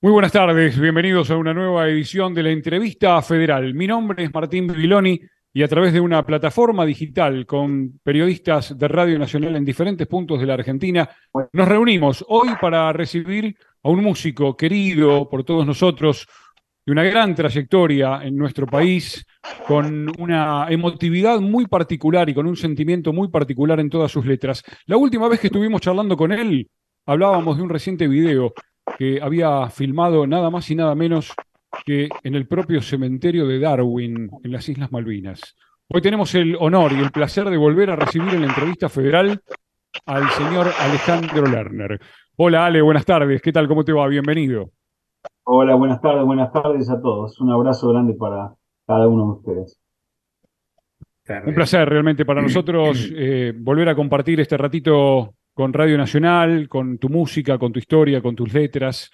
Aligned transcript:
Muy 0.00 0.12
buenas 0.12 0.30
tardes, 0.30 0.78
bienvenidos 0.78 1.28
a 1.28 1.36
una 1.36 1.52
nueva 1.52 1.88
edición 1.88 2.32
de 2.32 2.44
la 2.44 2.50
entrevista 2.50 3.20
federal. 3.20 3.74
Mi 3.74 3.88
nombre 3.88 4.22
es 4.22 4.32
Martín 4.32 4.68
Bibiloni 4.68 5.20
y 5.52 5.64
a 5.64 5.66
través 5.66 5.92
de 5.92 6.00
una 6.00 6.24
plataforma 6.24 6.86
digital 6.86 7.44
con 7.46 7.98
periodistas 8.04 8.78
de 8.78 8.86
Radio 8.86 9.18
Nacional 9.18 9.56
en 9.56 9.64
diferentes 9.64 10.06
puntos 10.06 10.38
de 10.38 10.46
la 10.46 10.54
Argentina, 10.54 11.10
nos 11.52 11.66
reunimos 11.66 12.24
hoy 12.28 12.50
para 12.60 12.92
recibir 12.92 13.56
a 13.82 13.88
un 13.88 14.04
músico 14.04 14.56
querido 14.56 15.28
por 15.28 15.42
todos 15.42 15.66
nosotros, 15.66 16.28
de 16.86 16.92
una 16.92 17.02
gran 17.02 17.34
trayectoria 17.34 18.20
en 18.22 18.36
nuestro 18.36 18.66
país, 18.66 19.26
con 19.66 20.12
una 20.16 20.68
emotividad 20.70 21.40
muy 21.40 21.66
particular 21.66 22.28
y 22.28 22.34
con 22.34 22.46
un 22.46 22.56
sentimiento 22.56 23.12
muy 23.12 23.30
particular 23.30 23.80
en 23.80 23.90
todas 23.90 24.12
sus 24.12 24.24
letras. 24.24 24.62
La 24.86 24.96
última 24.96 25.26
vez 25.26 25.40
que 25.40 25.48
estuvimos 25.48 25.80
charlando 25.80 26.16
con 26.16 26.30
él, 26.30 26.70
hablábamos 27.04 27.56
de 27.56 27.64
un 27.64 27.68
reciente 27.68 28.06
video 28.06 28.54
que 28.96 29.20
había 29.20 29.68
filmado 29.70 30.26
nada 30.26 30.50
más 30.50 30.70
y 30.70 30.74
nada 30.74 30.94
menos 30.94 31.32
que 31.84 32.08
en 32.22 32.34
el 32.34 32.46
propio 32.46 32.80
cementerio 32.80 33.46
de 33.46 33.58
Darwin, 33.58 34.30
en 34.42 34.52
las 34.52 34.68
Islas 34.68 34.90
Malvinas. 34.92 35.56
Hoy 35.88 36.02
tenemos 36.02 36.34
el 36.34 36.56
honor 36.60 36.92
y 36.92 37.00
el 37.00 37.10
placer 37.10 37.48
de 37.48 37.56
volver 37.56 37.90
a 37.90 37.96
recibir 37.96 38.34
en 38.34 38.42
la 38.42 38.48
entrevista 38.48 38.88
federal 38.88 39.40
al 40.06 40.28
señor 40.30 40.68
Alejandro 40.78 41.46
Lerner. 41.46 42.00
Hola 42.36 42.66
Ale, 42.66 42.82
buenas 42.82 43.04
tardes. 43.04 43.42
¿Qué 43.42 43.52
tal? 43.52 43.68
¿Cómo 43.68 43.84
te 43.84 43.92
va? 43.92 44.06
Bienvenido. 44.06 44.70
Hola, 45.44 45.74
buenas 45.74 46.00
tardes, 46.00 46.24
buenas 46.24 46.52
tardes 46.52 46.90
a 46.90 47.00
todos. 47.00 47.40
Un 47.40 47.50
abrazo 47.50 47.88
grande 47.88 48.14
para 48.14 48.54
cada 48.86 49.08
uno 49.08 49.24
de 49.24 49.32
ustedes. 49.32 49.80
Un 51.46 51.54
placer 51.54 51.88
realmente 51.88 52.24
para 52.24 52.42
nosotros 52.42 53.10
eh, 53.14 53.52
volver 53.56 53.88
a 53.88 53.94
compartir 53.94 54.40
este 54.40 54.56
ratito 54.56 55.34
con 55.58 55.72
Radio 55.72 55.98
Nacional, 55.98 56.68
con 56.68 56.98
tu 56.98 57.08
música, 57.08 57.58
con 57.58 57.72
tu 57.72 57.80
historia, 57.80 58.22
con 58.22 58.36
tus 58.36 58.54
letras. 58.54 59.10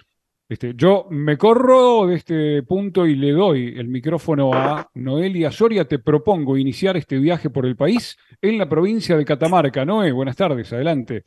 Este, 0.47 0.75
yo 0.77 1.07
me 1.09 1.39
corro 1.39 2.07
de 2.07 2.17
este 2.17 2.62
punto 2.65 3.07
y 3.07 3.15
le 3.15 3.33
doy 3.33 3.73
el 3.79 3.89
micrófono 3.89 4.53
a 4.53 4.86
Noelia 4.92 5.51
Soria. 5.51 5.89
Te 5.89 6.01
propongo 6.01 6.59
iniciar 6.59 6.98
este 6.98 7.17
viaje 7.17 7.48
por 7.48 7.64
el 7.64 7.77
país 7.77 8.19
en 8.42 8.59
la 8.59 8.69
provincia 8.69 9.17
de 9.17 9.25
Catamarca. 9.25 9.86
Noé, 9.86 10.12
buenas 10.12 10.36
tardes, 10.36 10.70
adelante. 10.75 11.25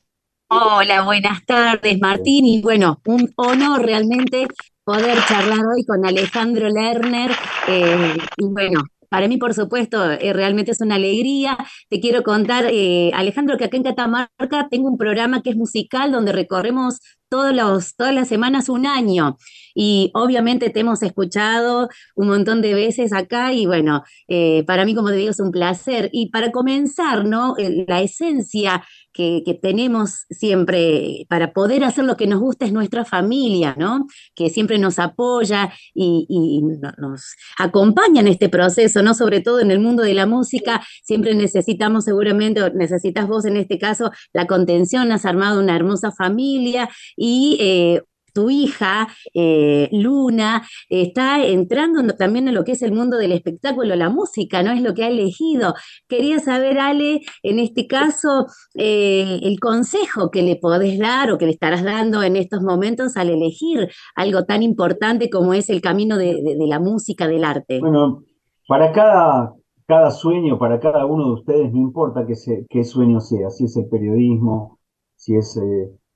Hola, 0.49 1.01
buenas 1.01 1.43
tardes, 1.47 1.99
Martín. 1.99 2.45
Y 2.45 2.61
bueno, 2.61 3.01
un 3.07 3.27
honor 3.37 3.83
realmente 3.83 4.45
poder 4.83 5.17
charlar 5.27 5.65
hoy 5.65 5.83
con 5.83 6.05
Alejandro 6.05 6.69
Lerner. 6.69 7.31
Eh, 7.67 8.17
y 8.37 8.45
bueno, 8.45 8.83
para 9.09 9.27
mí, 9.27 9.37
por 9.37 9.53
supuesto, 9.53 10.11
eh, 10.11 10.33
realmente 10.33 10.71
es 10.71 10.81
una 10.81 10.95
alegría. 10.95 11.57
Te 11.89 11.99
quiero 11.99 12.23
contar, 12.23 12.65
eh, 12.69 13.11
Alejandro, 13.13 13.57
que 13.57 13.65
acá 13.65 13.77
en 13.77 13.83
Catamarca 13.83 14.67
tengo 14.69 14.89
un 14.89 14.97
programa 14.97 15.41
que 15.41 15.51
es 15.51 15.55
musical 15.55 16.11
donde 16.11 16.31
recorremos 16.31 16.99
todos 17.29 17.53
los, 17.53 17.95
todas 17.95 18.13
las 18.13 18.27
semanas 18.27 18.69
un 18.69 18.85
año. 18.85 19.37
Y 19.75 20.11
obviamente 20.13 20.69
te 20.69 20.79
hemos 20.79 21.03
escuchado 21.03 21.89
un 22.15 22.27
montón 22.27 22.61
de 22.61 22.73
veces 22.73 23.13
acá 23.13 23.53
y 23.53 23.65
bueno, 23.65 24.03
eh, 24.27 24.63
para 24.65 24.85
mí, 24.85 24.95
como 24.95 25.09
te 25.09 25.15
digo, 25.15 25.31
es 25.31 25.39
un 25.39 25.51
placer. 25.51 26.09
Y 26.11 26.29
para 26.29 26.51
comenzar, 26.51 27.25
¿no? 27.25 27.55
La 27.87 28.01
esencia 28.01 28.83
que, 29.17 29.59
tenemos 29.61 30.25
siempre 30.29 31.25
para 31.29 31.51
poder 31.51 31.83
hacer 31.83 32.05
lo 32.05 32.15
que 32.15 32.27
nos 32.27 32.39
gusta 32.39 32.65
es 32.65 32.71
nuestra 32.71 33.03
familia, 33.03 33.75
¿no? 33.77 34.05
Que 34.35 34.49
siempre 34.49 34.77
nos 34.77 34.99
apoya 34.99 35.73
y, 35.95 36.61
nos 36.97 37.35
acompaña 37.57 38.21
en 38.21 38.27
este 38.27 38.49
proceso, 38.49 39.01
¿no? 39.01 39.15
Sobre 39.15 39.41
todo 39.41 39.59
en 39.59 39.71
el 39.71 39.79
mundo 39.79 40.03
de 40.03 40.13
la 40.13 40.27
música, 40.27 40.85
siempre 41.03 41.33
necesitamos 41.33 42.05
seguramente, 42.05 42.61
necesitas 42.75 43.27
vos 43.27 43.45
en 43.45 43.57
este 43.57 43.79
caso, 43.79 44.11
la 44.33 44.45
contención, 44.45 45.11
has 45.11 45.25
armado 45.25 45.59
una 45.59 45.75
hermosa 45.75 46.11
familia 46.11 46.87
y 47.15 47.57
eh, 47.59 48.01
tu 48.33 48.49
hija, 48.49 49.07
eh, 49.33 49.89
Luna, 49.91 50.63
está 50.89 51.43
entrando 51.43 52.13
también 52.15 52.47
en 52.47 52.55
lo 52.55 52.63
que 52.63 52.73
es 52.73 52.81
el 52.81 52.91
mundo 52.91 53.17
del 53.17 53.31
espectáculo, 53.31 53.95
la 53.95 54.09
música, 54.09 54.63
¿no? 54.63 54.71
Es 54.71 54.81
lo 54.81 54.93
que 54.93 55.03
ha 55.03 55.09
elegido. 55.09 55.73
Quería 56.07 56.39
saber, 56.39 56.79
Ale, 56.79 57.21
en 57.43 57.59
este 57.59 57.87
caso, 57.87 58.45
eh, 58.75 59.39
el 59.43 59.59
consejo 59.59 60.29
que 60.31 60.43
le 60.43 60.55
podés 60.55 60.99
dar 60.99 61.31
o 61.31 61.37
que 61.37 61.45
le 61.45 61.51
estarás 61.51 61.83
dando 61.83 62.23
en 62.23 62.35
estos 62.35 62.61
momentos 62.61 63.17
al 63.17 63.29
elegir 63.29 63.89
algo 64.15 64.45
tan 64.45 64.63
importante 64.63 65.29
como 65.29 65.53
es 65.53 65.69
el 65.69 65.81
camino 65.81 66.17
de, 66.17 66.55
la 66.67 66.79
música, 66.79 67.27
del 67.27 67.43
arte. 67.43 67.79
Bueno, 67.79 68.23
para 68.67 68.91
cada, 68.91 69.53
cada 69.85 70.11
sueño, 70.11 70.59
para 70.59 70.79
cada 70.79 71.05
uno 71.05 71.25
de 71.25 71.33
ustedes, 71.33 71.71
no 71.71 71.79
importa 71.79 72.25
qué, 72.25 72.35
qué 72.69 72.83
sueño 72.83 73.19
sea, 73.19 73.49
si 73.49 73.65
es 73.65 73.77
el 73.77 73.87
periodismo, 73.87 74.79
si 75.15 75.35
es 75.35 75.59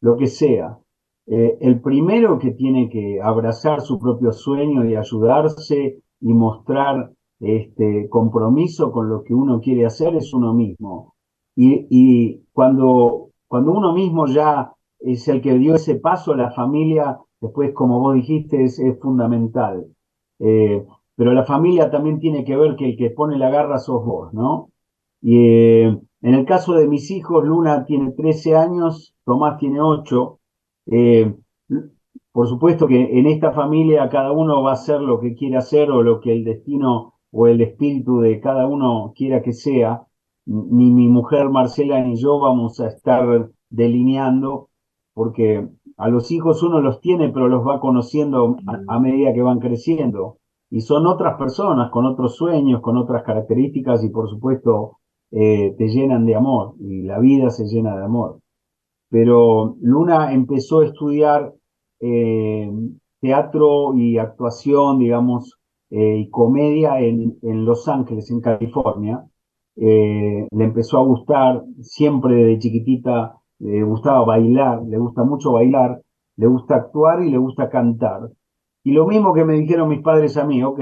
lo 0.01 0.17
que 0.17 0.27
sea. 0.27 0.77
Eh, 1.27 1.57
el 1.61 1.81
primero 1.81 2.39
que 2.39 2.51
tiene 2.51 2.89
que 2.89 3.19
abrazar 3.21 3.81
su 3.81 3.99
propio 3.99 4.31
sueño 4.31 4.85
y 4.85 4.95
ayudarse 4.95 5.99
y 6.19 6.33
mostrar 6.33 7.11
este 7.39 8.07
compromiso 8.09 8.91
con 8.91 9.09
lo 9.09 9.23
que 9.23 9.33
uno 9.33 9.59
quiere 9.59 9.85
hacer 9.85 10.15
es 10.15 10.33
uno 10.33 10.53
mismo. 10.53 11.15
Y, 11.55 12.43
cuando, 12.53 13.29
cuando 13.47 13.71
uno 13.73 13.93
mismo 13.93 14.25
ya 14.27 14.73
es 14.99 15.27
el 15.27 15.41
que 15.41 15.57
dio 15.57 15.75
ese 15.75 15.95
paso, 15.95 16.33
la 16.35 16.51
familia, 16.51 17.19
después, 17.39 17.73
como 17.73 17.99
vos 17.99 18.15
dijiste, 18.15 18.63
es, 18.63 18.81
fundamental. 19.01 19.85
Eh, 20.39 20.85
pero 21.15 21.33
la 21.33 21.45
familia 21.45 21.91
también 21.91 22.19
tiene 22.19 22.43
que 22.43 22.55
ver 22.55 22.75
que 22.75 22.85
el 22.85 22.97
que 22.97 23.11
pone 23.11 23.37
la 23.37 23.49
garra 23.49 23.77
sos 23.79 24.03
vos, 24.05 24.33
¿no? 24.33 24.69
Y 25.21 25.37
eh, 25.37 25.99
en 26.21 26.33
el 26.33 26.45
caso 26.45 26.73
de 26.73 26.87
mis 26.87 27.11
hijos, 27.11 27.43
Luna 27.43 27.85
tiene 27.85 28.11
13 28.11 28.55
años, 28.55 29.15
Tomás 29.25 29.57
tiene 29.59 29.81
8, 29.81 30.39
eh, 30.87 31.33
por 32.31 32.47
supuesto 32.47 32.87
que 32.87 33.19
en 33.19 33.27
esta 33.27 33.51
familia 33.51 34.07
cada 34.09 34.31
uno 34.31 34.63
va 34.63 34.71
a 34.71 34.73
hacer 34.73 35.01
lo 35.01 35.19
que 35.19 35.35
quiere 35.35 35.57
hacer 35.57 35.91
o 35.91 36.01
lo 36.01 36.21
que 36.21 36.31
el 36.31 36.45
destino 36.45 37.13
o 37.31 37.47
el 37.47 37.61
espíritu 37.61 38.19
de 38.21 38.39
cada 38.39 38.67
uno 38.67 39.13
quiera 39.15 39.41
que 39.41 39.53
sea. 39.53 40.03
Ni 40.45 40.91
mi 40.91 41.07
mujer 41.07 41.49
Marcela 41.49 42.01
ni 42.01 42.15
yo 42.15 42.39
vamos 42.39 42.79
a 42.79 42.87
estar 42.87 43.51
delineando, 43.69 44.69
porque 45.13 45.67
a 45.97 46.07
los 46.09 46.31
hijos 46.31 46.63
uno 46.63 46.81
los 46.81 46.99
tiene, 47.01 47.29
pero 47.29 47.47
los 47.47 47.65
va 47.67 47.79
conociendo 47.79 48.57
a, 48.87 48.99
medida 48.99 49.33
que 49.33 49.41
van 49.41 49.59
creciendo. 49.59 50.37
Y 50.69 50.81
son 50.81 51.05
otras 51.07 51.37
personas, 51.37 51.91
con 51.91 52.05
otros 52.05 52.35
sueños, 52.37 52.81
con 52.81 52.97
otras 52.97 53.23
características 53.23 54.03
y 54.03 54.09
por 54.09 54.29
supuesto 54.29 54.99
eh, 55.31 55.75
te 55.77 55.89
llenan 55.89 56.25
de 56.25 56.35
amor 56.35 56.75
y 56.79 57.03
la 57.03 57.19
vida 57.19 57.49
se 57.49 57.65
llena 57.65 57.95
de 57.97 58.05
amor 58.05 58.39
pero 59.11 59.75
Luna 59.81 60.33
empezó 60.33 60.79
a 60.79 60.85
estudiar 60.85 61.53
eh, 61.99 62.71
teatro 63.19 63.93
y 63.93 64.17
actuación, 64.17 64.99
digamos, 64.99 65.59
eh, 65.89 66.19
y 66.19 66.29
comedia 66.29 66.99
en, 67.01 67.37
Los 67.41 67.89
Ángeles, 67.89 68.31
en 68.31 68.39
California. 68.39 69.27
Eh, 69.75 70.47
le 70.49 70.63
empezó 70.63 70.97
a 70.97 71.03
gustar, 71.03 71.61
siempre 71.81 72.35
desde 72.35 72.59
chiquitita 72.59 73.35
le 73.59 73.83
gustaba 73.83 74.23
bailar, 74.25 74.81
le 74.83 74.97
gusta 74.97 75.23
mucho 75.23 75.51
bailar, 75.51 76.01
le 76.37 76.47
gusta 76.47 76.75
actuar 76.75 77.21
y 77.21 77.29
le 77.29 77.37
gusta 77.37 77.69
cantar. 77.69 78.29
Y 78.83 78.93
lo 78.93 79.05
mismo 79.05 79.33
que 79.33 79.43
me 79.43 79.55
dijeron 79.55 79.89
mis 79.89 80.01
padres 80.01 80.37
a 80.37 80.45
mí, 80.45 80.63
ok, 80.63 80.79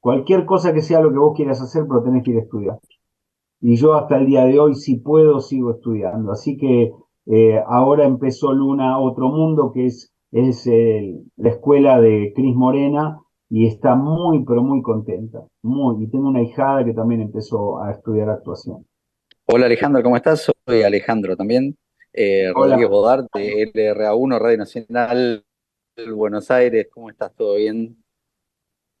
cualquier 0.00 0.44
cosa 0.44 0.74
que 0.74 0.82
sea 0.82 1.00
lo 1.00 1.12
que 1.12 1.18
vos 1.18 1.36
quieras 1.36 1.62
hacer, 1.62 1.84
pero 1.88 2.02
tenés 2.02 2.24
que 2.24 2.32
ir 2.32 2.38
a 2.38 2.42
estudiar. 2.42 2.78
Y 3.60 3.76
yo 3.76 3.94
hasta 3.94 4.16
el 4.18 4.26
día 4.26 4.44
de 4.44 4.58
hoy, 4.58 4.74
si 4.74 4.96
puedo, 4.96 5.40
sigo 5.40 5.70
estudiando. 5.70 6.32
Así 6.32 6.56
que 6.56 6.92
eh, 7.32 7.62
ahora 7.66 8.04
empezó 8.04 8.52
Luna 8.52 8.98
Otro 8.98 9.28
Mundo, 9.28 9.72
que 9.72 9.86
es, 9.86 10.12
es 10.32 10.66
la 11.36 11.48
escuela 11.48 12.00
de 12.00 12.32
Cris 12.34 12.54
Morena, 12.54 13.18
y 13.48 13.66
está 13.66 13.94
muy, 13.94 14.44
pero 14.44 14.62
muy 14.62 14.82
contenta. 14.82 15.40
Muy, 15.62 16.04
y 16.04 16.10
tengo 16.10 16.28
una 16.28 16.42
hijada 16.42 16.84
que 16.84 16.94
también 16.94 17.20
empezó 17.20 17.82
a 17.82 17.90
estudiar 17.90 18.30
actuación. 18.30 18.86
Hola 19.46 19.66
Alejandro, 19.66 20.02
¿cómo 20.02 20.16
estás? 20.16 20.50
Soy 20.66 20.82
Alejandro 20.82 21.36
también. 21.36 21.76
Eh, 22.12 22.52
Rodríguez 22.54 22.88
Bodart 22.88 23.26
de 23.34 23.70
LRA1, 23.72 24.38
Radio 24.38 24.58
Nacional 24.58 25.44
Buenos 26.14 26.50
Aires. 26.50 26.88
¿Cómo 26.92 27.10
estás? 27.10 27.34
¿Todo 27.34 27.56
bien? 27.56 27.96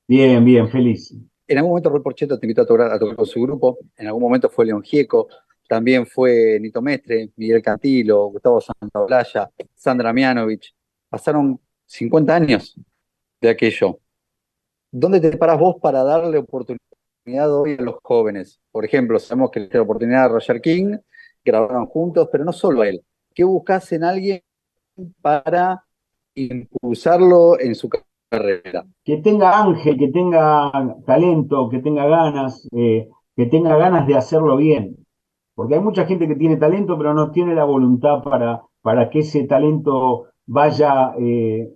Bien, 0.08 0.44
bien, 0.44 0.68
feliz. 0.68 1.14
En 1.46 1.58
algún 1.58 1.70
momento 1.70 1.90
Roy 1.90 2.02
Porcheto 2.02 2.38
te 2.38 2.46
invitó 2.46 2.62
a 2.62 2.66
tocar, 2.66 2.92
a 2.92 2.98
tocar 2.98 3.16
con 3.16 3.26
su 3.26 3.40
grupo. 3.40 3.78
En 3.96 4.06
algún 4.06 4.22
momento 4.22 4.48
fue 4.48 4.66
León 4.66 4.82
Gieco 4.82 5.28
también 5.70 6.04
fue 6.04 6.58
Nito 6.58 6.82
Mestre, 6.82 7.30
Miguel 7.36 7.62
Cantilo, 7.62 8.26
Gustavo 8.26 8.60
Santaolalla, 8.60 9.48
Sandra 9.76 10.12
Mianovich. 10.12 10.74
Pasaron 11.08 11.60
50 11.86 12.34
años 12.34 12.74
de 13.40 13.50
aquello. 13.50 14.00
¿Dónde 14.90 15.20
te 15.20 15.36
paras 15.36 15.60
vos 15.60 15.76
para 15.80 16.02
darle 16.02 16.38
oportunidad 16.38 17.56
hoy 17.56 17.76
a 17.78 17.82
los 17.82 17.98
jóvenes? 18.02 18.60
Por 18.72 18.84
ejemplo, 18.84 19.20
sabemos 19.20 19.52
que 19.52 19.60
le 19.60 19.68
la 19.70 19.82
oportunidad 19.82 20.24
a 20.24 20.28
Roger 20.30 20.60
King, 20.60 20.96
grabaron 21.44 21.86
juntos, 21.86 22.28
pero 22.32 22.44
no 22.44 22.52
solo 22.52 22.82
a 22.82 22.88
él. 22.88 23.00
¿Qué 23.32 23.44
buscas 23.44 23.92
en 23.92 24.02
alguien 24.02 24.42
para 25.22 25.84
impulsarlo 26.34 27.60
en 27.60 27.76
su 27.76 27.88
carrera? 27.88 28.84
Que 29.04 29.18
tenga 29.18 29.56
ángel, 29.56 29.96
que 29.96 30.08
tenga 30.08 30.72
talento, 31.06 31.68
que 31.68 31.78
tenga 31.78 32.08
ganas, 32.08 32.66
eh, 32.72 33.08
que 33.36 33.46
tenga 33.46 33.76
ganas 33.76 34.04
de 34.08 34.16
hacerlo 34.16 34.56
bien. 34.56 34.96
Porque 35.60 35.74
hay 35.74 35.80
mucha 35.82 36.06
gente 36.06 36.26
que 36.26 36.36
tiene 36.36 36.56
talento, 36.56 36.96
pero 36.96 37.12
no 37.12 37.32
tiene 37.32 37.54
la 37.54 37.64
voluntad 37.64 38.22
para, 38.22 38.62
para 38.80 39.10
que 39.10 39.18
ese 39.18 39.46
talento 39.46 40.24
vaya 40.46 41.12
eh, 41.18 41.68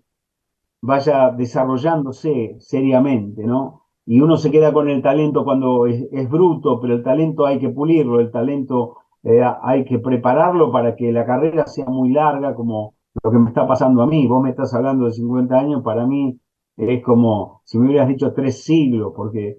vaya 0.80 1.30
desarrollándose 1.32 2.56
seriamente, 2.60 3.44
¿no? 3.44 3.82
Y 4.06 4.22
uno 4.22 4.38
se 4.38 4.50
queda 4.50 4.72
con 4.72 4.88
el 4.88 5.02
talento 5.02 5.44
cuando 5.44 5.84
es, 5.84 6.30
bruto, 6.30 6.80
pero 6.80 6.94
el 6.94 7.02
talento 7.02 7.44
hay 7.44 7.58
que 7.58 7.68
pulirlo, 7.68 8.20
el 8.20 8.30
talento 8.30 8.96
eh, 9.22 9.42
hay 9.60 9.84
que 9.84 9.98
prepararlo 9.98 10.72
para 10.72 10.96
que 10.96 11.12
la 11.12 11.26
carrera 11.26 11.66
sea 11.66 11.84
muy 11.84 12.10
larga, 12.10 12.54
como 12.54 12.94
lo 13.22 13.30
que 13.30 13.38
me 13.38 13.50
está 13.50 13.66
pasando 13.66 14.00
a 14.00 14.06
mí. 14.06 14.26
Vos 14.26 14.42
me 14.42 14.48
estás 14.48 14.72
hablando 14.72 15.04
de 15.04 15.12
50 15.12 15.58
años, 15.58 15.82
para 15.82 16.06
mí 16.06 16.40
es 16.78 17.02
como 17.04 17.60
si 17.64 17.78
me 17.78 17.88
hubieras 17.88 18.08
dicho 18.08 18.32
tres 18.32 18.64
siglos, 18.64 19.12
porque 19.14 19.58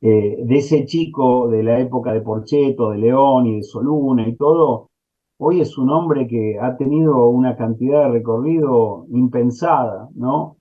eh, 0.00 0.36
de 0.44 0.56
ese 0.56 0.84
chico 0.86 1.48
de 1.48 1.62
la 1.62 1.78
época 1.80 2.12
de 2.12 2.20
Porcheto, 2.20 2.90
de 2.90 2.98
León 2.98 3.46
y 3.46 3.56
de 3.56 3.62
Soluna 3.62 4.26
y 4.28 4.36
todo, 4.36 4.90
hoy 5.38 5.60
es 5.60 5.76
un 5.78 5.90
hombre 5.90 6.26
que 6.26 6.58
ha 6.60 6.76
tenido 6.76 7.28
una 7.28 7.56
cantidad 7.56 8.04
de 8.04 8.12
recorrido 8.12 9.06
impensada, 9.10 10.08
¿no? 10.14 10.56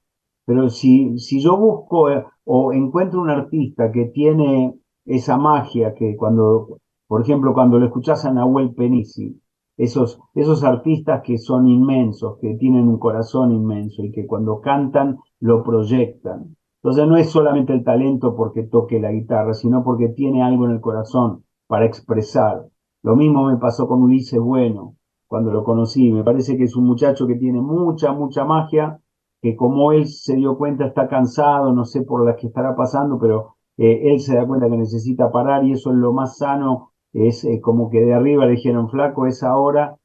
Pero 0.45 0.69
si, 0.69 1.17
si 1.19 1.39
yo 1.41 1.57
busco 1.57 2.09
eh, 2.09 2.25
o 2.45 2.73
encuentro 2.73 3.21
un 3.21 3.29
artista 3.29 3.91
que 3.91 4.05
tiene 4.05 4.73
esa 5.05 5.37
magia 5.37 5.93
que 5.93 6.15
cuando, 6.15 6.79
por 7.07 7.21
ejemplo, 7.21 7.53
cuando 7.53 7.79
lo 7.79 7.85
escuchás 7.85 8.25
a 8.25 8.33
Nahuel 8.33 8.73
Penisi, 8.73 9.39
esos, 9.77 10.19
esos 10.35 10.63
artistas 10.63 11.21
que 11.23 11.37
son 11.37 11.67
inmensos, 11.67 12.37
que 12.39 12.55
tienen 12.55 12.87
un 12.87 12.99
corazón 12.99 13.51
inmenso 13.51 14.03
y 14.03 14.11
que 14.11 14.27
cuando 14.27 14.61
cantan 14.61 15.17
lo 15.39 15.63
proyectan. 15.63 16.55
Entonces 16.83 17.07
no 17.07 17.15
es 17.15 17.29
solamente 17.29 17.71
el 17.71 17.83
talento 17.83 18.35
porque 18.35 18.63
toque 18.63 18.99
la 18.99 19.11
guitarra, 19.11 19.53
sino 19.53 19.83
porque 19.83 20.09
tiene 20.09 20.43
algo 20.43 20.65
en 20.65 20.71
el 20.71 20.81
corazón 20.81 21.45
para 21.67 21.85
expresar. 21.85 22.65
Lo 23.03 23.15
mismo 23.15 23.45
me 23.45 23.57
pasó 23.57 23.87
con 23.87 24.03
Ulises 24.03 24.39
Bueno, 24.39 24.95
cuando 25.27 25.51
lo 25.51 25.63
conocí. 25.63 26.11
Me 26.11 26.23
parece 26.23 26.57
que 26.57 26.65
es 26.65 26.75
un 26.75 26.85
muchacho 26.85 27.25
que 27.25 27.35
tiene 27.35 27.61
mucha, 27.61 28.11
mucha 28.11 28.43
magia, 28.43 28.99
que 29.41 29.55
como 29.55 29.93
él 29.93 30.07
se 30.07 30.35
dio 30.35 30.57
cuenta 30.57 30.85
está 30.85 31.07
cansado, 31.07 31.71
no 31.73 31.85
sé 31.85 32.01
por 32.01 32.25
las 32.25 32.35
que 32.35 32.47
estará 32.47 32.75
pasando, 32.75 33.17
pero 33.17 33.55
eh, 33.77 34.11
él 34.11 34.19
se 34.19 34.35
da 34.35 34.45
cuenta 34.45 34.69
que 34.69 34.77
necesita 34.77 35.31
parar 35.31 35.63
y 35.63 35.71
eso 35.71 35.91
es 35.91 35.97
lo 35.97 36.11
más 36.13 36.37
sano 36.37 36.93
es 37.13 37.45
eh, 37.45 37.61
como 37.61 37.89
que 37.89 38.01
de 38.01 38.13
arriba 38.13 38.45
le 38.45 38.53
dijeron, 38.53 38.89
flaco, 38.89 39.27
es 39.27 39.43
ahora, 39.43 39.95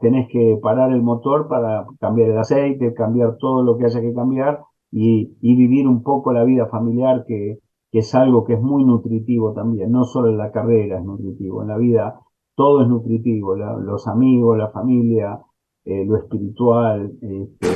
tenés 0.00 0.28
que 0.28 0.58
parar 0.62 0.92
el 0.92 1.02
motor 1.02 1.48
para 1.48 1.86
cambiar 1.98 2.30
el 2.30 2.38
aceite, 2.38 2.94
cambiar 2.94 3.36
todo 3.38 3.62
lo 3.62 3.76
que 3.76 3.86
haya 3.86 4.00
que 4.00 4.14
cambiar 4.14 4.60
y, 4.96 5.56
vivir 5.56 5.88
un 5.88 6.02
poco 6.02 6.32
la 6.32 6.44
vida 6.44 6.66
familiar, 6.66 7.24
que, 7.26 7.58
que, 7.90 7.98
es 7.98 8.14
algo 8.14 8.44
que 8.44 8.54
es 8.54 8.60
muy 8.60 8.84
nutritivo 8.84 9.52
también, 9.52 9.90
no 9.90 10.04
solo 10.04 10.30
en 10.30 10.38
la 10.38 10.52
carrera 10.52 10.98
es 10.98 11.04
nutritivo, 11.04 11.62
en 11.62 11.68
la 11.68 11.78
vida 11.78 12.20
todo 12.54 12.82
es 12.82 12.88
nutritivo, 12.88 13.56
los 13.56 14.06
amigos, 14.06 14.56
la 14.56 14.70
familia, 14.70 15.40
eh, 15.84 16.04
lo 16.06 16.16
espiritual, 16.16 17.12
este, 17.20 17.68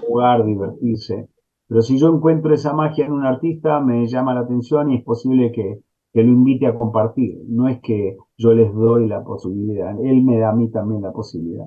jugar, 0.00 0.46
divertirse. 0.46 1.28
Pero 1.68 1.82
si 1.82 1.98
yo 1.98 2.08
encuentro 2.08 2.54
esa 2.54 2.72
magia 2.72 3.04
en 3.04 3.12
un 3.12 3.26
artista, 3.26 3.80
me 3.80 4.06
llama 4.06 4.32
la 4.32 4.40
atención 4.40 4.90
y 4.90 4.96
es 4.96 5.04
posible 5.04 5.52
que, 5.52 5.80
que 6.14 6.22
lo 6.22 6.32
invite 6.32 6.66
a 6.66 6.78
compartir. 6.78 7.42
No 7.46 7.68
es 7.68 7.80
que 7.82 8.16
yo 8.38 8.54
les 8.54 8.72
doy 8.72 9.06
la 9.06 9.22
posibilidad, 9.22 9.94
él 10.02 10.22
me 10.24 10.38
da 10.38 10.50
a 10.50 10.54
mí 10.54 10.70
también 10.70 11.02
la 11.02 11.12
posibilidad. 11.12 11.66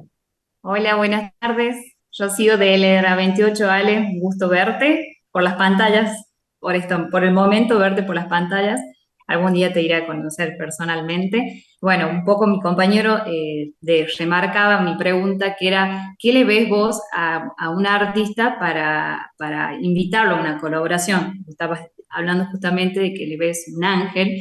Hola, 0.63 0.97
buenas 0.97 1.31
tardes. 1.39 1.94
Yo 2.17 2.29
sigo 2.29 2.55
de 2.55 2.77
LRA28, 2.77 3.67
Ale, 3.67 3.99
un 3.99 4.19
gusto 4.21 4.47
verte 4.47 5.17
por 5.31 5.43
las 5.43 5.55
pantallas, 5.55 6.31
por, 6.59 6.73
esto, 6.73 7.09
por 7.11 7.25
el 7.25 7.33
momento 7.33 7.77
verte 7.77 8.03
por 8.03 8.15
las 8.15 8.27
pantallas. 8.27 8.79
Algún 9.27 9.53
día 9.53 9.73
te 9.73 9.81
iré 9.81 9.95
a 9.95 10.05
conocer 10.05 10.55
personalmente. 10.57 11.65
Bueno, 11.81 12.09
un 12.09 12.23
poco 12.23 12.47
mi 12.47 12.61
compañero 12.61 13.17
eh, 13.25 13.73
de, 13.81 14.07
remarcaba 14.17 14.79
mi 14.79 14.95
pregunta, 14.95 15.57
que 15.59 15.67
era, 15.67 16.15
¿qué 16.17 16.31
le 16.31 16.45
ves 16.45 16.69
vos 16.69 17.01
a, 17.13 17.49
a 17.57 17.69
un 17.71 17.85
artista 17.85 18.57
para, 18.59 19.31
para 19.37 19.75
invitarlo 19.81 20.35
a 20.35 20.39
una 20.39 20.57
colaboración? 20.57 21.43
Estabas 21.49 21.81
hablando 22.09 22.45
justamente 22.45 23.01
de 23.01 23.13
que 23.13 23.25
le 23.25 23.35
ves 23.35 23.65
un 23.75 23.83
ángel, 23.83 24.37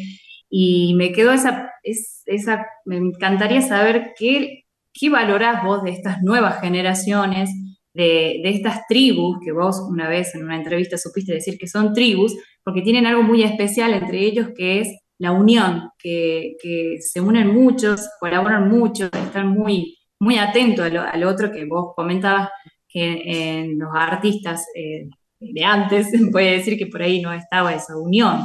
y 0.49 0.95
me 0.95 1.11
quedó 1.11 1.33
esa, 1.33 1.73
esa 1.83 2.65
me 2.85 2.99
encantaría 2.99 3.63
saber 3.63 4.13
qué, 4.17 4.67
qué 4.93 5.11
valorás 5.11 5.65
vos 5.65 5.83
de 5.83 5.91
estas 5.91 6.23
nuevas 6.23 6.61
generaciones, 6.61 7.51
de, 7.95 8.41
de, 8.43 8.51
estas 8.51 8.87
tribus, 8.87 9.39
que 9.43 9.53
vos 9.53 9.81
una 9.89 10.09
vez 10.09 10.35
en 10.35 10.45
una 10.45 10.57
entrevista 10.57 10.99
supiste 10.99 11.33
decir 11.33 11.57
que 11.57 11.69
son 11.69 11.95
tribus, 11.95 12.35
porque 12.63 12.83
tienen 12.83 13.07
algo 13.07 13.23
muy 13.23 13.43
especial 13.43 13.95
entre 13.95 14.21
ellos 14.21 14.49
que 14.57 14.81
es 14.81 14.89
la 15.19 15.33
unión, 15.33 15.91
que, 15.99 16.57
que 16.61 16.97
se 17.01 17.21
unen 17.21 17.55
muchos, 17.55 18.09
colaboran 18.21 18.69
mucho, 18.69 19.07
están 19.07 19.49
muy, 19.49 19.99
muy 20.19 20.39
atentos 20.39 20.85
al, 20.87 21.25
otro 21.25 21.53
que 21.53 21.65
vos 21.67 21.93
comentabas 21.95 22.49
que 22.89 23.61
en 23.61 23.79
los 23.79 23.91
artistas 23.95 24.67
eh, 24.75 25.09
de 25.41 25.65
antes, 25.65 26.09
puede 26.33 26.53
decir 26.53 26.79
que 26.79 26.87
por 26.87 27.03
ahí 27.03 27.21
no 27.21 27.33
estaba 27.33 27.75
esa 27.75 27.97
unión. 27.97 28.41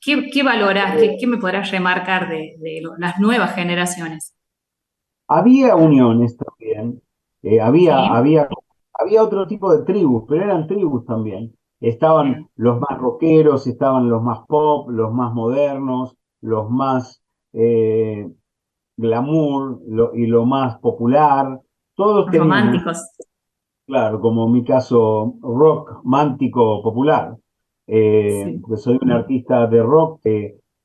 ¿Qué, 0.00 0.30
qué 0.30 0.42
valorás, 0.42 0.96
qué, 1.18 1.26
me 1.26 1.38
podrás 1.38 1.70
remarcar 1.70 2.28
de, 2.28 2.82
las 2.98 3.18
nuevas 3.18 3.54
generaciones? 3.54 4.34
Había 5.26 5.76
uniones 5.76 6.36
también, 6.36 7.02
eh, 7.42 7.60
había, 7.60 7.98
había, 8.06 8.48
había 8.98 9.22
otro 9.22 9.46
tipo 9.46 9.74
de 9.74 9.84
tribus, 9.84 10.24
pero 10.28 10.44
eran 10.44 10.66
tribus 10.66 11.04
también. 11.06 11.54
Estaban 11.80 12.48
los 12.56 12.80
más 12.80 12.98
rockeros, 12.98 13.66
estaban 13.66 14.08
los 14.08 14.22
más 14.22 14.40
pop, 14.48 14.90
los 14.90 15.12
más 15.12 15.32
modernos, 15.32 16.16
los 16.40 16.68
más 16.68 17.22
eh, 17.52 18.28
glamour 18.96 19.80
y 20.14 20.26
lo 20.26 20.44
más 20.44 20.78
popular. 20.80 21.60
Todos 21.94 22.30
románticos. 22.32 23.10
Claro, 23.86 24.20
como 24.20 24.48
mi 24.48 24.64
caso, 24.64 25.34
rock 25.40 26.00
mántico 26.04 26.82
popular. 26.82 27.36
Eh, 27.86 28.60
soy 28.76 28.98
un 29.00 29.12
artista 29.12 29.66
de 29.66 29.82
rock 29.82 30.20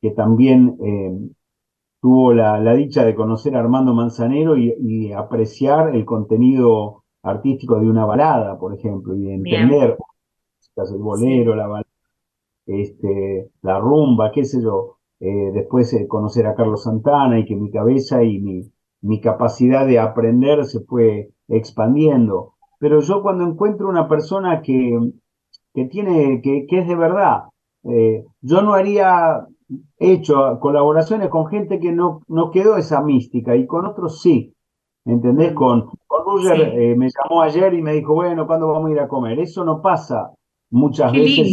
que 0.03 0.11
también 0.11 0.77
eh, 0.83 1.17
tuvo 2.01 2.33
la, 2.33 2.73
dicha 2.73 3.05
de 3.05 3.15
conocer 3.15 3.55
a 3.55 3.59
Armando 3.61 3.93
Manzanero 3.93 4.57
y, 4.57 5.13
apreciar 5.13 5.95
el 5.95 6.03
contenido 6.03 7.02
artístico 7.23 7.79
de 7.79 7.89
una 7.89 8.05
balada, 8.05 8.57
por 8.59 8.73
ejemplo, 8.73 9.15
y 9.15 9.31
entender 9.31 9.97
el 10.75 10.97
bolero, 10.97 11.55
la 11.55 11.67
balada, 11.67 11.87
este, 12.65 13.49
la 13.61 13.79
rumba, 13.79 14.31
qué 14.31 14.45
sé 14.45 14.61
yo. 14.61 14.97
Eh, 15.19 15.51
después 15.53 15.95
conocer 16.07 16.45
a 16.47 16.55
Carlos 16.55 16.83
Santana 16.83 17.39
y 17.39 17.45
que 17.45 17.55
mi 17.55 17.71
cabeza 17.71 18.23
y 18.23 18.39
mi, 18.39 18.71
mi 19.01 19.21
capacidad 19.21 19.87
de 19.87 19.99
aprender 19.99 20.65
se 20.65 20.81
fue 20.81 21.29
expandiendo 21.47 22.53
pero 22.83 22.99
yo 22.99 23.21
cuando 23.21 23.45
encuentro 23.45 23.87
una 23.87 24.09
persona 24.09 24.61
que, 24.61 24.99
que 25.73 25.85
tiene, 25.85 26.41
que, 26.41 26.65
que, 26.67 26.79
es 26.79 26.85
de 26.89 26.97
verdad, 26.97 27.43
eh, 27.85 28.25
yo 28.41 28.61
no 28.61 28.73
haría 28.73 29.47
hecho 29.99 30.59
colaboraciones 30.59 31.29
con 31.29 31.47
gente 31.47 31.79
que 31.79 31.93
no, 31.93 32.23
no 32.27 32.51
quedó 32.51 32.75
esa 32.75 33.01
mística 33.01 33.55
y 33.55 33.67
con 33.67 33.85
otros 33.85 34.21
sí. 34.21 34.53
¿Entendés? 35.05 35.53
Con, 35.53 35.89
con 36.07 36.25
Roger 36.25 36.79
eh, 36.79 36.95
me 36.95 37.09
llamó 37.09 37.41
ayer 37.41 37.73
y 37.73 37.81
me 37.81 37.93
dijo, 37.93 38.13
bueno, 38.13 38.47
¿cuándo 38.47 38.67
vamos 38.67 38.89
a 38.89 38.93
ir 38.93 38.99
a 38.99 39.07
comer? 39.07 39.39
Eso 39.39 39.63
no 39.65 39.81
pasa 39.81 40.31
muchas 40.69 41.11
veces 41.11 41.51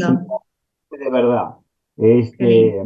de 0.91 1.11
verdad. 1.11 1.57
Este, 1.97 2.85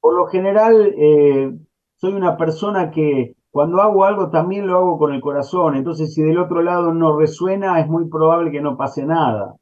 por 0.00 0.14
lo 0.14 0.26
general, 0.26 0.94
eh, 0.96 1.52
soy 1.96 2.12
una 2.12 2.36
persona 2.36 2.90
que, 2.90 3.34
cuando 3.50 3.80
hago 3.80 4.04
algo 4.04 4.30
también 4.30 4.66
lo 4.66 4.76
hago 4.76 4.98
con 4.98 5.14
el 5.14 5.20
corazón, 5.20 5.76
entonces 5.76 6.14
si 6.14 6.22
del 6.22 6.38
otro 6.38 6.62
lado 6.62 6.92
no 6.92 7.18
resuena, 7.18 7.80
es 7.80 7.88
muy 7.88 8.08
probable 8.08 8.50
que 8.50 8.60
no 8.60 8.76
pase 8.76 9.04
nada, 9.04 9.54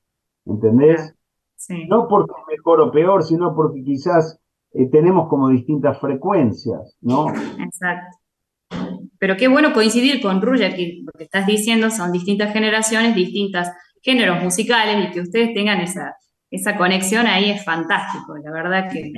¿entendés? 0.45 1.15
No 1.89 2.09
porque 2.09 2.33
es 2.33 2.57
mejor 2.59 2.81
o 2.81 2.91
peor, 2.91 3.23
sino 3.23 3.55
porque 3.55 3.83
quizás 3.83 4.41
eh, 4.73 4.89
tenemos 4.91 5.29
como 5.29 5.49
distintas 5.49 5.99
frecuencias, 6.01 6.97
¿no? 7.01 7.29
Exacto. 7.59 8.19
Pero 9.19 9.37
qué 9.37 9.49
bueno 9.49 9.73
coincidir 9.73 10.21
con 10.21 10.41
Ruger, 10.41 10.75
que 10.75 11.01
lo 11.05 11.13
que 11.13 11.25
estás 11.25 11.47
diciendo 11.47 11.91
son 11.91 12.13
distintas 12.13 12.53
generaciones, 12.53 13.15
distintos 13.15 13.69
géneros 14.03 14.43
musicales 14.43 15.09
y 15.09 15.13
que 15.13 15.21
ustedes 15.21 15.55
tengan 15.55 15.81
esa, 15.81 16.17
esa 16.51 16.77
conexión 16.77 17.27
ahí 17.27 17.51
es 17.51 17.65
fantástico, 17.65 18.37
la 18.37 18.51
verdad 18.53 18.89
que... 18.91 19.13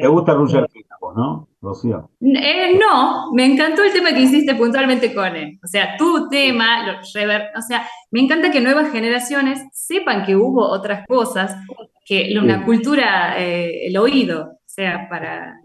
¿Te 0.00 0.08
gusta, 0.08 0.34
Ruger 0.34 0.66
¿no, 1.14 1.48
Rocío? 1.60 2.10
Eh, 2.20 2.78
no, 2.78 3.32
me 3.32 3.46
encantó 3.46 3.82
el 3.82 3.92
tema 3.92 4.12
que 4.12 4.20
hiciste 4.20 4.54
puntualmente 4.54 5.14
con 5.14 5.34
él. 5.34 5.58
O 5.64 5.66
sea, 5.66 5.96
tu 5.96 6.28
tema, 6.28 7.00
o 7.00 7.62
sea, 7.62 7.86
me 8.10 8.20
encanta 8.20 8.50
que 8.50 8.60
nuevas 8.60 8.90
generaciones 8.92 9.62
sepan 9.72 10.24
que 10.24 10.36
hubo 10.36 10.68
otras 10.68 11.06
cosas, 11.06 11.56
que 12.04 12.36
una 12.40 12.64
cultura, 12.64 13.34
eh, 13.38 13.86
el 13.86 13.96
oído, 13.96 14.42
o 14.42 14.58
sea, 14.66 15.08
para 15.08 15.60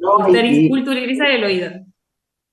culturalizar 0.70 1.30
el 1.30 1.44
oído. 1.44 1.72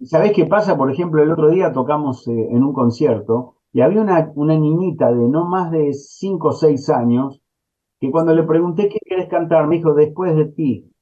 ¿Sabés 0.01 0.33
qué 0.33 0.47
pasa? 0.47 0.77
Por 0.77 0.91
ejemplo, 0.91 1.23
el 1.23 1.31
otro 1.31 1.51
día 1.51 1.73
tocamos 1.73 2.27
eh, 2.29 2.49
en 2.51 2.63
un 2.63 2.73
concierto 2.73 3.57
y 3.73 3.81
había 3.81 4.01
una, 4.01 4.33
una 4.35 4.57
niñita 4.57 5.13
de 5.13 5.29
no 5.29 5.45
más 5.45 5.71
de 5.71 5.93
5 5.93 6.49
o 6.49 6.53
6 6.53 6.89
años 6.91 7.43
que 8.01 8.11
cuando 8.11 8.35
le 8.35 8.45
pregunté 8.45 8.89
qué 8.89 8.99
quieres 9.01 9.29
cantar, 9.29 9.67
me 9.67 9.77
dijo, 9.77 9.95
después 9.95 10.37
de 10.37 10.47
ti 10.47 10.93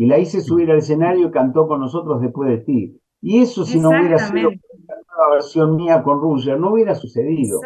y 0.00 0.06
la 0.06 0.18
hice 0.18 0.40
subir 0.40 0.70
al 0.70 0.78
escenario 0.78 1.28
y 1.28 1.30
cantó 1.30 1.68
con 1.68 1.80
nosotros 1.80 2.20
después 2.20 2.48
de 2.48 2.58
ti. 2.58 3.00
Y 3.20 3.42
eso 3.42 3.64
si 3.66 3.78
no 3.78 3.90
hubiera 3.90 4.18
sido 4.18 4.50
la 4.50 5.34
versión 5.34 5.76
mía 5.76 6.02
con 6.02 6.20
Ruger, 6.20 6.58
no 6.58 6.72
hubiera 6.72 6.94
sucedido. 6.94 7.60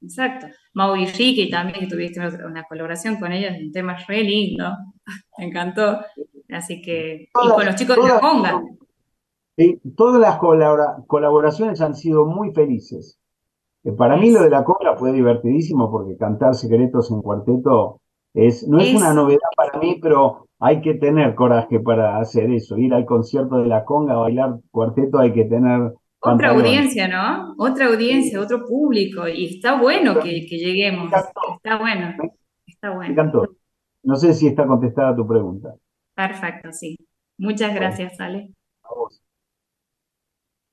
exacto. 0.00 0.46
Mau 0.72 0.96
y 0.96 1.06
Ricky 1.06 1.50
también, 1.50 1.80
que 1.80 1.86
tuviste 1.86 2.18
una 2.18 2.64
colaboración 2.64 3.16
con 3.16 3.32
ellos 3.32 3.52
en 3.54 3.72
temas 3.72 4.06
re 4.06 4.22
lindo. 4.22 4.72
Me 5.38 5.46
encantó. 5.46 6.00
Así 6.50 6.80
que, 6.80 7.28
y 7.28 7.48
con 7.48 7.66
los 7.66 7.74
chicos 7.74 7.96
de 7.96 8.08
la 8.08 8.20
conga. 8.20 8.62
Sí, 9.56 9.80
todas 9.96 10.20
las 10.20 10.38
colaboraciones 11.06 11.80
han 11.80 11.94
sido 11.94 12.26
muy 12.26 12.52
felices. 12.52 13.18
Eh, 13.84 13.92
para 13.92 14.16
mí 14.16 14.30
lo 14.30 14.42
de 14.42 14.50
la 14.50 14.64
conga 14.64 14.96
fue 14.96 15.12
divertidísimo 15.12 15.90
porque 15.90 16.16
cantar 16.16 16.54
secretos 16.54 17.10
en 17.10 17.22
cuarteto 17.22 18.00
es, 18.34 18.68
no 18.68 18.78
es, 18.78 18.94
una 18.94 19.14
novedad 19.14 19.48
para 19.56 19.78
mí, 19.78 19.98
pero 20.02 20.48
hay 20.58 20.82
que 20.82 20.94
tener 20.94 21.34
coraje 21.34 21.80
para 21.80 22.18
hacer 22.18 22.50
eso. 22.50 22.76
Ir 22.76 22.92
al 22.92 23.06
concierto 23.06 23.58
de 23.58 23.66
la 23.66 23.84
conga, 23.84 24.16
bailar 24.16 24.56
cuarteto, 24.70 25.18
hay 25.18 25.32
que 25.32 25.44
tener 25.44 25.92
otra 26.20 26.50
audiencia, 26.50 27.08
¿no? 27.08 27.54
Otra 27.58 27.86
audiencia, 27.86 28.40
otro 28.40 28.64
público. 28.66 29.28
Y 29.28 29.56
está 29.56 29.80
bueno 29.80 30.18
que, 30.20 30.40
lleguemos. 30.40 31.10
Está 31.12 31.78
bueno. 31.78 32.14
Está 32.66 32.90
bueno. 32.90 33.46
No 34.02 34.16
sé 34.16 34.34
si 34.34 34.48
está 34.48 34.66
contestada 34.66 35.14
tu 35.14 35.26
pregunta. 35.26 35.74
Perfecto, 36.14 36.72
sí. 36.72 36.96
Muchas 37.38 37.74
gracias, 37.74 38.18
Ale. 38.20 38.50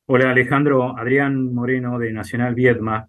Hola 0.05 0.31
Alejandro, 0.31 0.98
Adrián 0.98 1.53
Moreno 1.53 1.98
de 1.98 2.12
Nacional 2.12 2.55
Viedma. 2.55 3.07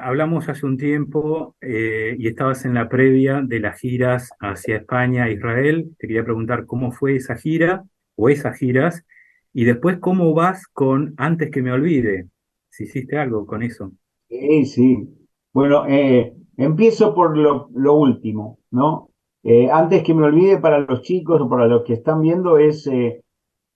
hablamos 0.00 0.48
hace 0.48 0.64
un 0.64 0.78
tiempo 0.78 1.56
eh, 1.60 2.16
y 2.18 2.26
estabas 2.26 2.64
en 2.64 2.72
la 2.72 2.88
previa 2.88 3.42
de 3.42 3.60
las 3.60 3.78
giras 3.78 4.30
hacia 4.40 4.76
España 4.76 5.28
e 5.28 5.34
Israel. 5.34 5.94
Te 5.98 6.06
quería 6.06 6.24
preguntar 6.24 6.64
cómo 6.64 6.90
fue 6.90 7.16
esa 7.16 7.36
gira 7.36 7.84
o 8.16 8.30
esas 8.30 8.56
giras 8.56 9.04
y 9.52 9.64
después, 9.64 9.98
¿cómo 9.98 10.32
vas 10.32 10.66
con 10.68 11.12
Antes 11.18 11.50
que 11.50 11.60
me 11.60 11.72
olvide? 11.72 12.28
Si 12.70 12.84
hiciste 12.84 13.18
algo 13.18 13.44
con 13.44 13.62
eso. 13.62 13.92
Sí, 14.30 14.64
sí. 14.64 15.08
Bueno, 15.52 15.84
eh, 15.86 16.32
empiezo 16.56 17.14
por 17.14 17.36
lo, 17.36 17.68
último, 17.94 18.58
¿no? 18.70 19.10
Eh, 19.42 19.68
antes 19.70 20.02
que 20.02 20.14
me 20.14 20.24
olvide 20.24 20.56
para 20.56 20.78
los 20.78 21.02
chicos 21.02 21.42
o 21.42 21.48
para 21.50 21.66
los 21.66 21.84
que 21.84 21.92
están 21.92 22.22
viendo 22.22 22.56
es, 22.56 22.88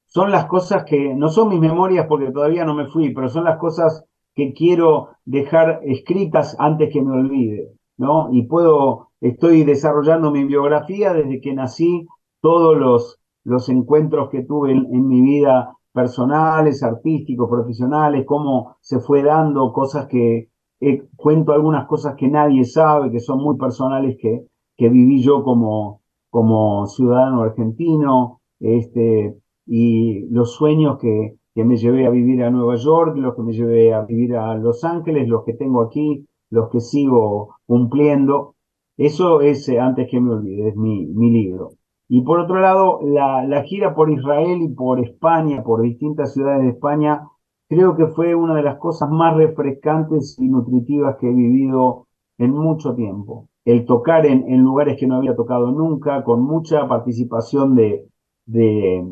son 0.06 0.30
las 0.30 0.46
cosas 0.46 0.84
que, 0.84 1.14
no 1.14 1.28
son 1.28 1.48
mis 1.48 1.60
memorias 1.60 2.06
porque 2.08 2.30
todavía 2.30 2.64
no 2.64 2.75
me 2.75 2.86
fui, 2.86 3.12
pero 3.12 3.28
son 3.28 3.44
las 3.44 3.58
cosas 3.58 4.04
que 4.34 4.52
quiero 4.52 5.08
dejar 5.25 5.80
escritas 5.84 6.56
antes 6.58 6.90
que 6.92 7.02
me 7.02 7.12
olvide, 7.12 7.72
¿no? 7.96 8.28
Y 8.32 8.46
puedo, 8.46 9.08
estoy 9.20 9.64
desarrollando 9.64 10.30
mi 10.30 10.44
biografía 10.44 11.12
desde 11.12 11.40
que 11.40 11.54
nací, 11.54 12.06
todos 12.40 12.76
los 12.76 13.18
los 13.46 13.68
encuentros 13.68 14.28
que 14.28 14.42
tuve 14.42 14.72
en, 14.72 15.08
mi 15.08 15.22
vida 15.22 15.76
personales, 15.92 16.82
artísticos, 16.82 17.48
profesionales, 17.48 18.25
cómo 18.26 18.76
se 18.80 18.98
fue 18.98 19.22
dando 19.22 19.72
cosas 19.72 20.08
que 20.08 20.48
eh, 20.80 21.02
cuento 21.14 21.52
algunas 21.52 21.86
cosas 21.86 22.16
que 22.16 22.26
nadie 22.26 22.64
sabe, 22.64 23.12
que 23.12 23.20
son 23.20 23.38
muy 23.38 23.56
personales 23.56 24.16
que, 24.20 24.46
que 24.76 24.88
viví 24.88 25.22
yo 25.22 25.44
como, 25.44 26.00
como 26.28 26.86
ciudadano 26.88 27.42
argentino, 27.42 28.40
este, 28.58 29.36
y 29.66 30.26
los 30.30 30.54
sueños 30.54 30.99
que, 30.99 31.37
que 31.54 31.64
me 31.64 31.76
llevé 31.76 32.06
a 32.06 32.11
vivir 32.11 32.42
a 32.44 32.50
Nueva 32.50 32.76
York, 32.76 33.16
los 33.16 33.35
que 33.35 33.42
me 33.42 33.52
llevé 33.52 33.92
a 33.92 34.02
vivir 34.02 34.37
a 34.37 34.54
Los 34.54 34.85
Ángeles, 34.85 35.28
los 35.28 35.44
que 35.44 35.54
tengo 35.54 35.82
aquí, 35.82 36.26
los 36.50 36.70
que 36.70 36.80
sigo 36.80 37.56
cumpliendo. 37.66 38.54
Eso 38.96 39.40
es, 39.40 39.68
eh, 39.68 39.80
antes 39.80 40.08
que 40.11 40.20
me 40.20 40.32
olvide, 40.32 40.68
es 40.68 40.76
mi, 40.76 41.06
mi 41.06 41.30
libro. 41.30 41.70
Y 42.08 42.23
por 42.23 42.38
otro 42.38 42.61
lado, 42.61 43.00
la, 43.02 43.62
gira 43.64 43.94
por 43.94 44.11
Israel 44.11 44.62
y 44.62 44.68
por 44.68 45.00
España, 45.00 45.62
por 45.64 45.82
distintas 45.82 46.32
ciudades 46.35 46.62
de 46.62 46.70
España, 46.70 47.26
creo 47.68 47.96
que 47.96 48.06
fue 48.06 48.35
una 48.35 48.54
de 48.54 48.62
las 48.62 48.78
cosas 48.78 49.11
más 49.11 49.37
refrescantes 49.37 50.38
y 50.38 50.49
nutritivas 50.49 51.16
que 51.16 51.28
he 51.28 51.35
vivido 51.35 52.06
en 52.38 52.52
mucho 52.52 52.94
tiempo. 52.94 53.49
El 53.64 53.87
tocar 53.87 54.25
en, 54.26 54.62
lugares 54.62 54.96
que 54.99 55.08
no 55.08 55.16
había 55.16 55.35
tocado 55.35 55.73
nunca, 55.73 56.23
con 56.23 56.42
mucha 56.42 56.87
participación 56.87 57.75
de, 57.75 58.06
de, 58.46 59.04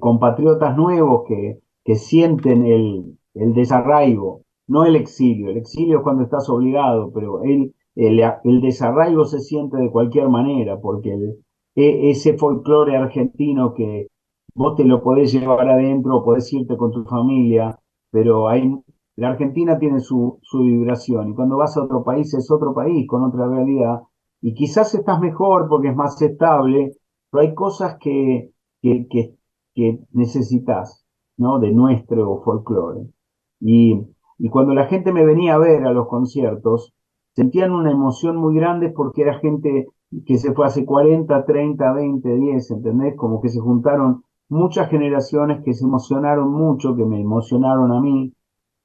compatriotas 0.00 0.76
nuevos 0.76 1.24
que, 1.26 1.58
que 1.84 1.94
sienten 1.96 2.64
el, 2.64 3.18
el 3.34 3.54
desarraigo, 3.54 4.42
no 4.66 4.84
el 4.84 4.96
exilio. 4.96 5.50
El 5.50 5.58
exilio 5.58 5.98
es 5.98 6.02
cuando 6.02 6.24
estás 6.24 6.48
obligado, 6.48 7.10
pero 7.12 7.42
el, 7.42 7.74
el, 7.96 8.20
el 8.44 8.60
desarraigo 8.60 9.24
se 9.24 9.40
siente 9.40 9.76
de 9.76 9.90
cualquier 9.90 10.28
manera, 10.28 10.78
porque 10.80 11.16
e, 11.74 12.10
ese 12.10 12.36
folclore 12.36 12.96
argentino 12.96 13.74
que 13.74 14.08
vos 14.54 14.74
te 14.76 14.84
lo 14.84 15.02
podés 15.02 15.32
llevar 15.32 15.68
adentro, 15.68 16.24
podés 16.24 16.52
irte 16.52 16.76
con 16.76 16.90
tu 16.92 17.04
familia, 17.04 17.78
pero 18.10 18.48
hay, 18.48 18.72
la 19.16 19.28
Argentina 19.30 19.78
tiene 19.78 20.00
su, 20.00 20.38
su 20.42 20.62
vibración 20.62 21.30
y 21.30 21.34
cuando 21.34 21.56
vas 21.56 21.76
a 21.76 21.84
otro 21.84 22.02
país 22.04 22.34
es 22.34 22.50
otro 22.50 22.74
país 22.74 23.06
con 23.06 23.24
otra 23.24 23.46
realidad 23.48 24.00
y 24.40 24.54
quizás 24.54 24.94
estás 24.94 25.20
mejor 25.20 25.68
porque 25.68 25.88
es 25.88 25.96
más 25.96 26.20
estable, 26.22 26.92
pero 27.30 27.42
hay 27.42 27.54
cosas 27.54 27.96
que, 28.00 28.50
que, 28.82 29.34
que 29.78 30.00
necesitas, 30.10 31.06
¿no? 31.36 31.60
De 31.60 31.70
nuestro 31.70 32.42
folclore. 32.42 33.06
Y, 33.60 33.96
y 34.36 34.48
cuando 34.48 34.74
la 34.74 34.86
gente 34.86 35.12
me 35.12 35.24
venía 35.24 35.54
a 35.54 35.58
ver 35.58 35.84
a 35.84 35.92
los 35.92 36.08
conciertos, 36.08 36.92
sentían 37.36 37.70
una 37.70 37.92
emoción 37.92 38.36
muy 38.38 38.56
grande 38.56 38.90
porque 38.90 39.22
era 39.22 39.38
gente 39.38 39.86
que 40.26 40.36
se 40.36 40.52
fue 40.52 40.66
hace 40.66 40.84
40, 40.84 41.44
30, 41.44 41.92
20, 41.92 42.34
10, 42.34 42.70
¿entendés? 42.72 43.14
Como 43.16 43.40
que 43.40 43.50
se 43.50 43.60
juntaron 43.60 44.24
muchas 44.48 44.90
generaciones 44.90 45.62
que 45.64 45.74
se 45.74 45.84
emocionaron 45.84 46.50
mucho, 46.50 46.96
que 46.96 47.04
me 47.04 47.20
emocionaron 47.20 47.92
a 47.92 48.00
mí, 48.00 48.32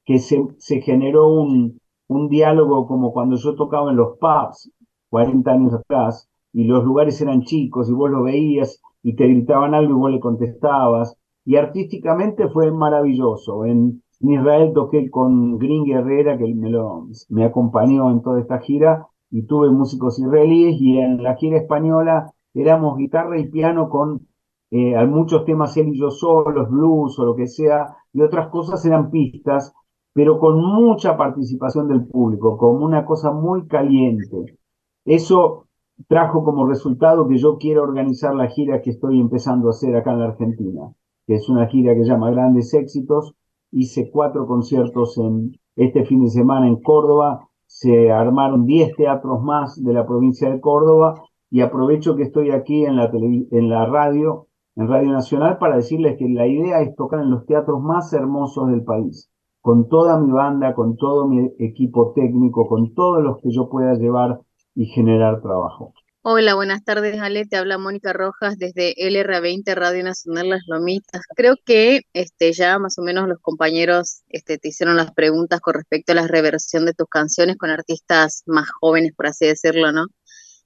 que 0.06 0.20
se, 0.20 0.46
se 0.60 0.80
generó 0.82 1.28
un, 1.28 1.80
un 2.08 2.30
diálogo 2.30 2.86
como 2.86 3.14
cuando 3.14 3.36
yo 3.38 3.56
tocaba 3.56 3.90
en 3.90 3.98
los 3.98 4.20
pubs 4.20 4.72
40 5.10 5.52
años 5.52 5.74
atrás 5.74 6.30
y 6.52 6.66
los 6.66 6.84
lugares 6.84 7.20
eran 7.20 7.42
chicos 7.42 7.90
y 7.90 7.94
vos 7.94 8.12
lo 8.12 8.22
veías 8.22 8.80
y 9.04 9.16
te 9.16 9.28
gritaban 9.28 9.76
algo 9.76 9.92
y 9.92 10.00
vos 10.00 10.12
le 10.12 10.20
contestabas. 10.20 11.16
Y 11.46 11.58
artísticamente 11.58 12.48
fue 12.50 12.72
maravilloso. 12.72 13.66
En, 13.66 14.02
Israel 14.22 14.72
toqué 14.74 15.10
con 15.10 15.58
Green 15.58 15.84
Guerrera, 15.84 16.38
que 16.38 16.46
me, 16.56 16.70
lo, 16.70 17.08
me 17.28 17.44
acompañó 17.44 18.10
en 18.10 18.22
toda 18.22 18.40
esta 18.40 18.60
gira, 18.60 19.06
y 19.30 19.42
tuve 19.48 19.70
músicos 19.70 20.18
israelíes 20.18 20.80
y 20.80 20.98
en 21.00 21.22
la 21.22 21.36
gira 21.36 21.58
española 21.58 22.32
éramos 22.54 22.98
guitarra 22.98 23.40
y 23.40 23.50
piano 23.50 23.90
con 23.90 24.28
eh, 24.70 25.06
muchos 25.08 25.44
temas 25.44 25.76
él 25.76 25.90
y 25.90 26.00
yo 26.00 26.10
solos, 26.10 26.70
blues 26.70 27.18
o 27.20 27.26
lo 27.26 27.36
que 27.36 27.48
sea, 27.48 27.98
y 28.14 28.22
otras 28.22 28.50
cosas 28.50 28.86
eran 28.86 29.12
pistas, 29.12 29.74
pero 30.14 30.40
con 30.40 30.64
mucha 30.64 31.18
participación 31.18 31.88
del 31.88 32.06
público, 32.06 32.58
como 32.58 32.86
una 32.86 33.06
cosa 33.06 33.32
muy 33.32 33.68
caliente. 33.68 34.58
Eso 35.04 35.68
trajo 36.08 36.44
como 36.44 36.68
resultado 36.68 37.28
que 37.28 37.38
yo 37.38 37.58
quiero 37.58 37.84
organizar 37.84 38.36
la 38.36 38.48
gira 38.48 38.82
que 38.82 38.92
estoy 38.92 39.20
empezando 39.20 39.68
a 39.68 39.72
hacer 39.72 39.96
acá 39.96 40.12
en 40.12 40.20
la 40.20 40.26
Argentina, 40.26 40.94
que 41.28 41.36
es 41.36 41.50
una 41.50 41.68
gira 41.68 41.94
que 41.96 42.04
llama 42.04 42.32
Grandes 42.32 42.74
Éxitos. 42.74 43.36
Hice 43.72 44.10
cuatro 44.12 44.46
conciertos 44.46 45.18
en 45.18 45.54
este 45.76 46.06
fin 46.06 46.24
de 46.24 46.30
semana 46.30 46.68
en 46.68 46.82
Córdoba, 46.82 47.48
se 47.66 48.12
armaron 48.12 48.68
10 48.68 48.96
teatros 48.96 49.42
más 49.42 49.84
de 49.84 49.94
la 49.94 50.06
provincia 50.06 50.50
de 50.50 50.62
Córdoba 50.62 51.24
y 51.50 51.62
aprovecho 51.62 52.16
que 52.16 52.24
estoy 52.24 52.52
aquí 52.52 52.86
en 52.86 52.98
la, 52.98 53.10
en 53.12 53.70
la 53.70 53.86
radio, 53.88 54.48
en 54.76 54.88
Radio 54.88 55.12
Nacional, 55.12 55.58
para 55.58 55.78
decirles 55.78 56.18
que 56.18 56.30
la 56.30 56.46
idea 56.46 56.82
es 56.82 56.96
tocar 56.96 57.22
en 57.22 57.32
los 57.32 57.46
teatros 57.48 57.82
más 57.82 58.14
hermosos 58.14 58.70
del 58.70 58.84
país, 58.84 59.32
con 59.62 59.88
toda 59.88 60.20
mi 60.20 60.32
banda, 60.32 60.76
con 60.76 60.98
todo 60.98 61.28
mi 61.28 61.52
equipo 61.58 62.14
técnico, 62.14 62.68
con 62.68 62.94
todos 62.94 63.24
los 63.24 63.40
que 63.40 63.50
yo 63.50 63.70
pueda 63.70 63.96
llevar 63.96 64.40
y 64.76 64.88
generar 64.88 65.42
trabajo. 65.42 65.94
Hola, 66.26 66.56
buenas 66.56 66.86
tardes, 66.86 67.20
Ale. 67.20 67.46
Te 67.46 67.58
habla 67.58 67.78
Mónica 67.78 68.14
Rojas 68.14 68.58
desde 68.58 68.96
LR20 68.96 69.76
Radio 69.76 70.04
Nacional 70.06 70.50
Las 70.50 70.64
Lomitas. 70.68 71.22
Creo 71.36 71.58
que 71.66 72.04
este, 72.14 72.54
ya 72.54 72.80
más 72.80 72.98
o 72.98 73.02
menos 73.02 73.28
los 73.28 73.40
compañeros 73.42 74.22
este, 74.30 74.58
te 74.58 74.70
hicieron 74.70 74.96
las 74.96 75.12
preguntas 75.12 75.60
con 75.60 75.74
respecto 75.74 76.14
a 76.14 76.16
la 76.16 76.28
reversión 76.28 76.86
de 76.86 76.94
tus 76.94 77.08
canciones 77.10 77.58
con 77.58 77.72
artistas 77.72 78.44
más 78.46 78.70
jóvenes, 78.80 79.12
por 79.16 79.28
así 79.28 79.46
decirlo, 79.46 79.92
¿no? 79.92 80.06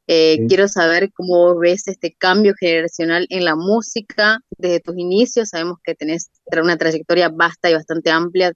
Eh, 0.05 0.45
quiero 0.47 0.69
saber 0.69 1.11
cómo 1.11 1.57
ves 1.57 1.87
este 1.87 2.15
cambio 2.17 2.53
generacional 2.57 3.25
en 3.29 3.43
la 3.43 3.55
música 3.55 4.39
desde 4.57 4.79
tus 4.79 4.97
inicios. 4.97 5.49
Sabemos 5.49 5.79
que 5.83 5.95
tenés 5.95 6.29
una 6.61 6.77
trayectoria 6.77 7.29
vasta 7.29 7.69
y 7.69 7.73
bastante 7.73 8.11
amplia, 8.11 8.53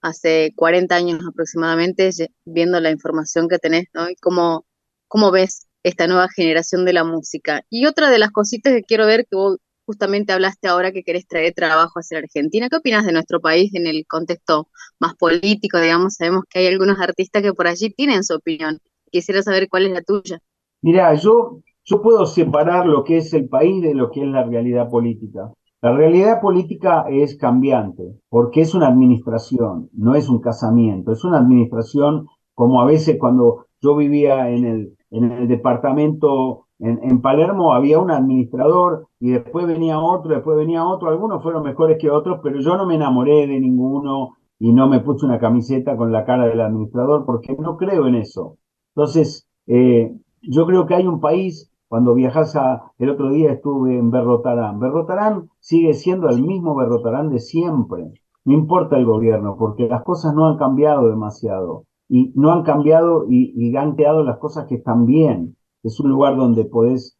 hace 0.00 0.52
40 0.56 0.94
años 0.94 1.20
aproximadamente, 1.28 2.10
viendo 2.44 2.80
la 2.80 2.90
información 2.90 3.48
que 3.48 3.58
tenés, 3.58 3.86
¿no? 3.92 4.08
Y 4.08 4.16
cómo, 4.16 4.64
cómo 5.08 5.30
ves 5.30 5.66
esta 5.82 6.06
nueva 6.06 6.28
generación 6.34 6.84
de 6.84 6.92
la 6.92 7.04
música. 7.04 7.62
Y 7.70 7.86
otra 7.86 8.10
de 8.10 8.18
las 8.18 8.30
cositas 8.30 8.72
que 8.72 8.82
quiero 8.82 9.06
ver, 9.06 9.26
que 9.28 9.36
vos 9.36 9.58
justamente 9.86 10.34
hablaste 10.34 10.68
ahora 10.68 10.92
que 10.92 11.02
querés 11.02 11.26
traer 11.26 11.54
trabajo 11.54 11.98
hacia 11.98 12.18
la 12.18 12.24
Argentina, 12.24 12.68
¿qué 12.68 12.76
opinas 12.76 13.06
de 13.06 13.12
nuestro 13.12 13.40
país 13.40 13.74
en 13.74 13.86
el 13.86 14.04
contexto 14.06 14.68
más 15.00 15.14
político? 15.14 15.80
Digamos, 15.80 16.16
sabemos 16.16 16.44
que 16.50 16.58
hay 16.58 16.66
algunos 16.66 17.00
artistas 17.00 17.42
que 17.42 17.54
por 17.54 17.66
allí 17.66 17.90
tienen 17.94 18.22
su 18.22 18.34
opinión. 18.34 18.80
Quisiera 19.10 19.42
saber 19.42 19.68
cuál 19.70 19.86
es 19.86 19.92
la 19.92 20.02
tuya. 20.02 20.40
Mira, 20.82 21.14
yo, 21.14 21.62
yo 21.86 22.02
puedo 22.02 22.26
separar 22.26 22.86
lo 22.86 23.02
que 23.02 23.16
es 23.16 23.32
el 23.32 23.48
país 23.48 23.82
de 23.82 23.94
lo 23.94 24.10
que 24.10 24.20
es 24.20 24.28
la 24.28 24.44
realidad 24.44 24.90
política. 24.90 25.50
La 25.80 25.96
realidad 25.96 26.40
política 26.42 27.06
es 27.08 27.36
cambiante, 27.36 28.02
porque 28.28 28.60
es 28.60 28.74
una 28.74 28.88
administración, 28.88 29.88
no 29.94 30.16
es 30.16 30.28
un 30.28 30.40
casamiento, 30.40 31.12
es 31.12 31.24
una 31.24 31.38
administración 31.38 32.26
como 32.52 32.82
a 32.82 32.84
veces 32.84 33.16
cuando 33.18 33.66
yo 33.80 33.96
vivía 33.96 34.50
en 34.50 34.66
el, 34.66 34.97
en 35.10 35.32
el 35.32 35.48
departamento 35.48 36.68
en, 36.80 37.20
Palermo 37.20 37.74
había 37.74 37.98
un 37.98 38.10
administrador 38.10 39.08
y 39.18 39.30
después 39.30 39.66
venía 39.66 39.98
otro, 39.98 40.32
después 40.32 40.56
venía 40.56 40.86
otro, 40.86 41.08
algunos 41.08 41.42
fueron 41.42 41.64
mejores 41.64 41.98
que 42.00 42.10
otros, 42.10 42.38
pero 42.42 42.60
yo 42.60 42.76
no 42.76 42.86
me 42.86 42.94
enamoré 42.94 43.48
de 43.48 43.58
ninguno 43.58 44.36
y 44.60 44.72
no 44.72 44.88
me 44.88 45.00
puse 45.00 45.26
una 45.26 45.40
camiseta 45.40 45.96
con 45.96 46.12
la 46.12 46.24
cara 46.24 46.46
del 46.46 46.60
administrador 46.60 47.24
porque 47.26 47.56
no 47.58 47.76
creo 47.76 48.06
en 48.06 48.14
eso. 48.14 48.58
Entonces, 48.94 49.48
eh, 49.66 50.14
yo 50.42 50.66
creo 50.66 50.86
que 50.86 50.94
hay 50.94 51.06
un 51.06 51.20
país 51.20 51.70
cuando 51.88 52.14
viajas 52.14 52.54
a, 52.54 52.92
el 52.98 53.10
otro 53.10 53.30
día 53.30 53.52
estuve 53.52 53.98
en 53.98 54.10
Berrotarán. 54.10 54.78
Berrotarán 54.78 55.50
sigue 55.58 55.94
siendo 55.94 56.28
el 56.28 56.42
mismo 56.42 56.76
Berrotarán 56.76 57.30
de 57.30 57.40
siempre. 57.40 58.12
No 58.44 58.54
importa 58.54 58.96
el 58.96 59.04
gobierno, 59.04 59.56
porque 59.58 59.88
las 59.88 60.04
cosas 60.04 60.32
no 60.34 60.46
han 60.46 60.58
cambiado 60.58 61.08
demasiado. 61.08 61.84
Y 62.08 62.32
no 62.34 62.52
han 62.52 62.62
cambiado 62.62 63.26
y, 63.28 63.52
y 63.54 63.76
han 63.76 63.96
quedado 63.96 64.24
las 64.24 64.38
cosas 64.38 64.66
que 64.66 64.76
están 64.76 65.06
bien. 65.06 65.56
Es 65.82 66.00
un 66.00 66.10
lugar 66.10 66.36
donde 66.36 66.64
podés, 66.64 67.16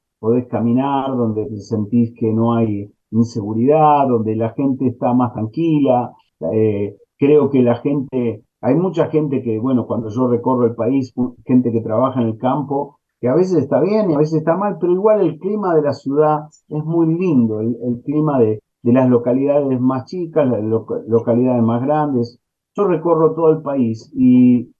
caminar, 0.50 1.16
donde 1.16 1.49
sentís 1.61 2.12
que 2.18 2.33
no 2.33 2.54
hay 2.54 2.90
inseguridad, 3.11 4.09
donde 4.09 4.37
la 4.37 4.50
gente 4.50 4.87
está 4.88 5.14
más 5.14 5.33
tranquila. 5.33 6.12
Eh, 6.52 6.97
creo 7.18 7.50
que 7.50 7.62
la 7.62 7.76
gente, 7.76 8.42
hay 8.61 8.75
mucha 8.75 9.09
gente 9.09 9.42
que, 9.42 9.59
bueno, 9.59 9.87
cuando 9.87 10.09
yo 10.11 10.28
recorro 10.28 10.66
el 10.66 10.75
país, 10.75 11.14
gente 11.47 11.71
que 11.71 11.80
trabaja 11.80 12.21
en 12.21 12.28
el 12.28 12.38
campo, 12.38 12.99
que 13.21 13.28
a 13.28 13.35
veces 13.35 13.59
está 13.59 13.80
bien 13.80 14.11
y 14.11 14.14
a 14.14 14.18
veces 14.18 14.38
está 14.38 14.57
mal, 14.57 14.76
pero 14.80 14.92
igual 14.92 15.21
el 15.21 15.38
clima 15.38 15.75
de 15.75 15.83
la 15.83 15.92
ciudad 15.92 16.47
es 16.68 16.85
muy 16.85 17.07
lindo, 17.14 17.61
el, 17.61 18.02
clima 18.04 18.38
de, 18.38 18.62
de, 18.83 18.92
las 18.92 19.09
localidades 19.09 19.80
más 19.80 20.04
chicas, 20.07 20.49
las 20.49 20.62
localidades 20.62 21.62
más 21.62 21.83
grandes. 21.83 22.40
Yo 22.76 22.87
recorro 22.87 23.35
todo 23.35 23.50
el 23.50 23.62
país 23.62 24.12
y 24.14 24.73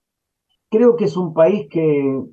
creo 0.71 0.97
que 0.97 1.05
es 1.05 1.17
un 1.17 1.35
país 1.35 1.69
que 1.71 2.25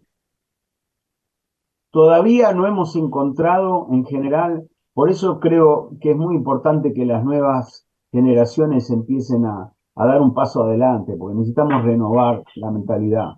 todavía 1.92 2.54
no 2.54 2.68
hemos 2.68 2.96
encontrado 2.96 3.88
en 3.92 4.06
general, 4.06 4.68
por 4.94 5.10
eso 5.10 5.40
creo 5.40 5.92
que 6.02 6.12
es 6.12 6.18
muy 6.18 6.36
importante 6.36 6.94
que 6.94 7.06
las 7.06 7.24
nuevas 7.24 7.88
generaciones 8.12 8.90
empiecen 8.90 9.46
a, 9.46 9.74
a 9.96 10.06
dar 10.06 10.22
un 10.22 10.34
paso 10.34 10.64
adelante, 10.64 11.16
porque 11.18 11.36
necesitamos 11.36 11.84
renovar 11.84 12.44
la 12.56 12.72
mentalidad. 12.72 13.36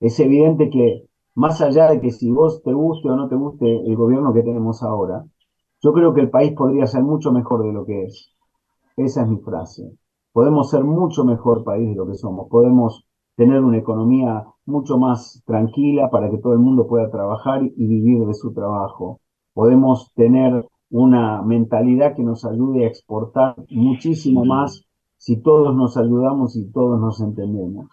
Es 0.00 0.18
evidente 0.20 0.70
que 0.70 1.06
más 1.34 1.60
allá 1.60 1.90
de 1.90 2.00
que 2.00 2.10
si 2.10 2.30
vos 2.30 2.62
te 2.62 2.72
guste 2.72 3.08
o 3.08 3.16
no 3.16 3.28
te 3.28 3.36
guste 3.36 3.66
el 3.66 3.96
gobierno 3.96 4.32
que 4.32 4.42
tenemos 4.42 4.82
ahora, 4.82 5.24
yo 5.82 5.92
creo 5.92 6.12
que 6.12 6.20
el 6.20 6.30
país 6.30 6.52
podría 6.52 6.86
ser 6.86 7.02
mucho 7.02 7.32
mejor 7.32 7.64
de 7.64 7.72
lo 7.72 7.84
que 7.84 8.04
es. 8.04 8.34
Esa 8.96 9.22
es 9.22 9.28
mi 9.28 9.38
frase. 9.38 9.92
Podemos 10.32 10.70
ser 10.70 10.84
mucho 10.84 11.24
mejor 11.24 11.64
país 11.64 11.88
de 11.88 11.94
lo 11.94 12.06
que 12.06 12.14
somos. 12.14 12.48
Podemos 12.48 13.06
tener 13.40 13.64
una 13.64 13.78
economía 13.78 14.44
mucho 14.66 14.98
más 14.98 15.42
tranquila 15.46 16.10
para 16.10 16.30
que 16.30 16.36
todo 16.36 16.52
el 16.52 16.58
mundo 16.58 16.86
pueda 16.86 17.10
trabajar 17.10 17.62
y 17.64 17.86
vivir 17.86 18.26
de 18.26 18.34
su 18.34 18.52
trabajo. 18.52 19.18
Podemos 19.54 20.12
tener 20.14 20.66
una 20.90 21.40
mentalidad 21.40 22.14
que 22.14 22.22
nos 22.22 22.44
ayude 22.44 22.84
a 22.84 22.88
exportar 22.88 23.56
muchísimo 23.70 24.44
más 24.44 24.84
si 25.16 25.40
todos 25.40 25.74
nos 25.74 25.96
ayudamos 25.96 26.54
y 26.54 26.70
todos 26.70 27.00
nos 27.00 27.22
entendemos. 27.22 27.86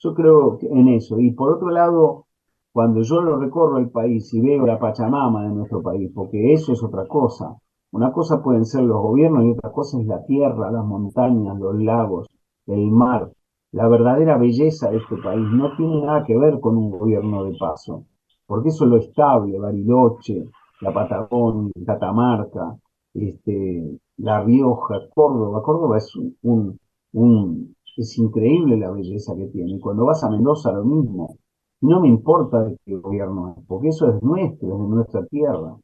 Yo 0.00 0.12
creo 0.12 0.58
en 0.62 0.88
eso. 0.88 1.20
Y 1.20 1.30
por 1.30 1.52
otro 1.52 1.70
lado, 1.70 2.26
cuando 2.72 3.02
yo 3.02 3.20
lo 3.20 3.38
recorro 3.38 3.78
el 3.78 3.90
país 3.90 4.34
y 4.34 4.40
veo 4.40 4.66
la 4.66 4.80
Pachamama 4.80 5.44
de 5.44 5.54
nuestro 5.54 5.82
país, 5.82 6.10
porque 6.12 6.52
eso 6.52 6.72
es 6.72 6.82
otra 6.82 7.06
cosa. 7.06 7.56
Una 7.92 8.10
cosa 8.10 8.42
pueden 8.42 8.64
ser 8.64 8.82
los 8.82 9.00
gobiernos 9.00 9.44
y 9.44 9.52
otra 9.52 9.70
cosa 9.70 10.00
es 10.00 10.06
la 10.08 10.24
tierra, 10.24 10.72
las 10.72 10.84
montañas, 10.84 11.56
los 11.60 11.80
lagos, 11.80 12.26
el 12.66 12.90
mar. 12.90 13.30
La 13.78 13.88
verdadera 13.88 14.38
belleza 14.38 14.90
de 14.90 14.98
este 14.98 15.16
país 15.16 15.46
no 15.52 15.76
tiene 15.76 16.00
nada 16.00 16.24
que 16.24 16.36
ver 16.38 16.60
con 16.60 16.76
un 16.78 16.90
gobierno 16.90 17.44
de 17.44 17.56
paso, 17.58 18.04
porque 18.46 18.70
eso 18.70 18.84
es 18.84 18.90
lo 18.90 18.96
estable, 18.96 19.58
Bariloche, 19.58 20.44
la 20.80 20.92
Patagonia, 20.94 21.72
Catamarca, 21.86 22.76
este, 23.14 23.98
La 24.18 24.42
Rioja, 24.42 25.00
Córdoba. 25.14 25.62
Córdoba 25.62 25.98
es 25.98 26.14
un, 26.42 26.78
un, 27.12 27.76
es 27.96 28.18
increíble 28.18 28.76
la 28.76 28.90
belleza 28.90 29.34
que 29.36 29.46
tiene. 29.48 29.78
Cuando 29.80 30.04
vas 30.06 30.22
a 30.24 30.30
Mendoza 30.30 30.72
lo 30.72 30.84
mismo. 30.84 31.36
No 31.80 32.00
me 32.00 32.08
importa 32.08 32.62
de 32.64 32.78
qué 32.86 32.96
gobierno 32.96 33.54
es, 33.58 33.64
porque 33.66 33.88
eso 33.88 34.08
es 34.08 34.22
nuestro, 34.22 34.68
es 34.74 34.80
de 34.80 34.88
nuestra 34.88 35.26
tierra. 35.26 35.76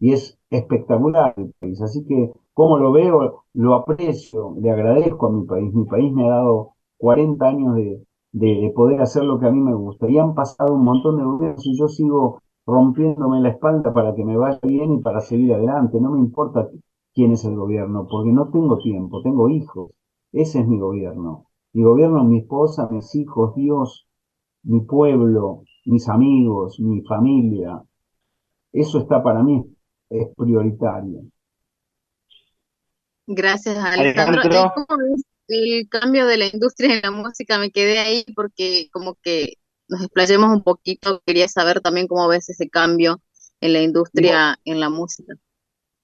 Y 0.00 0.12
es 0.12 0.38
espectacular 0.50 1.34
el 1.36 1.52
país. 1.60 1.80
Así 1.82 2.04
que, 2.06 2.32
como 2.54 2.78
lo 2.78 2.92
veo, 2.92 3.44
lo 3.54 3.74
aprecio, 3.74 4.54
le 4.60 4.70
agradezco 4.70 5.26
a 5.26 5.32
mi 5.32 5.46
país. 5.46 5.72
Mi 5.74 5.84
país 5.86 6.12
me 6.12 6.26
ha 6.26 6.30
dado 6.30 6.74
40 6.98 7.46
años 7.46 7.74
de, 7.76 8.04
de, 8.32 8.72
poder 8.74 9.00
hacer 9.00 9.24
lo 9.24 9.38
que 9.38 9.46
a 9.46 9.50
mí 9.50 9.60
me 9.60 9.74
gusta. 9.74 10.08
Y 10.08 10.18
han 10.18 10.34
pasado 10.34 10.74
un 10.74 10.84
montón 10.84 11.16
de 11.16 11.24
gobiernos 11.24 11.66
y 11.66 11.78
yo 11.78 11.88
sigo 11.88 12.42
rompiéndome 12.66 13.40
la 13.40 13.50
espalda 13.50 13.92
para 13.92 14.14
que 14.14 14.24
me 14.24 14.36
vaya 14.36 14.58
bien 14.62 14.92
y 14.92 15.00
para 15.00 15.20
seguir 15.20 15.54
adelante. 15.54 16.00
No 16.00 16.10
me 16.10 16.18
importa 16.18 16.68
quién 17.14 17.32
es 17.32 17.44
el 17.44 17.56
gobierno, 17.56 18.06
porque 18.08 18.30
no 18.30 18.50
tengo 18.50 18.78
tiempo, 18.78 19.22
tengo 19.22 19.48
hijos. 19.48 19.92
Ese 20.32 20.60
es 20.60 20.68
mi 20.68 20.78
gobierno. 20.78 21.46
Mi 21.72 21.82
gobierno, 21.82 22.24
mi 22.24 22.40
esposa, 22.40 22.88
mis 22.90 23.14
hijos, 23.14 23.54
Dios, 23.54 24.06
mi 24.62 24.80
pueblo, 24.80 25.62
mis 25.86 26.08
amigos, 26.08 26.78
mi 26.80 27.02
familia. 27.02 27.82
Eso 28.72 28.98
está 28.98 29.22
para 29.22 29.42
mí, 29.42 29.64
es 30.10 30.28
prioritario. 30.36 31.22
Gracias, 33.26 33.76
Alejandro. 33.76 34.72
¿Cómo 34.74 34.98
ves 34.98 35.27
el 35.48 35.88
cambio 35.88 36.26
de 36.26 36.36
la 36.36 36.46
industria 36.46 36.94
en 36.96 37.02
la 37.02 37.10
música? 37.10 37.58
Me 37.58 37.70
quedé 37.70 37.98
ahí 37.98 38.24
porque 38.34 38.88
como 38.92 39.16
que 39.22 39.54
nos 39.88 40.02
explayemos 40.02 40.50
un 40.50 40.62
poquito. 40.62 41.22
Quería 41.26 41.48
saber 41.48 41.80
también 41.80 42.06
cómo 42.06 42.28
ves 42.28 42.48
ese 42.48 42.68
cambio 42.68 43.20
en 43.60 43.72
la 43.72 43.82
industria, 43.82 44.58
en 44.64 44.80
la 44.80 44.90
música. 44.90 45.34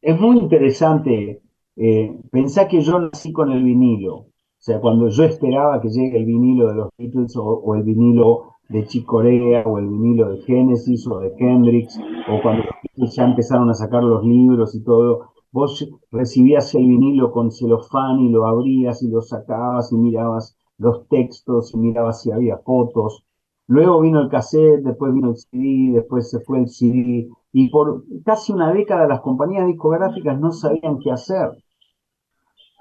Es 0.00 0.18
muy 0.18 0.38
interesante. 0.38 1.42
Eh, 1.76 2.16
pensá 2.30 2.68
que 2.68 2.80
yo 2.80 2.98
nací 2.98 3.32
con 3.32 3.50
el 3.52 3.62
vinilo. 3.62 4.14
O 4.14 4.30
sea, 4.58 4.80
cuando 4.80 5.08
yo 5.08 5.24
esperaba 5.24 5.80
que 5.80 5.90
llegue 5.90 6.16
el 6.16 6.24
vinilo 6.24 6.68
de 6.68 6.74
los 6.74 6.88
Beatles 6.96 7.34
o, 7.36 7.74
el 7.74 7.82
vinilo 7.82 8.54
de 8.68 8.86
Chick 8.86 9.04
Corea 9.04 9.62
o 9.66 9.78
el 9.78 9.88
vinilo 9.88 10.30
de 10.30 10.42
Genesis 10.42 11.06
o 11.06 11.20
de 11.20 11.34
Hendrix 11.38 11.98
o 12.28 12.40
cuando 12.40 12.64
ya 12.96 13.24
empezaron 13.24 13.68
a 13.68 13.74
sacar 13.74 14.02
los 14.02 14.24
libros 14.24 14.74
y 14.74 14.82
todo, 14.82 15.33
vos 15.54 15.88
recibías 16.10 16.74
el 16.74 16.84
vinilo 16.88 17.30
con 17.30 17.52
celofán 17.52 18.18
y 18.18 18.28
lo 18.28 18.44
abrías 18.44 19.04
y 19.04 19.08
lo 19.08 19.22
sacabas 19.22 19.92
y 19.92 19.96
mirabas 19.96 20.56
los 20.78 21.06
textos 21.06 21.72
y 21.72 21.78
mirabas 21.78 22.22
si 22.22 22.32
había 22.32 22.58
fotos. 22.58 23.24
Luego 23.68 24.00
vino 24.00 24.20
el 24.20 24.28
cassette, 24.28 24.82
después 24.82 25.14
vino 25.14 25.30
el 25.30 25.36
CD, 25.36 25.92
después 25.94 26.28
se 26.28 26.40
fue 26.40 26.58
el 26.58 26.68
CD 26.68 27.28
y 27.52 27.70
por 27.70 28.02
casi 28.24 28.52
una 28.52 28.72
década 28.72 29.06
las 29.06 29.20
compañías 29.20 29.68
discográficas 29.68 30.40
no 30.40 30.50
sabían 30.50 30.98
qué 30.98 31.12
hacer 31.12 31.52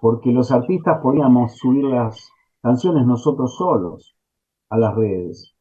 porque 0.01 0.31
los 0.31 0.51
artistas 0.51 0.99
podíamos 1.03 1.55
subir 1.55 1.85
las 1.85 2.27
canciones 2.63 3.05
nosotros 3.05 3.55
solos 3.55 4.15
a 4.69 4.79
las 4.79 4.95
redes. 4.95 5.53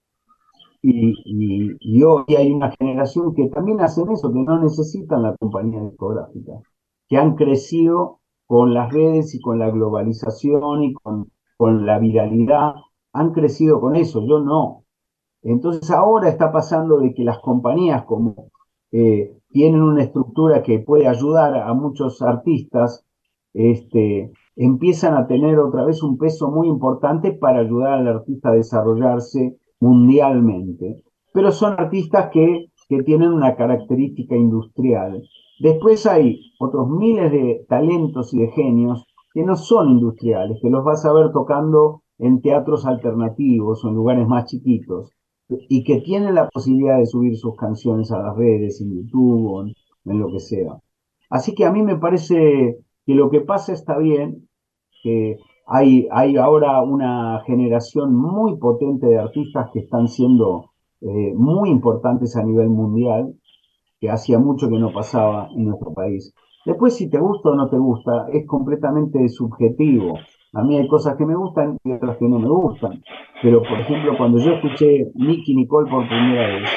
Y, 0.80 2.02
hoy 2.02 2.24
hay 2.36 2.50
una 2.50 2.72
generación 2.72 3.34
que 3.34 3.48
también 3.48 3.82
hacen 3.82 4.10
eso, 4.10 4.32
que 4.32 4.38
no 4.40 4.58
necesitan 4.60 5.22
la 5.22 5.36
compañía 5.36 5.82
discográfica, 5.82 6.54
que 7.12 7.18
han 7.18 7.34
crecido 7.34 8.20
con 8.46 8.72
las 8.72 8.90
redes 8.90 9.34
y 9.34 9.40
con 9.42 9.58
la 9.58 9.68
globalización 9.68 10.82
y 10.82 10.94
con, 10.94 11.30
con 11.58 11.84
la 11.84 11.98
viralidad, 11.98 12.72
han 13.12 13.32
crecido 13.32 13.82
con 13.82 13.96
eso, 13.96 14.26
yo 14.26 14.40
no. 14.40 14.86
Entonces 15.42 15.90
ahora 15.90 16.30
está 16.30 16.50
pasando 16.50 17.00
de 17.00 17.12
que 17.12 17.22
las 17.22 17.38
compañías 17.40 18.04
como 18.06 18.48
eh, 18.92 19.36
tienen 19.50 19.82
una 19.82 20.04
estructura 20.04 20.62
que 20.62 20.78
puede 20.78 21.06
ayudar 21.06 21.54
a 21.54 21.74
muchos 21.74 22.22
artistas 22.22 23.04
este, 23.52 24.32
empiezan 24.56 25.12
a 25.12 25.26
tener 25.26 25.58
otra 25.58 25.84
vez 25.84 26.02
un 26.02 26.16
peso 26.16 26.50
muy 26.50 26.66
importante 26.66 27.32
para 27.32 27.60
ayudar 27.60 27.98
al 27.98 28.08
artista 28.08 28.48
a 28.48 28.54
desarrollarse 28.54 29.58
mundialmente. 29.80 31.02
Pero 31.34 31.52
son 31.52 31.74
artistas 31.78 32.30
que, 32.32 32.70
que 32.92 33.02
tienen 33.04 33.32
una 33.32 33.56
característica 33.56 34.36
industrial. 34.36 35.22
Después 35.60 36.04
hay 36.04 36.52
otros 36.58 36.90
miles 36.90 37.32
de 37.32 37.64
talentos 37.66 38.34
y 38.34 38.40
de 38.40 38.48
genios 38.48 39.06
que 39.32 39.42
no 39.42 39.56
son 39.56 39.88
industriales, 39.88 40.58
que 40.60 40.68
los 40.68 40.84
vas 40.84 41.02
a 41.06 41.12
ver 41.14 41.32
tocando 41.32 42.02
en 42.18 42.42
teatros 42.42 42.84
alternativos 42.84 43.82
o 43.82 43.88
en 43.88 43.94
lugares 43.94 44.28
más 44.28 44.44
chiquitos, 44.44 45.10
y 45.48 45.84
que 45.84 46.02
tienen 46.02 46.34
la 46.34 46.50
posibilidad 46.50 46.98
de 46.98 47.06
subir 47.06 47.34
sus 47.38 47.56
canciones 47.56 48.12
a 48.12 48.18
las 48.18 48.36
redes, 48.36 48.82
en 48.82 48.94
YouTube 48.94 49.46
o 49.50 49.64
en 49.64 50.18
lo 50.18 50.30
que 50.30 50.40
sea. 50.40 50.76
Así 51.30 51.54
que 51.54 51.64
a 51.64 51.72
mí 51.72 51.80
me 51.80 51.96
parece 51.96 52.76
que 53.06 53.14
lo 53.14 53.30
que 53.30 53.40
pasa 53.40 53.72
está 53.72 53.96
bien, 53.96 54.50
que 55.02 55.38
hay, 55.66 56.08
hay 56.10 56.36
ahora 56.36 56.82
una 56.82 57.40
generación 57.46 58.14
muy 58.14 58.58
potente 58.58 59.06
de 59.06 59.18
artistas 59.18 59.70
que 59.72 59.78
están 59.78 60.08
siendo 60.08 60.71
eh, 61.02 61.34
muy 61.34 61.70
importantes 61.70 62.36
a 62.36 62.44
nivel 62.44 62.68
mundial, 62.68 63.34
que 64.00 64.10
hacía 64.10 64.38
mucho 64.38 64.68
que 64.68 64.78
no 64.78 64.92
pasaba 64.92 65.48
en 65.54 65.66
nuestro 65.66 65.92
país. 65.92 66.34
Después, 66.64 66.96
si 66.96 67.10
te 67.10 67.18
gusta 67.18 67.50
o 67.50 67.54
no 67.54 67.68
te 67.68 67.76
gusta, 67.76 68.26
es 68.32 68.46
completamente 68.46 69.28
subjetivo. 69.28 70.18
A 70.54 70.62
mí 70.62 70.76
hay 70.76 70.86
cosas 70.86 71.16
que 71.16 71.26
me 71.26 71.34
gustan 71.34 71.76
y 71.82 71.92
otras 71.92 72.16
que 72.18 72.28
no 72.28 72.38
me 72.38 72.48
gustan. 72.48 73.02
Pero, 73.42 73.62
por 73.62 73.80
ejemplo, 73.80 74.16
cuando 74.16 74.38
yo 74.38 74.52
escuché 74.52 75.10
Nicky 75.14 75.54
Nicole 75.54 75.90
por 75.90 76.06
primera 76.06 76.46
vez, 76.46 76.70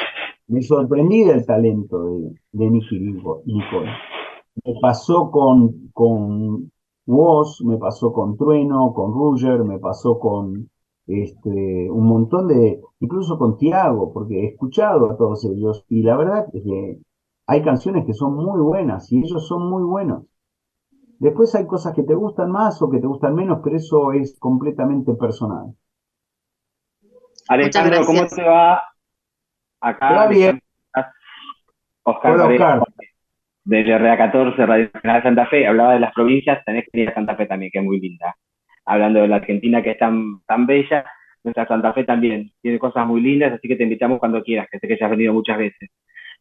me 0.48 0.62
sorprendí 0.62 1.24
del 1.24 1.46
talento 1.46 2.04
de, 2.06 2.32
de 2.52 2.70
Nicky 2.70 3.00
Nicole. 3.00 3.92
Me 4.64 4.74
pasó 4.82 5.30
con, 5.30 5.90
con 5.94 6.72
me 7.08 7.78
pasó 7.78 8.12
con 8.12 8.38
Trueno, 8.38 8.94
con 8.94 9.14
Ruger, 9.14 9.64
me 9.64 9.80
pasó 9.80 10.18
con 10.20 10.70
este, 11.08 11.90
un 11.90 12.08
montón 12.08 12.48
de, 12.48 12.82
incluso 13.06 13.38
con 13.38 13.58
Tiago, 13.58 14.12
porque 14.12 14.42
he 14.42 14.48
escuchado 14.48 15.12
a 15.12 15.18
todos 15.18 15.46
ellos 15.46 15.86
y 15.90 16.02
la 16.02 16.18
verdad 16.18 16.48
es 16.54 16.64
que 16.64 16.98
hay 17.48 17.64
canciones 17.64 18.06
que 18.06 18.14
son 18.14 18.36
muy 18.36 18.60
buenas 18.60 19.12
y 19.12 19.20
ellos 19.20 19.48
son 19.48 19.70
muy 19.70 19.84
buenos. 19.84 20.24
Después 21.20 21.54
hay 21.56 21.68
cosas 21.68 21.94
que 21.94 22.04
te 22.04 22.16
gustan 22.16 22.52
más 22.52 22.82
o 22.82 22.90
que 22.90 23.00
te 23.00 23.08
gustan 23.08 23.36
menos, 23.36 23.60
pero 23.64 23.76
eso 23.76 24.12
es 24.12 24.38
completamente 24.40 25.14
personal. 25.14 25.74
Alejandro, 27.48 28.06
¿cómo 28.06 28.26
te 28.28 28.44
va? 28.44 28.82
Acá. 29.80 30.12
Va 30.14 30.28
bien. 30.28 30.60
Oscar, 32.04 32.40
Oscar. 32.40 32.84
del 33.64 33.86
RA14, 33.86 34.66
Radio 34.66 34.90
Nacional 34.94 35.18
de 35.18 35.24
Santa 35.24 35.46
Fe, 35.48 35.68
hablaba 35.68 35.94
de 35.94 36.00
las 36.00 36.14
provincias, 36.14 36.64
tenés 36.66 36.86
que 36.92 37.02
ir 37.02 37.10
a 37.10 37.14
Santa 37.14 37.36
Fe 37.36 37.46
también, 37.46 37.72
que 37.72 37.80
es 37.80 37.86
muy 37.86 38.00
linda. 38.00 38.36
Hablando 38.84 39.22
de 39.22 39.28
la 39.28 39.38
Argentina 39.38 39.82
que 39.82 39.92
es 39.92 39.98
tan, 39.98 40.42
tan 40.46 40.66
bella, 40.66 41.06
nuestra 41.46 41.68
Santa 41.68 41.94
Fe 41.94 42.04
también 42.04 42.52
tiene 42.62 42.80
cosas 42.80 43.08
muy 43.08 43.22
lindas, 43.22 43.54
así 43.54 43.68
que 43.68 43.76
te 43.76 43.84
invitamos 43.84 44.20
cuando 44.20 44.44
quieras, 44.44 44.68
que 44.70 44.80
sé 44.80 44.88
que 44.88 44.98
ya 45.00 45.06
has 45.06 45.12
venido 45.12 45.34
muchas 45.34 45.58
veces. 45.58 45.90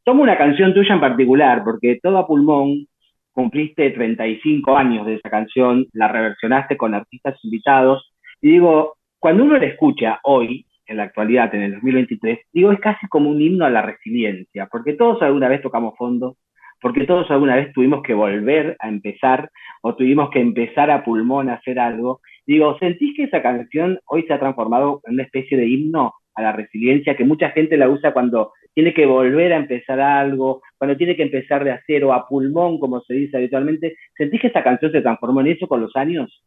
Tomo 0.02 0.22
una 0.22 0.36
canción 0.36 0.74
tuya 0.74 0.94
en 0.94 1.00
particular, 1.00 1.62
porque 1.64 2.00
todo 2.02 2.18
a 2.18 2.26
pulmón 2.26 2.86
cumpliste 3.32 3.90
35 3.90 4.76
años 4.76 5.06
de 5.06 5.14
esa 5.14 5.30
canción, 5.30 5.86
la 5.92 6.08
reversionaste 6.08 6.76
con 6.76 6.94
artistas 6.94 7.38
invitados, 7.44 8.12
y 8.40 8.50
digo, 8.50 8.94
cuando 9.18 9.44
uno 9.44 9.58
la 9.58 9.66
escucha 9.66 10.20
hoy, 10.24 10.66
en 10.86 10.98
la 10.98 11.04
actualidad, 11.04 11.54
en 11.54 11.62
el 11.62 11.72
2023, 11.72 12.40
digo, 12.52 12.72
es 12.72 12.80
casi 12.80 13.06
como 13.08 13.30
un 13.30 13.40
himno 13.40 13.64
a 13.64 13.70
la 13.70 13.82
resiliencia, 13.82 14.68
porque 14.70 14.94
todos 14.94 15.22
alguna 15.22 15.48
vez 15.48 15.62
tocamos 15.62 15.96
fondo, 15.96 16.36
porque 16.80 17.06
todos 17.06 17.30
alguna 17.30 17.56
vez 17.56 17.72
tuvimos 17.72 18.02
que 18.02 18.12
volver 18.12 18.76
a 18.78 18.88
empezar, 18.88 19.48
o 19.80 19.94
tuvimos 19.94 20.28
que 20.30 20.40
empezar 20.40 20.90
a 20.90 21.02
pulmón 21.02 21.48
a 21.48 21.54
hacer 21.54 21.78
algo. 21.78 22.20
Digo, 22.46 22.78
¿sentís 22.78 23.16
que 23.16 23.24
esa 23.24 23.42
canción 23.42 23.98
hoy 24.07 24.24
se 24.24 24.35
ha 24.35 24.38
transformado 24.38 25.00
en 25.04 25.14
una 25.14 25.22
especie 25.22 25.57
de 25.57 25.66
himno 25.66 26.12
a 26.35 26.42
la 26.42 26.52
resiliencia, 26.52 27.16
que 27.16 27.24
mucha 27.24 27.50
gente 27.50 27.76
la 27.76 27.88
usa 27.88 28.12
cuando 28.12 28.52
tiene 28.74 28.92
que 28.92 29.07
volver 29.07 29.52
a 29.52 29.57
empezar 29.57 30.00
algo, 30.00 30.61
cuando 30.76 30.96
tiene 30.96 31.16
que 31.16 31.22
empezar 31.22 31.64
de 31.64 31.72
acero 31.72 32.12
a 32.12 32.26
pulmón, 32.28 32.78
como 32.78 33.00
se 33.02 33.14
dice 33.14 33.37
habitualmente. 33.37 33.96
¿Sentís 34.16 34.40
que 34.40 34.48
esta 34.48 34.64
canción 34.64 34.90
se 34.92 35.00
transformó 35.00 35.40
en 35.40 35.48
eso 35.48 35.66
con 35.66 35.80
los 35.80 35.94
años? 35.94 36.44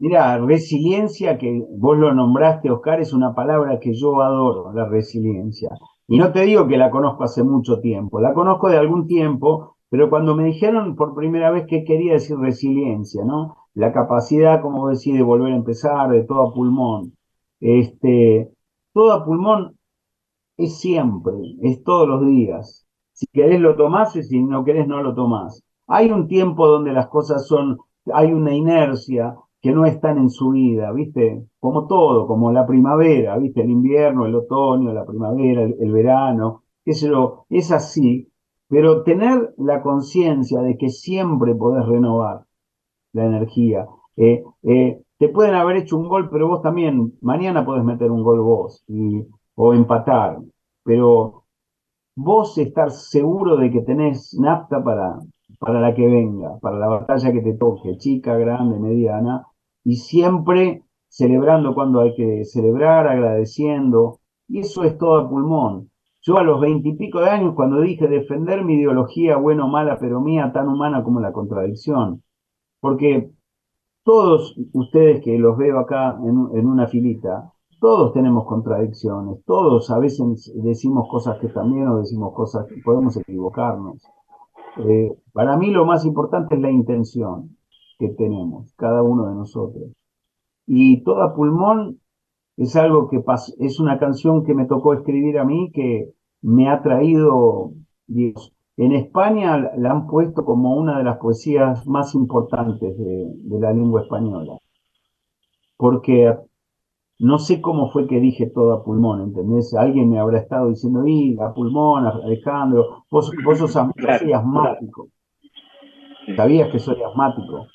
Mira, 0.00 0.38
resiliencia, 0.38 1.38
que 1.38 1.60
vos 1.70 1.98
lo 1.98 2.14
nombraste, 2.14 2.70
Oscar, 2.70 3.00
es 3.00 3.12
una 3.12 3.34
palabra 3.34 3.80
que 3.80 3.94
yo 3.94 4.22
adoro, 4.22 4.72
la 4.72 4.88
resiliencia. 4.88 5.70
Y 6.06 6.18
no 6.18 6.30
te 6.32 6.42
digo 6.42 6.68
que 6.68 6.76
la 6.76 6.90
conozco 6.90 7.24
hace 7.24 7.42
mucho 7.42 7.80
tiempo, 7.80 8.20
la 8.20 8.32
conozco 8.32 8.68
de 8.68 8.78
algún 8.78 9.08
tiempo, 9.08 9.76
pero 9.90 10.08
cuando 10.08 10.36
me 10.36 10.44
dijeron 10.44 10.94
por 10.94 11.14
primera 11.14 11.50
vez 11.50 11.64
qué 11.68 11.82
quería 11.82 12.12
decir 12.12 12.36
resiliencia, 12.38 13.24
¿no? 13.24 13.56
La 13.78 13.92
capacidad, 13.92 14.60
como 14.60 14.88
decía, 14.88 15.14
de 15.14 15.22
volver 15.22 15.52
a 15.52 15.56
empezar, 15.56 16.10
de 16.10 16.24
todo 16.24 16.48
a 16.48 16.52
pulmón. 16.52 17.12
Este, 17.60 18.50
todo 18.92 19.12
a 19.12 19.24
pulmón 19.24 19.78
es 20.56 20.80
siempre, 20.80 21.32
es 21.62 21.84
todos 21.84 22.08
los 22.08 22.26
días. 22.26 22.84
Si 23.12 23.28
querés 23.28 23.60
lo 23.60 23.76
tomás 23.76 24.16
y 24.16 24.24
si 24.24 24.42
no 24.42 24.64
querés 24.64 24.88
no 24.88 25.00
lo 25.00 25.14
tomás. 25.14 25.62
Hay 25.86 26.10
un 26.10 26.26
tiempo 26.26 26.66
donde 26.66 26.92
las 26.92 27.06
cosas 27.06 27.46
son, 27.46 27.78
hay 28.12 28.32
una 28.32 28.52
inercia 28.52 29.36
que 29.62 29.70
no 29.70 29.86
están 29.86 30.18
en 30.18 30.30
su 30.30 30.50
vida, 30.50 30.90
¿viste? 30.90 31.46
Como 31.60 31.86
todo, 31.86 32.26
como 32.26 32.50
la 32.50 32.66
primavera, 32.66 33.38
¿viste? 33.38 33.60
El 33.60 33.70
invierno, 33.70 34.26
el 34.26 34.34
otoño, 34.34 34.92
la 34.92 35.06
primavera, 35.06 35.62
el, 35.62 35.92
verano, 35.92 36.64
yo, 36.84 37.46
es 37.48 37.70
así, 37.70 38.28
pero 38.66 39.04
tener 39.04 39.54
la 39.56 39.82
conciencia 39.82 40.62
de 40.62 40.76
que 40.76 40.88
siempre 40.88 41.54
podés 41.54 41.86
renovar 41.86 42.47
la 43.12 43.26
energía. 43.26 43.86
Eh, 44.16 44.42
eh, 44.62 45.02
te 45.18 45.28
pueden 45.28 45.54
haber 45.54 45.76
hecho 45.76 45.96
un 45.96 46.08
gol, 46.08 46.28
pero 46.30 46.48
vos 46.48 46.62
también, 46.62 47.14
mañana 47.20 47.64
podés 47.64 47.84
meter 47.84 48.10
un 48.10 48.22
gol 48.22 48.40
vos. 48.40 48.84
O 49.54 49.74
empatar, 49.74 50.38
pero 50.84 51.44
vos 52.14 52.58
estar 52.58 52.90
seguro 52.90 53.56
de 53.56 53.70
que 53.70 53.80
tenés 53.82 54.36
nafta 54.38 54.82
para, 54.82 55.18
para 55.58 55.80
la 55.80 55.94
que 55.94 56.06
venga, 56.06 56.58
para 56.60 56.78
la 56.78 56.88
batalla 56.88 57.32
que 57.32 57.40
te 57.40 57.54
toque, 57.54 57.96
chica, 57.98 58.36
grande, 58.36 58.78
mediana, 58.78 59.46
y 59.84 59.96
siempre 59.96 60.82
celebrando 61.08 61.74
cuando 61.74 62.00
hay 62.00 62.14
que 62.14 62.44
celebrar, 62.44 63.08
agradeciendo, 63.08 64.20
y 64.46 64.60
eso 64.60 64.84
es 64.84 64.96
todo 64.98 65.18
a 65.18 65.28
pulmón. 65.28 65.90
Yo 66.22 66.38
a 66.38 66.42
los 66.42 66.60
veintipico 66.60 67.20
de 67.20 67.30
años, 67.30 67.54
cuando 67.54 67.80
dije 67.80 68.06
defender 68.08 68.64
mi 68.64 68.74
ideología, 68.74 69.36
bueno 69.36 69.66
o 69.66 69.68
mala, 69.68 69.98
pero 69.98 70.20
mía, 70.20 70.50
tan 70.52 70.68
humana 70.68 71.02
como 71.02 71.20
la 71.20 71.32
contradicción, 71.32 72.22
porque 72.80 73.30
todos 74.04 74.56
ustedes 74.72 75.22
que 75.22 75.38
los 75.38 75.56
veo 75.56 75.78
acá 75.78 76.18
en, 76.24 76.66
una 76.66 76.86
filita, 76.86 77.52
todos 77.80 78.12
tenemos 78.12 78.46
contradicciones, 78.46 79.44
todos 79.44 79.90
a 79.90 79.98
veces 79.98 80.50
decimos 80.54 81.08
cosas 81.10 81.38
que 81.38 81.48
también 81.48 81.88
o 81.88 81.98
decimos 81.98 82.34
cosas 82.34 82.66
que 82.66 82.80
podemos 82.82 83.16
equivocarnos. 83.16 84.02
Eh, 84.78 85.12
para 85.32 85.56
mí 85.56 85.70
lo 85.70 85.84
más 85.84 86.04
importante 86.04 86.54
es 86.54 86.60
la 86.60 86.70
intención 86.70 87.56
que 87.98 88.08
tenemos, 88.10 88.72
cada 88.76 89.02
uno 89.02 89.26
de 89.26 89.34
nosotros. 89.34 89.90
Y 90.66 91.02
toda 91.02 91.34
pulmón 91.34 92.00
es 92.56 92.76
algo 92.76 93.08
que 93.08 93.22
es 93.58 93.78
una 93.78 93.98
canción 93.98 94.44
que 94.44 94.54
me 94.54 94.66
tocó 94.66 94.94
escribir 94.94 95.38
a 95.38 95.44
mí, 95.44 95.70
que 95.72 96.12
me 96.42 96.68
ha 96.68 96.82
traído 96.82 97.72
Dios. 98.06 98.52
En 98.78 98.92
España 98.92 99.72
la 99.76 99.90
han 99.90 100.06
puesto 100.06 100.44
como 100.44 100.76
una 100.76 100.98
de 100.98 101.04
las 101.04 101.18
poesías 101.18 101.84
más 101.86 102.14
importantes 102.14 102.96
de, 102.96 103.26
de 103.34 103.60
la 103.60 103.72
lengua 103.72 104.02
española, 104.02 104.56
porque 105.76 106.32
no 107.18 107.40
sé 107.40 107.60
cómo 107.60 107.90
fue 107.90 108.06
que 108.06 108.20
dije 108.20 108.46
todo 108.46 108.72
a 108.72 108.84
pulmón, 108.84 109.20
¿entendés? 109.22 109.74
Alguien 109.74 110.08
me 110.08 110.20
habrá 110.20 110.38
estado 110.38 110.68
diciendo, 110.68 111.04
y 111.04 111.36
a 111.40 111.52
pulmón, 111.52 112.06
Alejandro, 112.06 113.04
vos, 113.10 113.32
vos 113.44 113.58
sos 113.58 113.76
asmático. 113.76 115.08
¿Sabías 116.36 116.70
que 116.70 116.78
soy 116.78 117.02
asmático? 117.02 117.66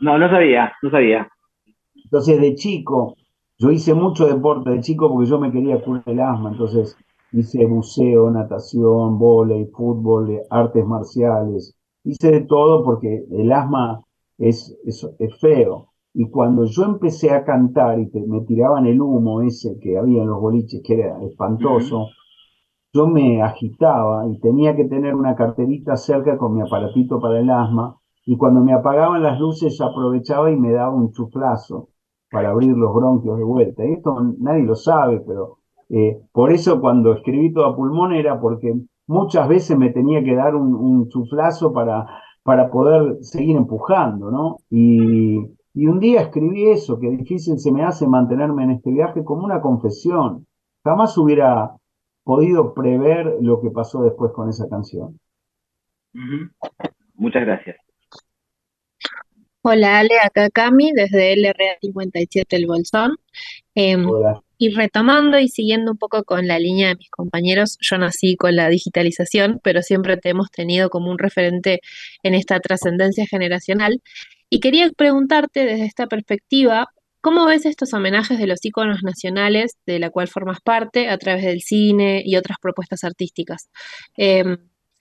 No, 0.00 0.18
no 0.18 0.28
sabía, 0.28 0.72
no 0.82 0.90
sabía. 0.90 1.28
Entonces, 2.04 2.40
de 2.40 2.54
chico, 2.54 3.16
yo 3.58 3.72
hice 3.72 3.92
mucho 3.92 4.26
deporte 4.26 4.70
de 4.70 4.80
chico 4.80 5.08
porque 5.08 5.28
yo 5.28 5.40
me 5.40 5.50
quería 5.50 5.82
curar 5.82 6.04
el 6.06 6.20
asma, 6.20 6.50
entonces 6.50 6.96
hice 7.34 7.66
buceo, 7.66 8.30
natación, 8.30 9.18
volei, 9.18 9.66
fútbol, 9.66 10.40
artes 10.50 10.86
marciales, 10.86 11.76
hice 12.04 12.30
de 12.30 12.40
todo 12.42 12.84
porque 12.84 13.24
el 13.30 13.52
asma 13.52 14.02
es, 14.38 14.76
es, 14.84 15.06
es 15.18 15.40
feo. 15.40 15.88
Y 16.12 16.30
cuando 16.30 16.64
yo 16.64 16.84
empecé 16.84 17.30
a 17.32 17.44
cantar 17.44 17.98
y 17.98 18.08
me 18.26 18.42
tiraban 18.42 18.86
el 18.86 19.00
humo 19.00 19.42
ese 19.42 19.78
que 19.80 19.98
había 19.98 20.22
en 20.22 20.28
los 20.28 20.40
boliches, 20.40 20.80
que 20.84 20.94
era 21.00 21.20
espantoso, 21.24 22.06
yo 22.92 23.08
me 23.08 23.42
agitaba 23.42 24.28
y 24.28 24.38
tenía 24.38 24.76
que 24.76 24.84
tener 24.84 25.16
una 25.16 25.34
carterita 25.34 25.96
cerca 25.96 26.38
con 26.38 26.54
mi 26.54 26.62
aparatito 26.62 27.20
para 27.20 27.40
el 27.40 27.50
asma. 27.50 27.96
Y 28.24 28.36
cuando 28.36 28.60
me 28.60 28.72
apagaban 28.72 29.24
las 29.24 29.40
luces, 29.40 29.80
aprovechaba 29.80 30.52
y 30.52 30.56
me 30.56 30.70
daba 30.70 30.94
un 30.94 31.12
chuflazo 31.12 31.88
para 32.30 32.50
abrir 32.50 32.76
los 32.76 32.94
bronquios 32.94 33.36
de 33.36 33.44
vuelta. 33.44 33.84
Y 33.84 33.94
esto 33.94 34.16
nadie 34.38 34.62
lo 34.62 34.76
sabe, 34.76 35.20
pero 35.26 35.58
eh, 35.96 36.18
por 36.32 36.50
eso 36.52 36.80
cuando 36.80 37.12
escribí 37.12 37.52
todo 37.52 37.66
a 37.66 37.76
pulmón 37.76 38.12
era 38.12 38.40
porque 38.40 38.74
muchas 39.06 39.48
veces 39.48 39.78
me 39.78 39.90
tenía 39.90 40.24
que 40.24 40.34
dar 40.34 40.56
un, 40.56 40.74
un 40.74 41.08
chuflazo 41.08 41.72
para, 41.72 42.06
para 42.42 42.68
poder 42.68 43.18
seguir 43.22 43.56
empujando, 43.56 44.30
¿no? 44.32 44.56
Y, 44.70 45.38
y 45.72 45.86
un 45.86 46.00
día 46.00 46.22
escribí 46.22 46.68
eso, 46.68 46.98
que 46.98 47.10
difícil 47.10 47.58
se 47.60 47.70
me 47.70 47.84
hace 47.84 48.08
mantenerme 48.08 48.64
en 48.64 48.70
este 48.72 48.90
viaje 48.90 49.22
como 49.22 49.44
una 49.44 49.60
confesión. 49.60 50.46
Jamás 50.82 51.16
hubiera 51.16 51.76
podido 52.24 52.74
prever 52.74 53.36
lo 53.40 53.60
que 53.60 53.70
pasó 53.70 54.02
después 54.02 54.32
con 54.32 54.48
esa 54.48 54.68
canción. 54.68 55.20
Muchas 57.14 57.44
gracias. 57.44 57.83
Hola 59.66 59.98
Ale, 60.00 60.16
acá 60.22 60.50
Cami 60.50 60.92
desde 60.92 61.32
LRA57 61.36 62.44
El 62.50 62.66
Bolsón. 62.66 63.16
Em, 63.74 64.06
y 64.58 64.68
retomando 64.74 65.38
y 65.38 65.48
siguiendo 65.48 65.92
un 65.92 65.96
poco 65.96 66.22
con 66.24 66.46
la 66.46 66.58
línea 66.58 66.88
de 66.88 66.96
mis 66.96 67.08
compañeros, 67.08 67.78
yo 67.80 67.96
nací 67.96 68.36
con 68.36 68.56
la 68.56 68.68
digitalización, 68.68 69.60
pero 69.64 69.80
siempre 69.80 70.18
te 70.18 70.28
hemos 70.28 70.50
tenido 70.50 70.90
como 70.90 71.10
un 71.10 71.16
referente 71.18 71.80
en 72.22 72.34
esta 72.34 72.60
trascendencia 72.60 73.26
generacional. 73.26 74.02
Y 74.50 74.60
quería 74.60 74.90
preguntarte 74.94 75.64
desde 75.64 75.86
esta 75.86 76.08
perspectiva, 76.08 76.88
¿cómo 77.22 77.46
ves 77.46 77.64
estos 77.64 77.94
homenajes 77.94 78.38
de 78.38 78.46
los 78.46 78.62
íconos 78.62 79.02
nacionales 79.02 79.78
de 79.86 79.98
la 79.98 80.10
cual 80.10 80.28
formas 80.28 80.58
parte 80.60 81.08
a 81.08 81.16
través 81.16 81.42
del 81.42 81.62
cine 81.62 82.20
y 82.22 82.36
otras 82.36 82.58
propuestas 82.60 83.02
artísticas? 83.02 83.70
Em, 84.18 84.58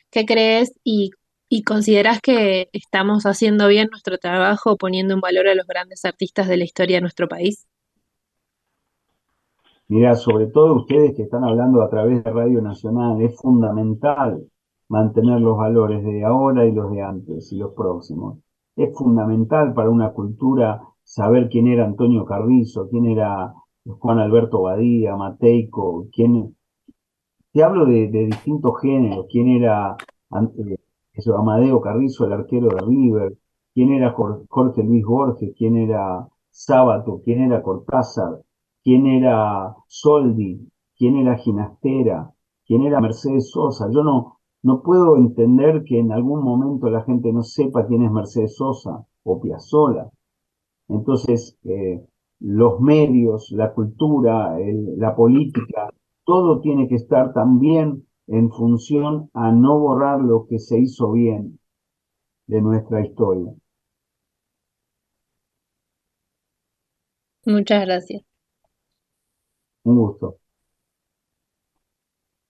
¿qué 0.10 0.26
crees 0.26 0.72
y, 0.86 1.12
¿Y 1.56 1.62
consideras 1.62 2.20
que 2.20 2.68
estamos 2.74 3.28
haciendo 3.28 3.68
bien 3.68 3.90
nuestro 3.92 4.18
trabajo 4.18 4.76
poniendo 4.76 5.14
en 5.14 5.22
valor 5.22 5.48
a 5.48 5.54
los 5.54 5.68
grandes 5.68 6.04
artistas 6.04 6.48
de 6.48 6.58
la 6.58 6.64
historia 6.64 6.98
de 6.98 7.02
nuestro 7.02 7.28
país? 7.28 7.68
Mira, 9.88 10.16
sobre 10.16 10.48
todo 10.48 10.74
ustedes 10.78 11.16
que 11.16 11.22
están 11.22 11.44
hablando 11.44 11.84
a 11.84 11.92
través 11.92 12.24
de 12.24 12.32
Radio 12.32 12.60
Nacional, 12.60 13.22
es 13.22 13.38
fundamental 13.38 14.44
mantener 14.90 15.42
los 15.42 15.56
valores 15.56 16.04
de 16.04 16.26
ahora 16.26 16.66
y 16.66 16.72
los 16.72 16.90
de 16.90 17.04
antes 17.04 17.54
y 17.54 17.60
los 17.60 17.76
próximos. 17.76 18.40
Es 18.76 18.92
fundamental 18.98 19.76
para 19.76 19.92
una 19.92 20.12
cultura 20.12 20.82
saber 21.04 21.50
quién 21.50 21.68
era 21.68 21.86
Antonio 21.86 22.26
Carrizo, 22.26 22.90
quién 22.90 23.06
era 23.06 23.54
Juan 23.86 24.18
Alberto 24.18 24.64
Badía, 24.64 25.16
Mateico, 25.16 26.08
quién... 26.12 26.58
Te 27.52 27.62
hablo 27.62 27.86
de, 27.86 28.08
distintos 28.08 28.82
géneros, 28.82 29.28
quién 29.30 29.50
era 29.50 29.96
eh, 30.32 30.78
Amadeo 31.38 31.82
Carrizo, 31.82 32.26
el 32.26 32.34
arquero 32.34 32.70
de 32.70 32.82
River, 32.86 33.38
quién 33.74 33.94
era 33.94 34.14
Jorge 34.14 34.84
Luis 34.84 35.06
Borges, 35.06 35.54
quién 35.58 35.78
era 35.78 36.28
Sábato, 36.50 37.22
quién 37.24 37.42
era 37.42 37.62
Cortázar, 37.62 38.42
quién 38.84 39.08
era 39.08 39.76
Soldi, 39.88 40.70
quién 40.98 41.18
era 41.18 41.38
Ginastera, 41.38 42.32
quién 42.66 42.84
era 42.84 43.02
Mercedes 43.02 43.50
Sosa. 43.52 43.90
Yo 43.92 44.04
no, 44.04 44.40
no 44.62 44.82
puedo 44.82 45.18
entender 45.18 45.84
que 45.84 46.00
en 46.00 46.12
algún 46.12 46.44
momento 46.44 46.90
la 46.90 47.04
gente 47.04 47.32
no 47.32 47.44
sepa 47.44 47.88
quién 47.88 48.04
es 48.04 48.12
Mercedes 48.12 48.56
Sosa 48.56 49.06
o 49.24 49.42
Piazzolla. 49.42 50.10
Entonces, 50.88 51.58
eh, 51.64 52.06
los 52.40 52.80
medios, 52.82 53.52
la 53.52 53.74
cultura, 53.74 54.58
la 54.98 55.16
política, 55.16 55.90
todo 56.26 56.60
tiene 56.62 56.88
que 56.88 56.96
estar 56.96 57.34
también 57.34 58.06
en 58.28 58.52
función 58.52 59.30
a 59.34 59.52
no 59.52 59.80
borrar 59.80 60.22
lo 60.22 60.46
que 60.48 60.60
se 60.60 60.80
hizo 60.80 61.12
bien 61.12 61.60
de 62.48 62.62
nuestra 62.62 63.06
historia. 63.06 63.54
Muchas 67.46 67.86
gracias. 67.86 68.24
Un 69.84 69.98
gusto. 69.98 70.38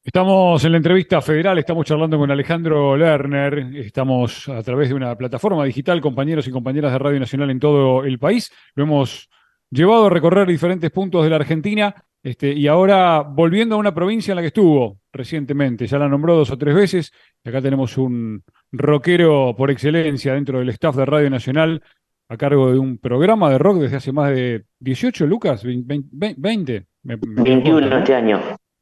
Estamos 0.04 0.64
en 0.66 0.72
la 0.74 0.78
entrevista 0.78 1.22
federal, 1.22 1.58
estamos 1.58 1.86
charlando 1.86 2.18
con 2.18 2.30
Alejandro 2.30 2.98
Lerner, 2.98 3.78
estamos 3.78 4.50
a 4.50 4.62
través 4.62 4.90
de 4.90 4.96
una 4.96 5.16
plataforma 5.16 5.64
digital, 5.64 6.02
compañeros 6.02 6.46
y 6.46 6.52
compañeras 6.52 6.92
de 6.92 7.00
Radio 7.00 7.20
Nacional 7.22 7.50
en 7.50 7.60
todo 7.60 8.04
el 8.04 8.20
país. 8.20 8.52
Lo 8.76 8.84
hemos 8.84 9.30
llevado 9.70 10.08
a 10.08 10.10
recorrer 10.10 10.46
diferentes 10.46 10.92
puntos 10.92 11.24
de 11.24 11.30
la 11.30 11.38
Argentina 11.38 11.96
este, 12.24 12.54
y 12.54 12.68
ahora 12.68 13.22
volviendo 13.22 13.76
a 13.76 13.78
una 13.78 13.94
provincia 13.94 14.32
en 14.32 14.38
la 14.38 14.42
que 14.42 14.48
estuvo 14.48 15.00
recientemente, 15.12 15.86
ya 15.86 16.00
la 16.00 16.08
nombró 16.08 16.36
dos 16.36 16.52
o 16.52 16.58
tres 16.58 16.74
veces, 16.74 17.12
y 17.44 17.50
acá 17.50 17.62
tenemos 17.62 17.98
un 17.98 18.44
rockero 18.72 19.54
por 19.58 19.70
excelencia 19.70 20.34
dentro 20.34 20.60
del 20.60 20.70
staff 20.70 20.96
de 20.96 21.06
Radio 21.06 21.30
Nacional 21.30 21.84
a 22.30 22.38
cargo 22.38 22.72
de 22.72 22.80
un 22.80 22.98
programa 22.98 23.50
de 23.50 23.58
rock 23.58 23.80
desde 23.80 23.98
hace 23.98 24.12
más 24.12 24.32
de 24.32 24.64
18, 24.80 25.28
Lucas, 25.28 25.64
20. 25.64 26.86
21 27.04 27.98
este 27.98 28.16
año. 28.16 28.40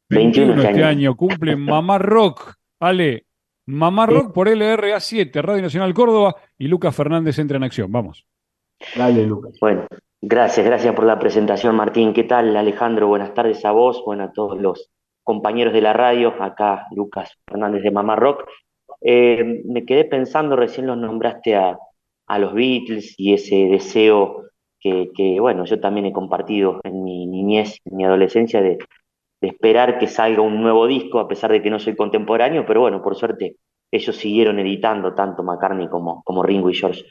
21 0.10 0.54
este, 0.54 0.70
este 0.70 0.84
año. 0.84 1.16
Cumple 1.16 1.56
Mamá 1.56 1.98
Rock. 1.98 2.54
Ale, 2.80 3.26
Mamá 3.68 4.06
Rock 4.08 4.34
por 4.34 4.48
LRA7, 4.48 5.42
Radio 5.42 5.62
Nacional 5.62 5.94
Córdoba, 5.94 6.36
y 6.58 6.68
Lucas 6.68 6.96
Fernández 6.96 7.38
entra 7.40 7.58
en 7.58 7.64
acción. 7.64 7.92
Vamos. 7.92 8.26
Dale, 8.96 9.26
Lucas. 9.26 9.58
Bueno, 9.60 9.86
gracias, 10.22 10.66
gracias 10.66 10.96
por 10.96 11.06
la 11.06 11.20
presentación, 11.20 11.76
Martín. 11.76 12.14
¿Qué 12.14 12.24
tal, 12.24 12.56
Alejandro? 12.56 13.08
Buenas 13.08 13.34
tardes 13.34 13.64
a 13.66 13.72
vos, 13.72 14.04
bueno, 14.06 14.24
a 14.24 14.32
todos 14.32 14.60
los 14.60 14.90
compañeros 15.24 15.74
de 15.74 15.82
la 15.82 15.94
radio. 15.94 16.34
Acá, 16.42 16.88
Lucas 16.92 17.38
Fernández 17.46 17.84
de 17.84 17.92
Mamá 17.92 18.16
Rock. 18.16 18.46
Eh, 19.02 19.64
me 19.66 19.86
quedé 19.86 20.06
pensando, 20.06 20.56
recién 20.56 20.88
los 20.88 20.98
nombraste 20.98 21.56
a, 21.56 21.78
a 22.28 22.40
los 22.40 22.54
Beatles 22.54 23.16
y 23.18 23.34
ese 23.34 23.56
deseo 23.66 24.44
que, 24.80 25.10
que, 25.16 25.40
bueno, 25.40 25.66
yo 25.66 25.80
también 25.80 26.06
he 26.06 26.14
compartido 26.14 26.80
en 26.84 27.04
mi 27.04 27.28
niñez, 27.28 27.78
en 27.86 27.98
mi 27.98 28.06
adolescencia, 28.06 28.62
de, 28.62 28.78
de 29.42 29.48
esperar 29.48 30.00
que 30.00 30.08
salga 30.08 30.42
un 30.42 30.62
nuevo 30.62 30.88
disco, 30.88 31.20
a 31.20 31.28
pesar 31.28 31.52
de 31.52 31.62
que 31.62 31.70
no 31.70 31.80
soy 31.80 31.96
contemporáneo, 31.96 32.66
pero 32.66 32.82
bueno, 32.82 33.02
por 33.02 33.16
suerte 33.16 33.58
ellos 33.92 34.16
siguieron 34.16 34.60
editando, 34.60 35.14
tanto 35.14 35.44
McCartney 35.44 35.90
como, 35.90 36.24
como 36.24 36.44
Ringo 36.44 36.70
y 36.70 36.76
George. 36.76 37.04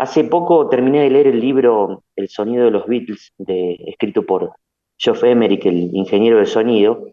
Hace 0.00 0.24
poco 0.24 0.66
terminé 0.70 1.02
de 1.02 1.10
leer 1.10 1.26
el 1.26 1.40
libro 1.40 2.04
El 2.16 2.30
sonido 2.30 2.64
de 2.64 2.70
los 2.70 2.86
Beatles, 2.86 3.34
de, 3.36 3.74
escrito 3.86 4.24
por 4.24 4.54
Geoff 4.96 5.22
Emerick, 5.24 5.66
el 5.66 5.94
ingeniero 5.94 6.38
de 6.38 6.46
sonido, 6.46 7.04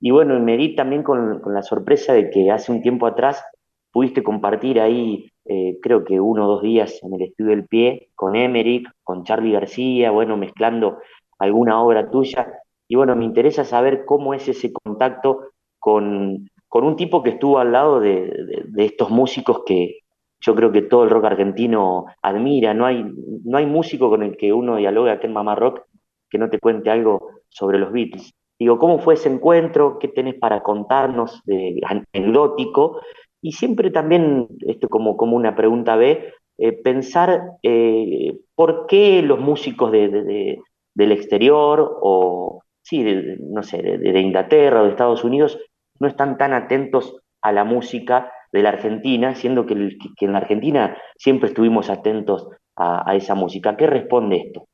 y 0.00 0.10
bueno, 0.10 0.40
me 0.40 0.56
di 0.56 0.74
también 0.74 1.02
con, 1.02 1.42
la 1.52 1.62
sorpresa 1.62 2.14
de 2.14 2.30
que 2.30 2.50
hace 2.50 2.72
un 2.72 2.80
tiempo 2.80 3.06
atrás 3.06 3.44
pudiste 3.92 4.22
compartir 4.22 4.80
ahí, 4.80 5.30
eh, 5.44 5.76
creo 5.82 6.02
que 6.02 6.18
uno 6.18 6.46
o 6.46 6.52
dos 6.52 6.62
días 6.62 7.02
en 7.02 7.12
el 7.12 7.20
estudio 7.20 7.50
del 7.50 7.66
pie, 7.66 8.08
con 8.14 8.34
Emerick, 8.34 8.90
con 9.04 9.24
Charlie 9.24 9.52
García, 9.52 10.10
bueno, 10.10 10.38
mezclando 10.38 10.96
alguna 11.38 11.82
obra 11.82 12.10
tuya, 12.10 12.50
y 12.88 12.96
bueno, 12.96 13.16
me 13.16 13.26
interesa 13.26 13.64
saber 13.64 14.06
cómo 14.06 14.32
es 14.32 14.48
ese 14.48 14.72
contacto 14.72 15.50
con, 15.78 16.48
con 16.68 16.84
un 16.84 16.96
tipo 16.96 17.22
que 17.22 17.30
estuvo 17.30 17.58
al 17.58 17.72
lado 17.72 18.00
de, 18.00 18.64
estos 18.78 19.10
músicos 19.10 19.60
que 19.66 19.98
yo 20.40 20.54
creo 20.54 20.72
que 20.72 20.82
todo 20.82 21.04
el 21.04 21.10
rock 21.10 21.24
argentino 21.26 22.06
admira. 22.22 22.74
No 22.74 22.86
hay, 22.86 23.04
no 23.44 23.58
hay 23.58 23.66
músico 23.66 24.08
con 24.08 24.22
el 24.22 24.36
que 24.36 24.52
uno 24.52 24.76
dialogue 24.76 25.10
aquí 25.10 25.26
en 25.26 25.32
Mamá 25.32 25.54
Rock 25.54 25.82
que 26.30 26.38
no 26.38 26.48
te 26.48 26.60
cuente 26.60 26.90
algo 26.90 27.42
sobre 27.48 27.78
los 27.78 27.92
Beatles. 27.92 28.32
Digo, 28.58 28.78
¿cómo 28.78 28.98
fue 28.98 29.14
ese 29.14 29.28
encuentro? 29.28 29.98
¿Qué 29.98 30.08
tenés 30.08 30.34
para 30.34 30.62
contarnos 30.62 31.42
de 31.44 31.80
anecdótico? 31.82 33.00
Y 33.42 33.52
siempre 33.52 33.90
también, 33.90 34.48
esto 34.66 34.88
como, 34.88 35.16
como 35.16 35.36
una 35.36 35.56
pregunta 35.56 35.96
B, 35.96 36.32
eh, 36.58 36.72
pensar 36.72 37.52
eh, 37.62 38.36
por 38.54 38.86
qué 38.86 39.22
los 39.22 39.40
músicos 39.40 39.90
de, 39.90 40.58
del 40.94 41.12
exterior 41.12 41.98
o, 42.02 42.62
sí, 42.82 43.02
no 43.40 43.62
sé, 43.62 43.80
de, 43.82 44.20
Inglaterra 44.20 44.82
o 44.82 44.84
de 44.84 44.90
Estados 44.90 45.24
Unidos, 45.24 45.58
no 45.98 46.06
están 46.06 46.36
tan 46.36 46.52
atentos 46.52 47.16
a 47.40 47.52
la 47.52 47.64
música 47.64 48.30
de 48.52 48.62
la 48.62 48.70
Argentina, 48.70 49.34
siendo 49.34 49.66
que, 49.66 49.74
en 49.74 50.32
la 50.32 50.38
Argentina 50.38 50.96
siempre 51.16 51.48
estuvimos 51.48 51.90
atentos 51.90 52.48
a, 52.76 53.14
esa 53.14 53.34
música. 53.34 53.76
¿Qué 53.76 53.86
responde 53.86 54.36
esto? 54.46 54.64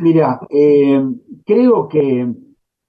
Mira, 0.00 0.40
eh, 0.50 1.02
creo 1.44 1.88
que, 1.88 2.32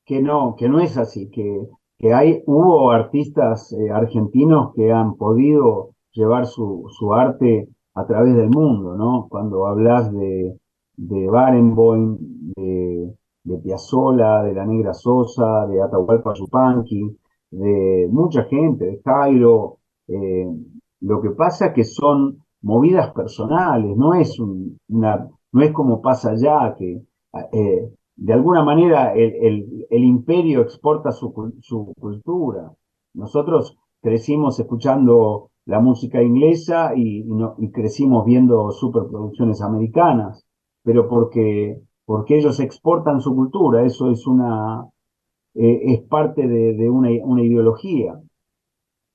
que, 0.05 0.21
no, 0.21 0.55
que 0.55 0.69
no 0.69 0.79
es 0.79 0.97
así, 0.97 1.29
que, 1.31 1.67
que 1.97 2.13
hay, 2.13 2.43
hubo 2.45 2.91
artistas 2.91 3.73
eh, 3.73 3.89
argentinos 3.91 4.73
que 4.75 4.91
han 4.91 5.15
podido 5.15 5.91
llevar 6.11 6.45
su, 6.45 6.85
su 6.89 7.13
arte 7.13 7.67
a 7.95 8.05
través 8.05 8.35
del 8.35 8.49
mundo, 8.49 8.95
¿no? 8.95 9.27
Cuando 9.29 9.67
hablas 9.67 10.11
de, 10.13 10.57
de 10.95 11.29
Barenboim, 11.29 12.17
de, 12.55 13.13
de 13.43 13.57
Piazzola, 13.57 14.43
de 14.43 14.53
La 14.53 14.65
Negra 14.65 14.93
Sosa, 14.93 15.67
de 15.67 15.81
Atahualpa 15.81 16.33
Yupanqui, 16.33 17.17
de 17.53 18.07
mucha 18.11 18.43
gente, 18.45 18.85
de 18.85 19.01
Jairo. 19.03 19.77
Eh, 20.07 20.47
lo 21.01 21.21
que 21.21 21.31
pasa 21.31 21.67
es 21.67 21.73
que 21.73 21.83
son 21.83 22.43
movidas 22.61 23.11
personales, 23.13 23.95
no 23.97 24.13
es, 24.13 24.39
una, 24.39 25.29
no 25.51 25.61
es 25.61 25.71
como 25.71 26.01
pasa 26.01 26.31
allá, 26.31 26.75
que 26.77 27.01
eh, 27.51 27.89
de 28.15 28.33
alguna 28.33 28.63
manera 28.63 29.13
el, 29.13 29.85
el, 29.89 30.03
imperio 30.03 30.61
exporta 30.61 31.11
su, 31.11 31.33
su, 31.61 31.93
cultura. 31.99 32.71
Nosotros 33.13 33.77
crecimos 34.01 34.59
escuchando 34.59 35.49
la 35.65 35.79
música 35.79 36.21
inglesa 36.21 36.93
y, 36.95 37.23
no, 37.23 37.55
y 37.57 37.71
crecimos 37.71 38.25
viendo 38.25 38.71
superproducciones 38.71 39.61
americanas 39.61 40.45
pero 40.83 41.07
porque, 41.07 41.81
porque 42.05 42.37
ellos 42.37 42.59
exportan 42.59 43.21
su 43.21 43.33
cultura, 43.33 43.83
eso 43.83 44.11
es 44.11 44.27
una, 44.27 44.85
eh, 45.55 45.81
es 45.93 46.01
parte 46.01 46.47
de, 46.47 46.89
una, 46.89 47.09
una, 47.23 47.43
ideología. 47.43 48.19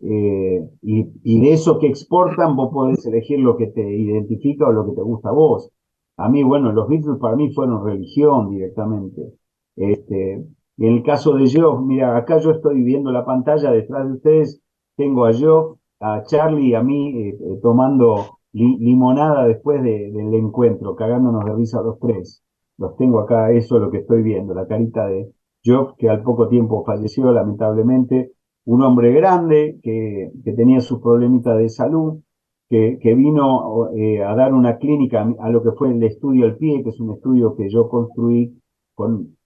Eh, 0.01 0.69
y, 0.83 1.07
y, 1.25 1.41
de 1.41 1.53
eso 1.53 1.79
que 1.79 1.89
exportan 1.89 2.55
vos 2.55 2.73
podés 2.73 3.05
elegir 3.07 3.41
lo 3.41 3.57
que 3.57 3.67
te 3.67 3.83
identifica 3.83 4.69
o 4.69 4.73
lo 4.73 4.87
que 4.87 4.93
te 4.93 5.03
gusta 5.03 5.31
a 5.31 5.33
vos. 5.33 5.71
A 6.17 6.29
mí, 6.29 6.43
bueno, 6.43 6.73
los 6.73 6.89
Beatles 6.89 7.19
para 7.21 7.37
mí 7.37 7.53
fueron 7.53 7.85
religión 7.85 8.51
directamente. 8.51 9.35
Este, 9.77 10.35
en 10.79 10.93
el 10.93 11.03
caso 11.03 11.35
de 11.35 11.51
Joe, 11.53 11.81
mira, 11.85 12.17
acá 12.17 12.39
yo 12.39 12.53
estoy 12.53 12.83
viendo 12.83 13.11
la 13.13 13.25
pantalla 13.25 13.71
detrás 13.71 14.07
de 14.07 14.15
ustedes, 14.15 14.63
tengo 14.97 15.27
a 15.27 15.33
Joe, 15.33 15.77
a 16.01 16.23
Charlie 16.25 16.69
y 16.69 16.75
a 16.75 16.83
mí 16.83 17.29
eh, 17.29 17.39
tomando 17.63 18.39
limonada 18.53 19.47
después 19.47 19.83
del 19.83 20.35
encuentro, 20.35 20.97
cagándonos 20.97 21.45
de 21.45 21.55
risa 21.55 21.83
los 21.83 21.99
tres. 21.99 22.43
Los 22.79 22.97
tengo 22.97 23.21
acá, 23.21 23.53
eso 23.53 23.77
es 23.77 23.83
lo 23.83 23.91
que 23.91 23.99
estoy 23.99 24.23
viendo, 24.23 24.55
la 24.55 24.67
carita 24.67 25.07
de 25.07 25.31
Job, 25.65 25.97
que 25.97 26.09
al 26.09 26.23
poco 26.23 26.49
tiempo 26.49 26.85
falleció, 26.85 27.33
lamentablemente, 27.33 28.33
un 28.65 28.83
hombre 28.83 29.13
grande 29.13 29.79
que, 29.83 30.31
que 30.45 30.53
tenía 30.53 30.81
sus 30.81 31.01
problemitas 31.01 31.59
de 31.59 31.69
salud, 31.69 32.21
que, 32.69 32.99
que 33.01 33.15
vino 33.15 33.89
eh, 33.97 34.23
a 34.23 34.35
dar 34.35 34.53
una 34.53 34.77
clínica 34.77 35.27
a 35.41 35.51
lo 35.51 35.63
que 35.63 35.73
fue 35.73 35.91
el 35.91 36.03
estudio 36.03 36.45
al 36.45 36.57
pie, 36.57 36.83
que 36.83 36.91
es 36.91 37.01
un 37.01 37.15
estudio 37.15 37.57
que 37.57 37.69
yo 37.71 37.89
construí 37.89 38.61
con, 38.95 39.37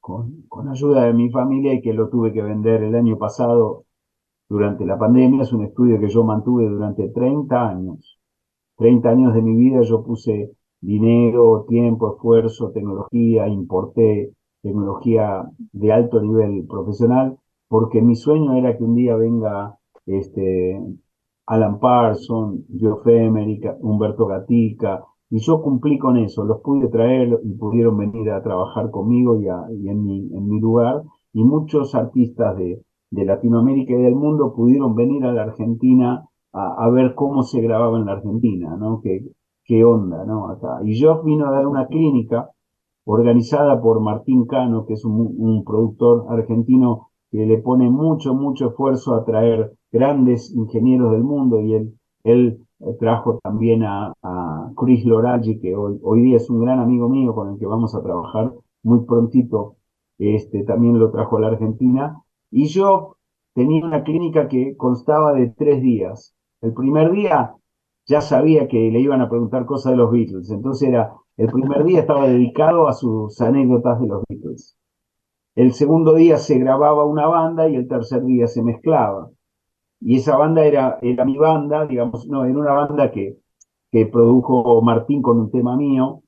con, 0.00 0.42
con 0.48 0.68
ayuda 0.68 1.04
de 1.04 1.12
mi 1.12 1.30
familia 1.30 1.74
y 1.74 1.82
que 1.82 1.92
lo 1.92 2.08
tuve 2.08 2.32
que 2.32 2.42
vender 2.42 2.82
el 2.82 2.94
año 2.94 3.18
pasado 3.18 3.84
durante 4.48 4.84
la 4.86 4.98
pandemia, 4.98 5.42
es 5.42 5.52
un 5.52 5.64
estudio 5.64 6.00
que 6.00 6.08
yo 6.08 6.24
mantuve 6.24 6.66
durante 6.68 7.08
30 7.08 7.68
años. 7.68 8.18
30 8.76 9.08
años 9.10 9.34
de 9.34 9.42
mi 9.42 9.54
vida 9.56 9.82
yo 9.82 10.02
puse 10.02 10.50
dinero, 10.80 11.64
tiempo, 11.68 12.14
esfuerzo, 12.14 12.70
tecnología, 12.70 13.48
importé 13.48 14.32
tecnología 14.62 15.44
de 15.72 15.92
alto 15.92 16.20
nivel 16.22 16.66
profesional, 16.66 17.38
porque 17.68 18.00
mi 18.02 18.14
sueño 18.14 18.54
era 18.54 18.76
que 18.76 18.84
un 18.84 18.94
día 18.94 19.16
venga 19.16 19.78
este, 20.06 20.80
Alan 21.46 21.80
Parson, 21.80 22.64
Geoff 22.78 23.06
Emerick, 23.06 23.76
Humberto 23.80 24.26
Gatica, 24.26 25.04
y 25.30 25.38
yo 25.38 25.62
cumplí 25.62 25.98
con 25.98 26.18
eso, 26.18 26.44
los 26.44 26.60
pude 26.60 26.88
traer 26.88 27.40
y 27.42 27.54
pudieron 27.54 27.96
venir 27.96 28.30
a 28.30 28.42
trabajar 28.42 28.90
conmigo 28.90 29.40
y, 29.40 29.48
en, 29.88 30.04
mi, 30.04 30.30
en, 30.34 30.46
mi, 30.46 30.60
lugar, 30.60 31.02
y 31.32 31.42
muchos 31.42 31.94
artistas 31.94 32.56
de, 32.58 32.82
de, 33.10 33.24
Latinoamérica 33.24 33.94
y 33.94 34.02
del 34.02 34.14
mundo 34.14 34.54
pudieron 34.54 34.94
venir 34.94 35.24
a 35.24 35.32
la 35.32 35.44
Argentina 35.44 36.28
a, 36.52 36.88
ver 36.90 37.14
cómo 37.14 37.44
se 37.44 37.62
grababa 37.62 37.98
en 37.98 38.04
la 38.04 38.12
Argentina, 38.12 38.76
¿no? 38.76 39.00
Qué, 39.02 39.24
qué 39.64 39.84
onda, 39.84 40.22
¿no? 40.26 40.50
Acá. 40.50 40.80
Y 40.84 40.96
Geoff 40.96 41.24
vino 41.24 41.46
a 41.46 41.50
dar 41.50 41.66
una 41.66 41.86
clínica 41.86 42.50
organizada 43.04 43.80
por 43.80 44.00
Martín 44.00 44.46
Cano, 44.46 44.86
que 44.86 44.94
es 44.94 45.04
un, 45.04 45.64
productor 45.64 46.26
argentino 46.28 47.10
que 47.30 47.46
le 47.46 47.58
pone 47.58 47.90
mucho, 47.90 48.34
mucho 48.34 48.68
esfuerzo 48.68 49.14
a 49.14 49.24
traer 49.24 49.72
grandes 49.90 50.54
ingenieros 50.54 51.12
del 51.12 51.24
mundo 51.24 51.60
y 51.60 51.74
él, 51.74 51.94
él 52.24 52.66
trajo 52.98 53.40
también 53.42 53.82
a, 53.84 54.12
Chris 54.76 55.04
Loraggi, 55.04 55.60
que 55.60 55.76
hoy, 55.76 55.98
hoy, 56.02 56.22
día 56.22 56.36
es 56.36 56.48
un 56.48 56.60
gran 56.60 56.78
amigo 56.78 57.08
mío 57.08 57.34
con 57.34 57.52
el 57.52 57.58
que 57.58 57.66
vamos 57.66 57.94
a 57.94 58.02
trabajar 58.02 58.52
muy 58.82 59.04
prontito, 59.04 59.76
este, 60.18 60.64
también 60.64 60.98
lo 60.98 61.10
trajo 61.10 61.36
a 61.36 61.40
la 61.40 61.48
Argentina, 61.48 62.22
y 62.50 62.66
yo 62.66 63.16
tenía 63.54 63.84
una 63.84 64.02
clínica 64.02 64.48
que 64.48 64.76
constaba 64.76 65.32
de 65.32 65.48
tres 65.50 65.82
días. 65.82 66.34
El 66.60 66.72
primer 66.72 67.12
día 67.12 67.54
ya 68.06 68.20
sabía 68.20 68.68
que 68.68 68.90
le 68.90 69.00
iban 69.00 69.20
a 69.20 69.28
preguntar 69.28 69.66
cosas 69.66 69.92
de 69.92 69.98
los 69.98 70.10
Beatles, 70.10 70.50
entonces 70.50 70.88
era, 70.88 71.12
el 71.36 71.48
primer 71.48 71.84
día 71.84 72.00
estaba 72.00 72.28
dedicado 72.28 72.88
a 72.88 72.92
sus 72.92 73.40
anécdotas 73.40 74.00
de 74.00 74.06
los 74.08 74.22
Beatles. 74.28 74.76
El 75.54 75.72
segundo 75.74 76.14
día 76.14 76.38
se 76.38 76.58
grababa 76.58 77.04
una 77.04 77.26
banda 77.26 77.68
y 77.68 77.76
el 77.76 77.88
tercer 77.88 78.24
día 78.24 78.46
se 78.46 78.62
mezclaba 78.62 79.30
y 80.04 80.16
esa 80.16 80.36
banda 80.36 80.64
era, 80.66 80.98
era 81.00 81.24
mi 81.24 81.38
banda, 81.38 81.86
digamos, 81.86 82.26
no, 82.26 82.44
era 82.44 82.58
una 82.58 82.72
banda 82.72 83.10
que, 83.12 83.38
que 83.92 84.06
produjo 84.06 84.82
Martín 84.82 85.22
con 85.22 85.38
un 85.38 85.50
tema 85.50 85.76
mío, 85.76 86.22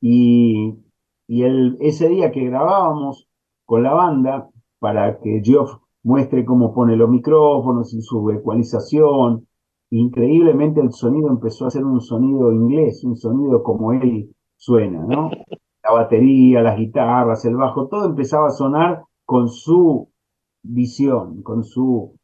y, 0.00 0.74
y 1.26 1.42
el, 1.42 1.76
ese 1.80 2.08
día 2.08 2.32
que 2.32 2.44
grabábamos 2.46 3.28
con 3.66 3.82
la 3.82 3.92
banda, 3.92 4.48
para 4.78 5.18
que 5.20 5.42
Geoff 5.44 5.72
muestre 6.02 6.44
cómo 6.46 6.72
pone 6.72 6.96
los 6.96 7.10
micrófonos 7.10 7.92
y 7.92 8.00
su 8.00 8.30
ecualización, 8.30 9.46
increíblemente 9.90 10.80
el 10.80 10.92
sonido 10.92 11.28
empezó 11.28 11.66
a 11.66 11.70
ser 11.70 11.84
un 11.84 12.00
sonido 12.00 12.52
inglés, 12.52 13.04
un 13.04 13.16
sonido 13.16 13.62
como 13.62 13.92
él 13.92 14.30
suena, 14.58 15.00
¿no? 15.04 15.30
La 15.82 15.92
batería, 15.92 16.60
las 16.60 16.76
guitarras, 16.76 17.44
el 17.46 17.56
bajo, 17.56 17.88
todo 17.88 18.04
empezaba 18.06 18.48
a 18.48 18.50
sonar 18.50 19.04
con 19.24 19.48
su 19.48 20.10
visión, 20.62 21.42
con 21.42 21.64
su 21.64 22.14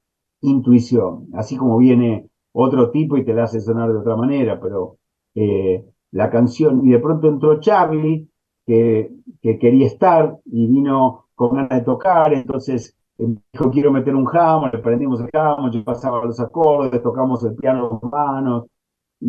intuición, 0.43 1.29
así 1.35 1.57
como 1.57 1.79
viene 1.79 2.29
otro 2.53 2.91
tipo 2.91 3.17
y 3.17 3.25
te 3.25 3.33
la 3.33 3.45
hace 3.45 3.61
sonar 3.61 3.91
de 3.91 3.99
otra 3.99 4.17
manera, 4.17 4.61
pero 4.61 4.99
eh, 5.35 5.85
la 6.11 6.31
canción, 6.31 6.87
y 6.87 6.91
de 6.91 6.99
pronto 6.99 7.29
entró 7.29 7.61
Charlie, 7.61 8.29
que, 8.67 9.11
que, 9.43 9.59
quería 9.59 9.87
estar 9.87 10.39
y 10.47 10.67
vino 10.67 11.27
con 11.35 11.57
ganas 11.57 11.79
de 11.79 11.85
tocar, 11.85 12.33
entonces 12.33 12.97
dijo 13.17 13.71
quiero 13.71 13.93
meter 13.93 14.15
un 14.15 14.25
jamón, 14.25 14.71
le 14.73 14.79
prendimos 14.79 15.21
el 15.21 15.31
jamón, 15.33 15.71
yo 15.71 15.85
pasaba 15.85 16.25
los 16.25 16.41
acordes, 16.41 17.03
tocamos 17.03 17.45
el 17.45 17.55
piano 17.55 18.01
con 18.01 18.11
manos, 18.11 18.67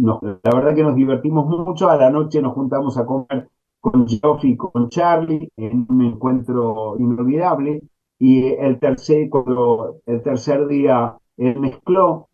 la 0.02 0.52
verdad 0.54 0.76
que 0.76 0.84
nos 0.84 0.96
divertimos 0.96 1.48
mucho, 1.48 1.90
a 1.90 1.98
la 1.98 2.10
noche 2.10 2.42
nos 2.42 2.54
juntamos 2.54 2.98
a 2.98 3.06
comer 3.06 3.50
con 3.80 4.08
Geoff 4.08 4.44
y 4.44 4.58
con 4.58 4.90
Charlie 4.90 5.50
en 5.58 5.86
un 5.90 6.02
encuentro 6.04 6.96
inolvidable, 6.98 7.82
y 8.20 8.46
el 8.46 8.80
tercer, 8.80 9.30
el 10.06 10.24
tercer 10.24 10.68
día 10.68 11.18
él 11.38 11.60
mezcló, 11.60 12.30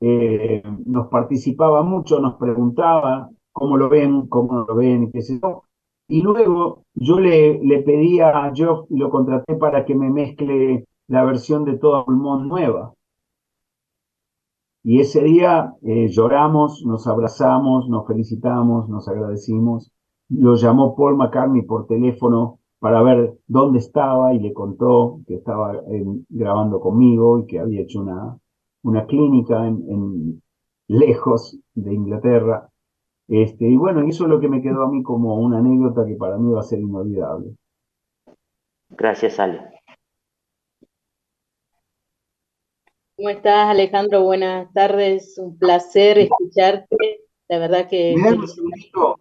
eh, 0.00 0.62
nos 0.84 1.08
participaba 1.08 1.82
mucho, 1.82 2.20
nos 2.20 2.34
preguntaba 2.36 3.30
cómo 3.52 3.76
lo 3.76 3.88
ven, 3.88 4.26
cómo 4.28 4.64
lo 4.68 4.74
ven, 4.74 5.10
qué 5.12 5.22
sé 5.22 5.40
yo. 5.42 5.64
Y 6.08 6.22
luego 6.22 6.84
yo 6.94 7.18
le, 7.18 7.58
le 7.64 7.82
pedí 7.82 8.20
a 8.20 8.52
Geoff 8.54 8.86
lo 8.90 9.10
contraté 9.10 9.56
para 9.56 9.84
que 9.84 9.94
me 9.94 10.10
mezcle 10.10 10.86
la 11.08 11.24
versión 11.24 11.64
de 11.64 11.78
Todo 11.78 12.04
Pulmón 12.04 12.48
nueva. 12.48 12.94
Y 14.88 15.00
ese 15.00 15.20
día 15.20 15.74
eh, 15.82 16.06
lloramos, 16.06 16.84
nos 16.86 17.08
abrazamos, 17.08 17.88
nos 17.88 18.06
felicitamos, 18.06 18.88
nos 18.88 19.08
agradecimos. 19.08 19.90
Lo 20.28 20.54
llamó 20.54 20.94
Paul 20.94 21.16
McCartney 21.16 21.62
por 21.62 21.88
teléfono 21.88 22.60
para 22.78 23.02
ver 23.02 23.36
dónde 23.48 23.80
estaba 23.80 24.32
y 24.32 24.38
le 24.38 24.52
contó 24.52 25.22
que 25.26 25.34
estaba 25.34 25.82
grabando 26.28 26.78
conmigo 26.78 27.40
y 27.40 27.46
que 27.46 27.58
había 27.58 27.80
hecho 27.80 28.00
una, 28.00 28.38
una 28.84 29.06
clínica 29.06 29.66
en, 29.66 30.40
lejos 30.86 31.58
de 31.74 31.92
Inglaterra. 31.92 32.68
Este, 33.26 33.68
y 33.68 33.76
bueno, 33.76 34.02
eso 34.06 34.22
es 34.22 34.30
lo 34.30 34.38
que 34.38 34.48
me 34.48 34.62
quedó 34.62 34.84
a 34.84 34.88
mí 34.88 35.02
como 35.02 35.40
una 35.40 35.58
anécdota 35.58 36.06
que 36.06 36.14
para 36.14 36.38
mí 36.38 36.52
va 36.52 36.60
a 36.60 36.62
ser 36.62 36.78
inolvidable. 36.78 37.56
Gracias, 38.90 39.40
Ale. 39.40 39.75
¿Cómo 43.16 43.30
estás, 43.30 43.70
Alejandro? 43.70 44.24
Buenas 44.24 44.70
tardes, 44.74 45.38
un 45.38 45.58
placer 45.58 46.18
escucharte. 46.18 47.20
La 47.48 47.58
verdad 47.58 47.88
que... 47.88 48.14
¿Me 48.14 48.30
das 48.30 48.38
un 48.38 48.48
segundito, 48.48 49.16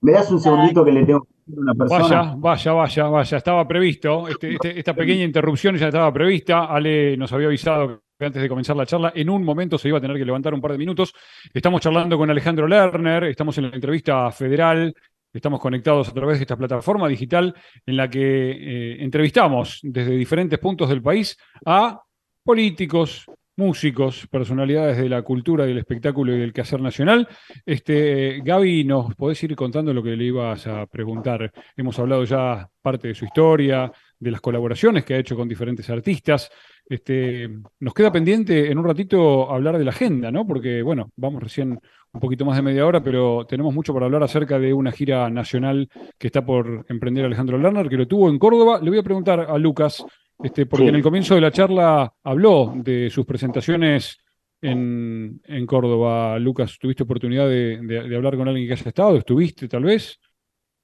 ¿Me 0.00 0.12
das 0.12 0.30
un 0.30 0.40
segundito 0.40 0.84
que 0.84 0.92
le 0.92 1.04
tengo 1.04 1.26
Vaya, 1.46 2.34
vaya, 2.36 2.72
vaya, 2.72 3.08
vaya. 3.08 3.36
Estaba 3.36 3.66
previsto. 3.66 4.28
Este, 4.28 4.52
este, 4.52 4.78
esta 4.78 4.94
pequeña 4.94 5.24
interrupción 5.24 5.74
ya 5.76 5.88
estaba 5.88 6.12
prevista. 6.12 6.66
Ale 6.66 7.16
nos 7.16 7.32
había 7.32 7.48
avisado 7.48 8.02
que 8.16 8.24
antes 8.24 8.40
de 8.40 8.48
comenzar 8.48 8.76
la 8.76 8.86
charla, 8.86 9.12
en 9.16 9.28
un 9.28 9.42
momento 9.42 9.78
se 9.78 9.88
iba 9.88 9.98
a 9.98 10.00
tener 10.00 10.16
que 10.16 10.24
levantar 10.24 10.54
un 10.54 10.60
par 10.60 10.70
de 10.70 10.78
minutos. 10.78 11.12
Estamos 11.52 11.80
charlando 11.80 12.16
con 12.16 12.30
Alejandro 12.30 12.68
Lerner, 12.68 13.24
estamos 13.24 13.58
en 13.58 13.68
la 13.68 13.74
entrevista 13.74 14.30
federal, 14.30 14.94
estamos 15.32 15.58
conectados 15.58 16.08
a 16.08 16.12
través 16.12 16.38
de 16.38 16.44
esta 16.44 16.56
plataforma 16.56 17.08
digital 17.08 17.52
en 17.84 17.96
la 17.96 18.08
que 18.08 18.20
eh, 18.20 19.02
entrevistamos 19.02 19.80
desde 19.82 20.12
diferentes 20.12 20.60
puntos 20.60 20.88
del 20.88 21.02
país 21.02 21.36
a 21.66 22.00
políticos, 22.44 23.26
músicos, 23.60 24.26
personalidades 24.28 24.96
de 24.96 25.08
la 25.08 25.20
cultura, 25.20 25.66
del 25.66 25.76
espectáculo 25.76 26.34
y 26.34 26.38
del 26.40 26.54
quehacer 26.54 26.80
nacional. 26.80 27.28
Este, 27.66 28.40
Gaby, 28.42 28.84
¿nos 28.84 29.14
podés 29.14 29.42
ir 29.44 29.54
contando 29.54 29.92
lo 29.92 30.02
que 30.02 30.16
le 30.16 30.24
ibas 30.24 30.66
a 30.66 30.86
preguntar? 30.86 31.52
Hemos 31.76 31.98
hablado 31.98 32.24
ya 32.24 32.66
parte 32.80 33.08
de 33.08 33.14
su 33.14 33.26
historia, 33.26 33.92
de 34.18 34.30
las 34.30 34.40
colaboraciones 34.40 35.04
que 35.04 35.12
ha 35.12 35.18
hecho 35.18 35.36
con 35.36 35.46
diferentes 35.46 35.90
artistas. 35.90 36.50
Este, 36.86 37.50
nos 37.80 37.92
queda 37.92 38.10
pendiente 38.10 38.70
en 38.70 38.78
un 38.78 38.86
ratito 38.86 39.50
hablar 39.50 39.76
de 39.76 39.84
la 39.84 39.90
agenda, 39.90 40.30
¿no? 40.30 40.46
Porque, 40.46 40.80
bueno, 40.82 41.10
vamos 41.16 41.42
recién 41.42 41.78
un 42.12 42.20
poquito 42.20 42.46
más 42.46 42.56
de 42.56 42.62
media 42.62 42.86
hora, 42.86 43.02
pero 43.02 43.46
tenemos 43.46 43.74
mucho 43.74 43.92
para 43.92 44.06
hablar 44.06 44.22
acerca 44.22 44.58
de 44.58 44.72
una 44.72 44.90
gira 44.90 45.28
nacional 45.28 45.88
que 46.18 46.28
está 46.28 46.44
por 46.44 46.86
emprender 46.88 47.26
Alejandro 47.26 47.58
Lerner, 47.58 47.90
que 47.90 47.98
lo 47.98 48.08
tuvo 48.08 48.30
en 48.30 48.38
Córdoba. 48.38 48.80
Le 48.82 48.88
voy 48.88 48.98
a 48.98 49.02
preguntar 49.02 49.40
a 49.40 49.58
Lucas 49.58 50.02
este, 50.42 50.66
porque 50.66 50.88
en 50.88 50.94
el 50.94 51.02
comienzo 51.02 51.34
de 51.34 51.40
la 51.40 51.50
charla 51.50 52.14
habló 52.22 52.72
de 52.74 53.10
sus 53.10 53.26
presentaciones 53.26 54.18
en, 54.62 55.40
en 55.44 55.66
Córdoba. 55.66 56.38
Lucas, 56.38 56.78
¿tuviste 56.80 57.02
oportunidad 57.02 57.48
de, 57.48 58.14
hablar 58.14 58.36
con 58.36 58.48
alguien 58.48 58.66
que 58.66 58.74
haya 58.74 58.88
estado? 58.88 59.16
¿Estuviste 59.16 59.68
tal 59.68 59.84
vez? 59.84 60.20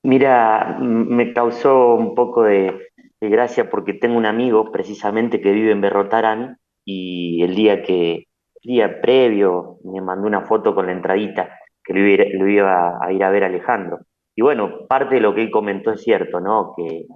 Mira, 0.03 0.79
me 0.81 1.33
causó 1.33 1.95
un 1.95 2.14
poco 2.14 2.45
de, 2.45 2.75
gracia 3.21 3.69
porque 3.69 3.95
tengo 3.95 4.16
un 4.16 4.27
amigo 4.27 4.71
precisamente 4.71 5.40
que 5.40 5.51
vive 5.51 5.73
en 5.73 5.81
Berrotarán 5.81 6.59
y 6.85 7.42
el 7.42 7.57
día 7.57 7.83
que, 7.83 8.27
día 8.62 9.01
previo, 9.01 9.79
me 9.85 10.01
mandó 10.01 10.29
una 10.29 10.42
foto 10.42 10.75
con 10.75 10.87
la 10.87 10.92
entradita 10.92 11.59
que 11.83 11.92
lo 11.92 12.07
iba, 12.07 12.25
lo 12.35 12.49
iba 12.49 12.99
a 13.05 13.12
ir 13.12 13.24
a 13.24 13.30
ver 13.30 13.45
Alejandro. 13.45 14.01
Y 14.35 14.43
bueno, 14.43 14.87
parte 14.87 15.16
de 15.16 15.20
lo 15.20 15.35
que 15.35 15.43
él 15.43 15.51
comentó 15.51 15.93
es 15.93 16.03
cierto, 16.03 16.41
¿no? 16.41 16.74
Que 16.76 17.07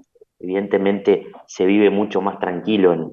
Evidentemente 0.40 1.26
se 1.46 1.66
vive 1.66 1.90
mucho 1.90 2.20
más 2.20 2.38
tranquilo 2.38 2.92
en, 2.92 3.10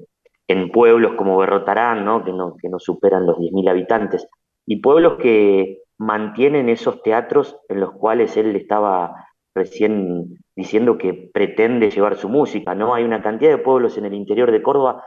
en 0.48 0.70
pueblos 0.70 1.12
como 1.16 1.36
Berrotarán, 1.36 2.04
¿no? 2.04 2.24
Que, 2.24 2.32
no, 2.32 2.56
que 2.56 2.68
no 2.68 2.78
superan 2.78 3.26
los 3.26 3.38
10.000 3.38 3.68
habitantes, 3.68 4.26
y 4.66 4.80
pueblos 4.80 5.18
que 5.18 5.82
mantienen 5.98 6.68
esos 6.68 7.02
teatros 7.02 7.58
en 7.68 7.80
los 7.80 7.92
cuales 7.92 8.36
él 8.36 8.54
estaba 8.56 9.26
recién 9.54 10.38
diciendo 10.54 10.96
que 10.98 11.30
pretende 11.32 11.90
llevar 11.90 12.16
su 12.16 12.28
música, 12.28 12.74
¿no? 12.74 12.94
Hay 12.94 13.04
una 13.04 13.22
cantidad 13.22 13.50
de 13.50 13.58
pueblos 13.58 13.98
en 13.98 14.06
el 14.06 14.14
interior 14.14 14.52
de 14.52 14.62
Córdoba, 14.62 15.04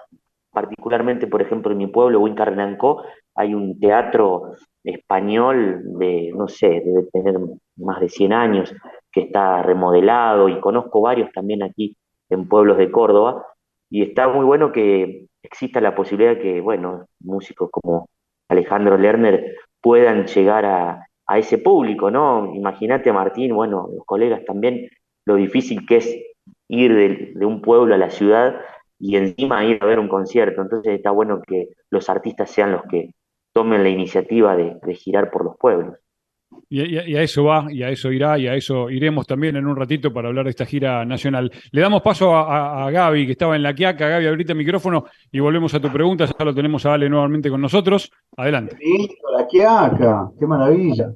particularmente, 0.51 1.27
por 1.27 1.41
ejemplo, 1.41 1.71
en 1.71 1.77
mi 1.77 1.87
pueblo, 1.87 2.19
Huincarnancó, 2.19 3.03
hay 3.35 3.53
un 3.53 3.79
teatro 3.79 4.53
español 4.83 5.81
de, 5.99 6.31
no 6.35 6.47
sé, 6.47 6.81
debe 6.83 7.03
tener 7.11 7.35
más 7.77 8.01
de 8.01 8.09
100 8.09 8.33
años, 8.33 8.73
que 9.11 9.21
está 9.21 9.61
remodelado 9.63 10.49
y 10.49 10.59
conozco 10.59 11.01
varios 11.01 11.31
también 11.31 11.63
aquí 11.63 11.95
en 12.31 12.47
pueblos 12.47 12.77
de 12.77 12.89
Córdoba, 12.91 13.45
y 13.89 14.01
está 14.03 14.27
muy 14.29 14.45
bueno 14.45 14.71
que 14.71 15.27
exista 15.43 15.81
la 15.81 15.95
posibilidad 15.95 16.35
de 16.35 16.41
que, 16.41 16.61
bueno, 16.61 17.05
músicos 17.19 17.69
como 17.71 18.09
Alejandro 18.49 18.97
Lerner 18.97 19.55
puedan 19.81 20.25
llegar 20.27 20.65
a, 20.65 21.07
ese 21.33 21.57
público, 21.57 22.11
¿no? 22.11 22.53
Imagínate, 22.53 23.13
Martín, 23.13 23.55
bueno, 23.55 23.87
los 23.95 24.05
colegas 24.05 24.43
también, 24.43 24.89
lo 25.25 25.35
difícil 25.35 25.85
que 25.87 25.95
es 25.95 26.13
ir 26.67 26.93
de, 26.93 27.45
un 27.45 27.61
pueblo 27.61 27.95
a 27.95 27.97
la 27.97 28.09
ciudad 28.09 28.59
y 28.99 29.15
encima 29.15 29.63
ir 29.63 29.79
a 29.81 29.85
ver 29.85 29.99
un 29.99 30.09
concierto. 30.09 30.61
Entonces 30.61 30.93
está 30.93 31.11
bueno 31.11 31.41
que 31.47 31.69
los 31.89 32.09
artistas 32.09 32.51
sean 32.51 32.73
los 32.73 32.81
que 32.83 33.13
tomen 33.53 33.81
la 33.81 33.87
iniciativa 33.87 34.57
de 34.57 34.93
girar 34.93 35.31
por 35.31 35.45
los 35.45 35.55
pueblos. 35.57 35.97
Y, 36.73 37.17
a 37.17 37.21
eso 37.21 37.43
va, 37.43 37.65
y 37.69 37.83
a 37.83 37.89
eso 37.89 38.13
irá, 38.13 38.39
y 38.39 38.47
a 38.47 38.55
eso 38.55 38.89
iremos 38.89 39.27
también 39.27 39.57
en 39.57 39.67
un 39.67 39.75
ratito 39.75 40.13
para 40.13 40.29
hablar 40.29 40.45
de 40.45 40.51
esta 40.51 40.65
gira 40.65 41.03
nacional. 41.03 41.51
Le 41.69 41.81
damos 41.81 42.01
paso 42.01 42.33
a, 42.33 42.89
Gaby, 42.89 43.25
que 43.25 43.33
estaba 43.33 43.57
en 43.57 43.63
la 43.63 43.75
Quiaca. 43.75 44.07
Gaby, 44.07 44.27
ahorita 44.27 44.53
el 44.53 44.57
micrófono 44.57 45.03
y 45.29 45.41
volvemos 45.41 45.73
a 45.73 45.81
tu 45.81 45.91
pregunta. 45.91 46.25
Ya 46.25 46.45
lo 46.45 46.55
tenemos 46.55 46.85
a 46.85 46.93
Ale 46.93 47.09
nuevamente 47.09 47.49
con 47.49 47.59
nosotros. 47.59 48.09
Adelante. 48.37 48.77
Listo, 48.79 49.31
la 49.37 49.45
Quiaca, 49.47 50.31
qué 50.39 50.47
maravilla. 50.47 51.11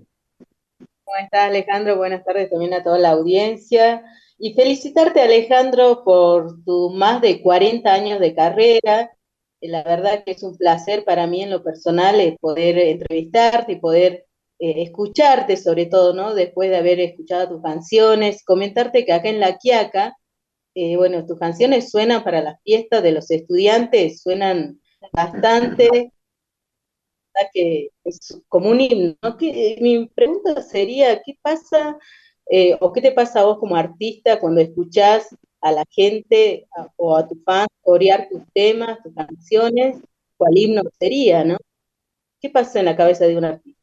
¿Cómo 0.77 1.17
estás, 1.23 1.47
Alejandro? 1.49 1.95
Buenas 1.95 2.25
tardes 2.25 2.49
también 2.49 2.73
a 2.73 2.83
toda 2.83 2.99
la 2.99 3.11
audiencia. 3.11 4.03
Y 4.37 4.55
felicitarte, 4.55 5.21
Alejandro, 5.21 6.03
por 6.03 6.65
tus 6.65 6.93
más 6.93 7.21
de 7.21 7.41
40 7.41 7.93
años 7.93 8.19
de 8.19 8.35
carrera. 8.35 9.11
La 9.61 9.83
verdad 9.83 10.25
que 10.25 10.31
es 10.31 10.43
un 10.43 10.57
placer 10.57 11.05
para 11.05 11.27
mí 11.27 11.41
en 11.41 11.49
lo 11.49 11.63
personal 11.63 12.19
eh, 12.19 12.35
poder 12.41 12.77
entrevistarte 12.77 13.71
y 13.71 13.79
poder 13.79 14.25
eh, 14.59 14.83
escucharte 14.83 15.57
sobre 15.57 15.85
todo, 15.87 16.13
¿no? 16.13 16.33
Después 16.33 16.69
de 16.69 16.77
haber 16.77 16.99
escuchado 16.99 17.49
tus 17.49 17.61
canciones, 17.61 18.43
comentarte 18.43 19.05
que 19.05 19.13
acá 19.13 19.29
en 19.29 19.39
La 19.41 19.57
Quiaca, 19.57 20.17
eh, 20.75 20.97
bueno, 20.97 21.25
tus 21.25 21.39
canciones 21.39 21.91
suenan 21.91 22.23
para 22.23 22.41
las 22.41 22.61
fiestas 22.63 23.03
de 23.03 23.11
los 23.11 23.31
estudiantes, 23.31 24.21
suenan 24.21 24.81
bastante, 25.13 26.11
que 27.53 27.89
es 28.03 28.41
como 28.47 28.69
un 28.69 28.81
himno. 28.81 29.15
mi 29.81 30.07
pregunta 30.15 30.61
sería, 30.61 31.21
¿qué 31.23 31.37
pasa 31.41 31.97
eh, 32.49 32.77
o 32.79 32.93
qué 32.93 33.01
te 33.01 33.11
pasa 33.11 33.41
a 33.41 33.45
vos 33.45 33.59
como 33.59 33.75
artista 33.75 34.39
cuando 34.39 34.61
escuchás 34.61 35.35
a 35.61 35.71
la 35.71 35.83
gente 35.89 36.67
o 36.97 37.15
a 37.17 37.27
tus 37.27 37.43
fans 37.43 37.67
corear 37.81 38.29
tus 38.29 38.43
temas, 38.53 39.01
tus 39.03 39.13
canciones? 39.13 39.97
¿Cuál 40.37 40.57
himno 40.57 40.83
sería, 40.99 41.43
no? 41.43 41.57
¿Qué 42.39 42.49
pasa 42.49 42.79
en 42.79 42.85
la 42.85 42.95
cabeza 42.95 43.25
de 43.25 43.37
un 43.37 43.45
artista? 43.45 43.74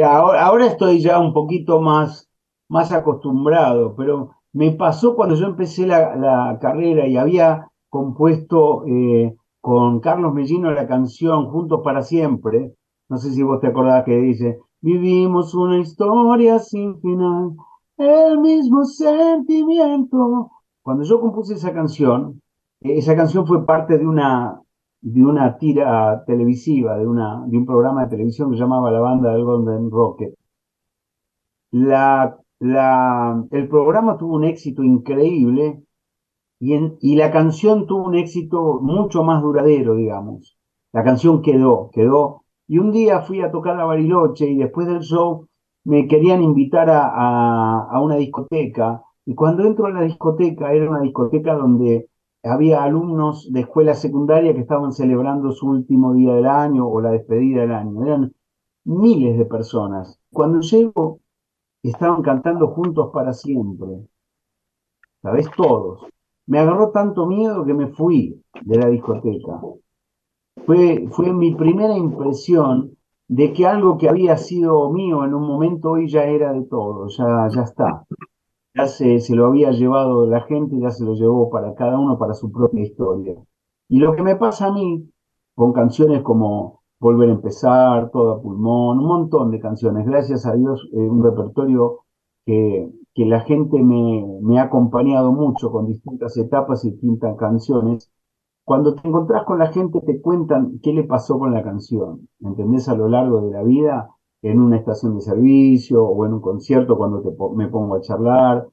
Ahora, 0.00 0.66
estoy 0.66 1.00
ya 1.00 1.18
un 1.18 1.34
poquito 1.34 1.80
más, 1.80 2.28
más 2.68 2.92
acostumbrado, 2.92 3.94
pero 3.94 4.30
me 4.52 4.70
pasó 4.72 5.14
cuando 5.14 5.34
yo 5.34 5.46
empecé 5.46 5.86
la, 5.86 6.58
carrera 6.60 7.06
y 7.06 7.16
había 7.16 7.68
compuesto 7.90 8.84
eh, 8.86 9.34
con 9.60 10.00
Carlos 10.00 10.32
Mellino 10.32 10.70
la 10.70 10.86
canción 10.86 11.50
Juntos 11.50 11.80
para 11.84 12.02
Siempre. 12.02 12.74
No 13.08 13.18
sé 13.18 13.32
si 13.32 13.42
vos 13.42 13.60
te 13.60 13.66
acordás 13.66 14.04
que 14.04 14.16
dice, 14.16 14.58
vivimos 14.80 15.54
una 15.54 15.78
historia 15.78 16.58
sin 16.58 16.98
final, 17.00 17.52
el 17.98 18.38
mismo 18.38 18.84
sentimiento. 18.84 20.50
Cuando 20.82 21.04
yo 21.04 21.20
compuse 21.20 21.54
esa 21.54 21.74
canción, 21.74 22.40
esa 22.80 23.14
canción 23.14 23.46
fue 23.46 23.66
parte 23.66 23.98
de 23.98 24.06
una, 24.06 24.61
de 25.02 25.24
una 25.24 25.58
tira 25.58 26.24
televisiva, 26.26 26.96
de, 26.98 27.06
una, 27.06 27.44
de 27.46 27.58
un 27.58 27.66
programa 27.66 28.04
de 28.04 28.10
televisión 28.10 28.50
que 28.50 28.56
se 28.56 28.62
llamaba 28.62 28.90
La 28.90 29.00
Banda 29.00 29.32
del 29.32 29.44
Golden 29.44 29.90
Rocket. 29.90 30.34
La, 31.72 32.36
la, 32.60 33.44
el 33.50 33.68
programa 33.68 34.16
tuvo 34.18 34.36
un 34.36 34.44
éxito 34.44 34.82
increíble 34.82 35.82
y, 36.60 36.74
y 37.00 37.16
la 37.16 37.30
canción 37.30 37.86
tuvo 37.86 38.04
un 38.06 38.14
éxito 38.14 38.80
mucho 38.80 39.24
más 39.24 39.42
duradero, 39.42 39.96
digamos. 39.96 40.56
La 40.92 41.02
canción 41.04 41.42
quedó, 41.42 41.90
quedó. 41.92 42.44
Y 42.68 42.78
un 42.78 42.92
día 42.92 43.20
fui 43.22 43.40
a 43.42 43.50
tocar 43.50 43.78
a 43.80 43.84
Bariloche 43.84 44.48
y 44.48 44.56
después 44.58 44.86
del 44.86 45.00
show 45.00 45.48
me 45.84 46.06
querían 46.06 46.42
invitar 46.42 46.90
a, 46.90 47.08
a, 47.08 47.88
a 47.90 48.00
una 48.00 48.16
discoteca. 48.16 49.02
Y 49.24 49.34
cuando 49.34 49.64
entro 49.64 49.86
a 49.86 49.90
la 49.90 50.02
discoteca, 50.02 50.72
era 50.72 50.90
una 50.90 51.00
discoteca 51.00 51.54
donde 51.54 52.08
había 52.42 52.82
alumnos 52.82 53.52
de 53.52 53.60
escuela 53.60 53.94
secundaria 53.94 54.52
que 54.52 54.60
estaban 54.60 54.92
celebrando 54.92 55.52
su 55.52 55.68
último 55.68 56.12
día 56.14 56.34
del 56.34 56.46
año 56.46 56.88
o 56.88 57.00
la 57.00 57.10
despedida 57.10 57.62
del 57.62 57.72
año. 57.72 58.04
Eran 58.04 58.34
miles 58.84 59.38
de 59.38 59.44
personas. 59.44 60.20
Cuando 60.32 60.60
llego, 60.60 61.20
estaban 61.82 62.22
cantando 62.22 62.68
juntos 62.68 63.10
para 63.12 63.32
siempre. 63.32 63.88
¿Sabes? 65.22 65.48
Todos. 65.56 66.06
Me 66.46 66.58
agarró 66.58 66.90
tanto 66.90 67.26
miedo 67.26 67.64
que 67.64 67.74
me 67.74 67.88
fui 67.88 68.42
de 68.62 68.76
la 68.76 68.88
discoteca. 68.88 69.60
Fue, 70.66 71.06
fue 71.12 71.32
mi 71.32 71.54
primera 71.54 71.96
impresión 71.96 72.96
de 73.28 73.52
que 73.52 73.66
algo 73.66 73.96
que 73.96 74.08
había 74.08 74.36
sido 74.36 74.90
mío 74.90 75.24
en 75.24 75.32
un 75.32 75.46
momento 75.46 75.92
hoy 75.92 76.08
ya 76.08 76.24
era 76.24 76.52
de 76.52 76.62
todo, 76.64 77.08
ya, 77.08 77.48
ya 77.48 77.62
está 77.62 78.04
ya 78.74 78.86
se, 78.86 79.20
se, 79.20 79.34
lo 79.34 79.46
había 79.46 79.70
llevado 79.72 80.26
la 80.26 80.42
gente, 80.42 80.78
ya 80.80 80.90
se 80.90 81.04
lo 81.04 81.14
llevó 81.14 81.50
para 81.50 81.74
cada 81.74 81.98
uno, 81.98 82.18
para 82.18 82.34
su 82.34 82.50
propia 82.50 82.82
historia. 82.82 83.34
Y 83.88 83.98
lo 83.98 84.14
que 84.14 84.22
me 84.22 84.36
pasa 84.36 84.66
a 84.68 84.72
mí, 84.72 85.10
con 85.54 85.72
canciones 85.72 86.22
como 86.22 86.82
Volver 87.02 87.30
a 87.30 87.32
empezar, 87.32 88.10
Toda 88.12 88.40
pulmón, 88.40 89.00
un 89.00 89.06
montón 89.06 89.50
de 89.50 89.58
canciones, 89.58 90.06
gracias 90.06 90.46
a 90.46 90.54
Dios, 90.54 90.88
eh, 90.92 90.98
un 90.98 91.24
repertorio 91.24 92.04
que, 92.46 92.88
que 93.12 93.26
la 93.26 93.40
gente 93.40 93.82
me, 93.82 94.24
me, 94.40 94.60
ha 94.60 94.64
acompañado 94.64 95.32
mucho 95.32 95.72
con 95.72 95.86
distintas 95.86 96.36
etapas 96.36 96.84
y 96.84 96.92
distintas 96.92 97.36
canciones. 97.36 98.12
Cuando 98.64 98.94
te 98.94 99.08
encontrás 99.08 99.44
con 99.44 99.58
la 99.58 99.72
gente 99.72 100.00
te 100.00 100.20
cuentan 100.20 100.78
qué 100.80 100.92
le 100.92 101.02
pasó 101.02 101.40
con 101.40 101.52
la 101.52 101.64
canción, 101.64 102.28
¿entendés? 102.40 102.88
A 102.88 102.94
lo 102.94 103.08
largo 103.08 103.40
de 103.42 103.50
la 103.50 103.62
vida 103.64 104.08
en 104.42 104.60
una 104.60 104.76
estación 104.76 105.14
de 105.14 105.20
servicio 105.20 106.04
o 106.04 106.26
en 106.26 106.34
un 106.34 106.40
concierto 106.40 106.96
cuando 106.96 107.22
me 107.54 107.68
pongo 107.68 107.94
a 107.94 108.00
charlar 108.00 108.68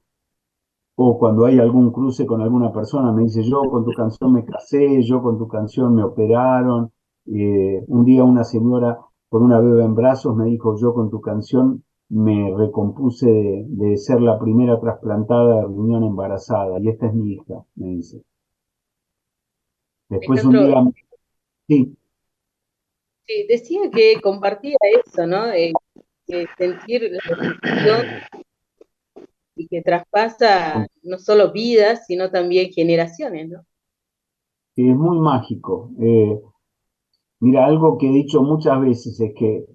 o 0.96 1.18
cuando 1.18 1.46
hay 1.46 1.60
algún 1.60 1.92
cruce 1.92 2.26
con 2.26 2.42
alguna 2.42 2.74
persona, 2.74 3.14
me 3.14 3.24
dice, 3.24 3.42
yo 3.44 3.62
con 3.62 3.86
tu 3.86 3.92
canción 3.92 4.34
me 4.34 4.44
casé, 4.44 5.02
yo 5.04 5.22
con 5.22 5.38
tu 5.38 5.48
canción 5.48 5.96
me 5.96 6.04
operaron. 6.04 6.92
Eh, 7.26 7.86
un 7.88 8.04
día 8.04 8.24
una 8.26 8.44
señora 8.44 9.00
con 9.30 9.44
una 9.44 9.62
bebé 9.62 9.86
en 9.86 9.96
brazos 9.96 10.36
me 10.36 10.46
dijo, 10.46 10.76
yo 10.78 10.94
con 10.94 11.10
tu 11.10 11.22
canción 11.22 11.84
me 12.10 12.54
recompuse 12.58 13.66
de, 13.70 13.98
ser 13.98 14.20
la 14.20 14.40
primera 14.40 14.80
trasplantada 14.82 15.62
de 15.62 15.68
riñón 15.68 16.04
embarazada, 16.04 16.80
y 16.80 16.90
esta 16.90 17.06
es 17.08 17.14
mi 17.14 17.34
hija, 17.34 17.64
me 17.76 17.88
dice. 17.90 18.24
Después 20.10 20.44
un 20.44 20.52
día... 20.52 20.84
Sí 21.68 21.99
decía 23.48 23.82
que 23.92 24.20
compartía 24.22 24.78
eso, 25.06 25.26
¿no? 25.28 25.46
sentir 26.58 27.12
la 27.12 27.20
emoción 27.36 28.06
y 29.56 29.68
que 29.68 29.82
traspasa 29.82 30.88
no 31.04 31.18
solo 31.18 31.52
vidas, 31.52 32.06
sino 32.06 32.32
también 32.32 32.72
generaciones, 32.72 33.50
¿no? 33.50 33.60
Es 34.76 34.96
muy 34.96 35.20
mágico. 35.20 35.92
Eh, 36.00 36.40
mira, 37.42 37.66
algo 37.66 37.98
que 37.98 38.08
he 38.08 38.14
dicho 38.14 38.42
muchas 38.42 38.80
veces 38.80 39.20
es 39.20 39.34
que 39.36 39.66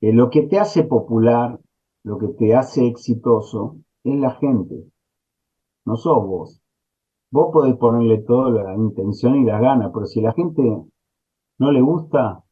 lo 0.00 0.30
que 0.30 0.42
te 0.42 0.58
hace 0.58 0.84
popular, 0.84 1.58
lo 2.04 2.18
que 2.18 2.28
te 2.28 2.54
hace 2.54 2.86
exitoso, 2.86 3.78
es 4.04 4.14
la 4.14 4.36
gente, 4.36 4.84
no 5.84 5.96
sos 5.96 6.24
vos. 6.24 6.62
Vos 7.32 7.50
podés 7.52 7.76
ponerle 7.76 8.18
toda 8.18 8.50
la 8.50 8.74
intención 8.76 9.34
y 9.36 9.44
la 9.44 9.58
gana, 9.58 9.90
pero 9.92 10.06
si 10.06 10.20
la 10.20 10.32
gente 10.32 10.62
no 11.58 11.72
le 11.72 11.80
gusta, 11.80 12.44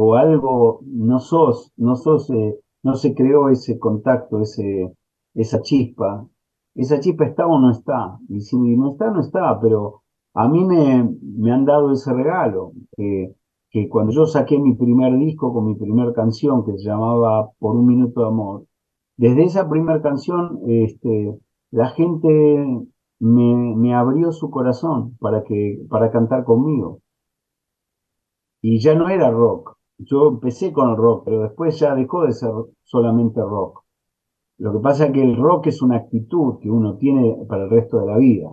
o 0.00 0.14
algo, 0.14 0.80
no 0.86 1.18
sos, 1.18 1.72
no 1.76 1.96
sos, 1.96 2.30
eh, 2.30 2.56
no 2.84 2.94
se 2.94 3.14
creó 3.16 3.48
ese 3.48 3.80
contacto, 3.80 4.40
ese, 4.40 4.94
esa 5.34 5.60
chispa. 5.60 6.24
Esa 6.76 7.00
chispa 7.00 7.24
está 7.24 7.48
o 7.48 7.58
no 7.58 7.72
está. 7.72 8.16
Y 8.28 8.40
si 8.42 8.56
no 8.56 8.92
está, 8.92 9.10
no 9.10 9.20
está, 9.20 9.58
pero 9.60 10.02
a 10.34 10.48
mí 10.48 10.64
me, 10.64 11.52
han 11.52 11.64
dado 11.64 11.90
ese 11.92 12.12
regalo, 12.12 12.74
que, 12.96 13.34
que 13.70 13.88
cuando 13.88 14.12
yo 14.12 14.26
saqué 14.26 14.56
mi 14.60 14.74
primer 14.76 15.18
disco 15.18 15.52
con 15.52 15.66
mi 15.66 15.74
primera 15.74 16.12
canción 16.12 16.64
que 16.64 16.78
se 16.78 16.84
llamaba 16.84 17.50
Por 17.58 17.74
un 17.74 17.86
minuto 17.86 18.20
de 18.20 18.28
amor, 18.28 18.66
desde 19.16 19.42
esa 19.42 19.68
primera 19.68 20.00
canción, 20.00 20.60
este, 20.68 21.36
la 21.72 21.88
gente 21.88 22.28
me, 23.18 23.74
me 23.76 23.94
abrió 23.96 24.30
su 24.30 24.48
corazón 24.48 25.16
para 25.18 25.42
que, 25.42 25.84
para 25.90 26.12
cantar 26.12 26.44
conmigo. 26.44 27.00
Y 28.62 28.78
ya 28.78 28.94
no 28.94 29.08
era 29.08 29.30
rock, 29.32 29.77
yo 29.98 30.28
empecé 30.28 30.72
con 30.72 30.90
el 30.90 30.96
rock, 30.96 31.24
pero 31.24 31.42
después 31.42 31.78
ya 31.78 31.94
dejó 31.94 32.24
de 32.24 32.32
ser 32.32 32.50
solamente 32.84 33.40
rock. 33.40 33.84
Lo 34.58 34.72
que 34.72 34.78
pasa 34.80 35.06
es 35.06 35.12
que 35.12 35.22
el 35.22 35.36
rock 35.36 35.68
es 35.68 35.82
una 35.82 35.96
actitud 35.96 36.58
que 36.60 36.70
uno 36.70 36.96
tiene 36.96 37.36
para 37.48 37.64
el 37.64 37.70
resto 37.70 38.00
de 38.00 38.06
la 38.06 38.16
vida. 38.16 38.48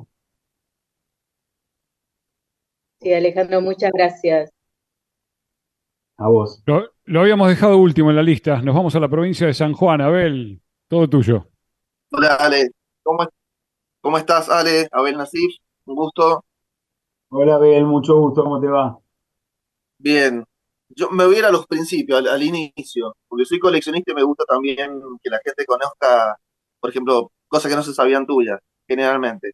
Sí, 3.00 3.14
Alejandro, 3.14 3.62
muchas 3.62 3.92
gracias. 3.94 4.52
A 6.18 6.28
vos. 6.28 6.64
Lo, 6.66 7.20
habíamos 7.20 7.50
dejado 7.50 7.78
último 7.78 8.10
en 8.10 8.16
la 8.16 8.24
lista. 8.24 8.62
Nos 8.62 8.76
vamos 8.76 8.96
a 8.96 9.00
la 9.00 9.10
provincia 9.10 9.46
de 9.48 9.54
San 9.54 9.74
Juan. 9.74 10.02
Abel, 10.02 10.62
todo 10.88 11.08
tuyo. 11.10 11.48
Hola, 12.12 12.36
Ale. 12.36 12.72
¿Cómo, 13.04 13.28
cómo 14.02 14.18
estás, 14.18 14.50
Ale? 14.50 14.88
Abel 14.92 15.18
Nasif, 15.18 15.58
un 15.86 15.96
gusto. 15.96 16.46
Hola, 17.30 17.56
Abel, 17.56 17.86
mucho 17.86 18.18
gusto, 18.18 18.44
¿cómo 18.44 18.62
te 18.62 18.68
va? 18.68 18.98
Bien, 19.98 20.46
yo 20.96 21.10
me 21.12 21.26
voy 21.26 21.36
a 21.36 21.40
ir 21.40 21.46
a 21.46 21.52
los 21.52 21.68
principios, 21.68 22.26
al, 22.28 22.44
inicio, 22.44 23.18
porque 23.28 23.46
soy 23.46 23.60
coleccionista 23.60 24.12
y 24.12 24.16
me 24.16 24.24
gusta 24.24 24.46
también 24.46 25.00
que 25.22 25.30
la 25.30 25.40
gente 25.44 25.66
conozca, 25.66 26.38
por 26.80 26.90
ejemplo, 26.90 27.32
cosas 27.48 27.70
que 27.70 27.76
no 27.76 27.84
se 27.84 27.94
sabían 27.94 28.26
tuyas, 28.26 28.60
generalmente. 28.88 29.54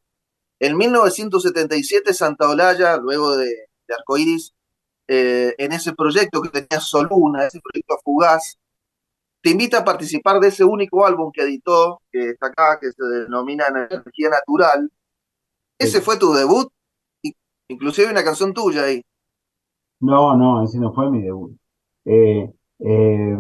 En 0.60 0.78
1977, 0.78 2.14
Santa 2.14 2.50
Olaya, 2.50 2.98
luego 2.98 3.36
de, 3.38 3.48
de 3.88 3.94
Arcoiris, 3.96 4.54
eh, 5.08 5.56
en 5.58 5.74
ese 5.74 5.94
proyecto 5.94 6.42
que 6.42 6.50
tenía 6.50 6.80
Soluna, 6.80 7.46
ese 7.46 7.60
proyecto 7.60 7.98
fugaz, 8.04 8.58
te 9.42 9.50
invita 9.50 9.80
a 9.80 9.84
participar 9.84 10.40
de 10.40 10.50
ese 10.50 10.64
único 10.64 11.06
álbum 11.06 11.32
que 11.34 11.42
editó, 11.42 12.02
que 12.12 12.30
está 12.30 12.48
acá, 12.48 12.80
que 12.80 12.92
se 12.92 13.04
denomina 13.04 13.68
Energía 13.68 14.30
Natural. 14.30 14.90
Ese 15.80 16.02
fue 16.02 16.18
tu 16.18 16.32
debut, 16.34 16.72
inclusive 17.68 18.08
hay 18.08 18.14
una 18.14 18.24
canción 18.24 18.54
tuya 18.54 18.84
ahí. 18.84 19.04
No, 20.02 20.36
no, 20.36 20.64
ese 20.64 20.80
no 20.80 20.94
fue 20.94 21.10
mi 21.12 21.22
debut. 21.22 21.56
Eh, 22.06 22.52
eh, 22.80 23.38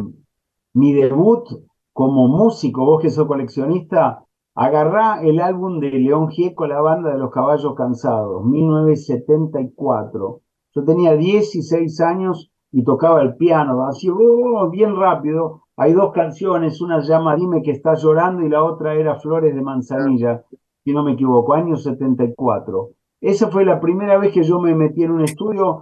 mi 0.73 0.93
debut 0.93 1.47
como 1.91 2.27
músico, 2.27 2.85
vos 2.85 3.01
que 3.01 3.09
sos 3.09 3.27
coleccionista, 3.27 4.23
agarrá 4.55 5.21
el 5.23 5.39
álbum 5.39 5.79
de 5.79 5.89
León 5.91 6.29
Gieco, 6.29 6.67
la 6.67 6.79
banda 6.81 7.11
de 7.11 7.17
los 7.17 7.31
caballos 7.31 7.73
cansados, 7.75 8.45
1974. 8.45 10.41
Yo 10.73 10.83
tenía 10.85 11.15
16 11.15 11.99
años 12.01 12.51
y 12.71 12.83
tocaba 12.83 13.21
el 13.21 13.35
piano, 13.35 13.83
así 13.85 14.09
oh, 14.09 14.69
bien 14.69 14.95
rápido. 14.95 15.63
Hay 15.75 15.93
dos 15.93 16.13
canciones, 16.13 16.79
una 16.79 16.99
llama 17.01 17.35
Dime 17.35 17.63
que 17.63 17.71
está 17.71 17.95
llorando 17.95 18.45
y 18.45 18.49
la 18.49 18.63
otra 18.63 18.93
era 18.93 19.19
Flores 19.19 19.55
de 19.55 19.61
Manzanilla, 19.61 20.43
si 20.83 20.93
no 20.93 21.03
me 21.03 21.13
equivoco, 21.13 21.53
año 21.53 21.75
74. 21.75 22.89
Esa 23.19 23.49
fue 23.49 23.65
la 23.65 23.79
primera 23.79 24.17
vez 24.17 24.31
que 24.31 24.43
yo 24.43 24.59
me 24.59 24.75
metí 24.75 25.03
en 25.03 25.11
un 25.11 25.21
estudio 25.21 25.81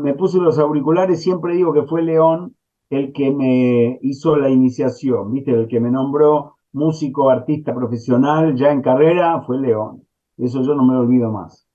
me 0.00 0.14
puse 0.14 0.38
los 0.38 0.58
auriculares, 0.58 1.22
siempre 1.22 1.54
digo 1.54 1.72
que 1.72 1.82
fue 1.82 2.02
León 2.02 2.54
el 2.90 3.12
que 3.12 3.30
me 3.30 3.98
hizo 4.02 4.36
la 4.36 4.50
iniciación, 4.50 5.32
¿viste? 5.32 5.52
El 5.52 5.66
que 5.66 5.80
me 5.80 5.90
nombró 5.90 6.56
músico, 6.72 7.30
artista 7.30 7.74
profesional 7.74 8.54
ya 8.56 8.70
en 8.70 8.82
carrera 8.82 9.42
fue 9.42 9.58
León. 9.58 10.06
Eso 10.36 10.62
yo 10.62 10.74
no 10.74 10.84
me 10.84 10.94
lo 10.94 11.00
olvido 11.00 11.30
más. 11.30 11.66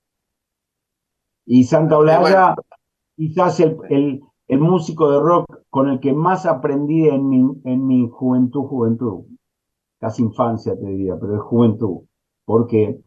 Y 1.44 1.64
Santa 1.64 1.98
Olaya, 1.98 2.54
quizás 3.16 3.58
el, 3.60 3.78
el, 3.88 4.20
el, 4.48 4.60
músico 4.60 5.10
de 5.10 5.20
rock 5.20 5.62
con 5.70 5.88
el 5.88 6.00
que 6.00 6.12
más 6.12 6.46
aprendí 6.46 7.08
en 7.08 7.28
mi, 7.28 7.42
en 7.64 7.86
mi 7.86 8.08
juventud, 8.08 8.64
juventud. 8.64 9.24
Casi 9.98 10.22
infancia 10.22 10.78
te 10.78 10.86
diría, 10.86 11.16
pero 11.18 11.36
es 11.36 11.42
juventud. 11.42 12.02
Porque 12.44 13.00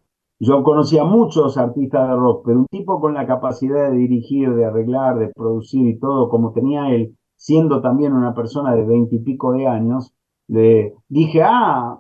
yo 0.43 0.63
conocía 0.63 1.03
muchos 1.03 1.55
artistas 1.55 2.09
de 2.09 2.15
rock, 2.15 2.43
pero 2.45 2.59
un 2.59 2.65
tipo 2.65 2.99
con 2.99 3.13
la 3.13 3.27
capacidad 3.27 3.91
de 3.91 3.97
dirigir, 3.97 4.55
de 4.55 4.65
arreglar, 4.65 5.19
de 5.19 5.27
producir 5.29 5.85
y 5.87 5.99
todo, 5.99 6.29
como 6.29 6.51
tenía 6.51 6.89
él, 6.89 7.15
siendo 7.35 7.79
también 7.79 8.13
una 8.13 8.33
persona 8.33 8.75
de 8.75 8.83
veintipico 8.83 9.51
de 9.51 9.67
años, 9.67 10.15
le 10.47 10.95
dije, 11.07 11.43
ah, 11.43 11.99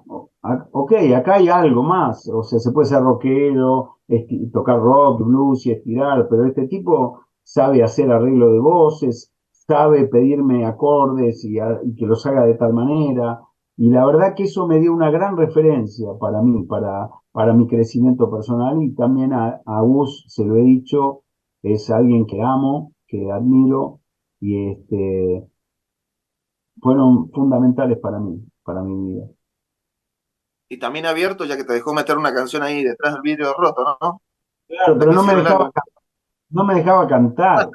ok, 0.71 0.93
acá 1.15 1.35
hay 1.35 1.49
algo 1.49 1.83
más. 1.83 2.27
O 2.33 2.41
sea, 2.41 2.57
se 2.57 2.71
puede 2.71 2.87
ser 2.87 3.03
rockero, 3.03 3.97
tocar 4.51 4.79
rock, 4.79 5.23
blues 5.23 5.67
y 5.67 5.71
estirar, 5.71 6.27
pero 6.27 6.45
este 6.45 6.67
tipo 6.67 7.19
sabe 7.43 7.83
hacer 7.83 8.11
arreglo 8.11 8.51
de 8.53 8.59
voces, 8.59 9.31
sabe 9.51 10.07
pedirme 10.07 10.65
acordes 10.65 11.45
y 11.45 11.59
que 11.95 12.07
los 12.07 12.25
haga 12.25 12.47
de 12.47 12.55
tal 12.55 12.73
manera. 12.73 13.39
Y 13.77 13.91
la 13.91 14.03
verdad 14.03 14.33
que 14.35 14.43
eso 14.43 14.67
me 14.67 14.79
dio 14.79 14.93
una 14.93 15.11
gran 15.11 15.37
referencia 15.37 16.07
para 16.19 16.41
mí, 16.41 16.63
para, 16.63 17.07
para 17.31 17.53
mi 17.53 17.67
crecimiento 17.67 18.29
personal 18.29 18.81
y 18.83 18.93
también 18.93 19.33
a, 19.33 19.61
a 19.65 19.81
Gus, 19.81 20.25
se 20.27 20.43
lo 20.45 20.55
he 20.57 20.61
dicho, 20.61 21.23
es 21.63 21.89
alguien 21.89 22.25
que 22.25 22.41
amo, 22.41 22.93
que 23.07 23.31
admiro 23.31 23.99
y 24.39 24.71
este, 24.71 25.47
fueron 26.81 27.29
fundamentales 27.31 27.99
para 27.99 28.19
mí, 28.19 28.43
para 28.63 28.81
mi 28.81 29.13
vida. 29.13 29.27
Y 30.69 30.79
también 30.79 31.05
abierto, 31.05 31.45
ya 31.45 31.57
que 31.57 31.63
te 31.63 31.73
dejó 31.73 31.93
meter 31.93 32.17
una 32.17 32.33
canción 32.33 32.63
ahí 32.63 32.83
detrás 32.83 33.13
del 33.13 33.21
vidrio 33.21 33.53
roto, 33.53 33.83
¿no? 34.01 34.21
Claro, 34.67 34.97
pero 34.97 35.11
no 35.11 35.23
me, 35.23 35.35
dejaba, 35.35 35.69
no 36.49 36.63
me 36.63 36.75
dejaba 36.75 37.07
cantar. 37.07 37.69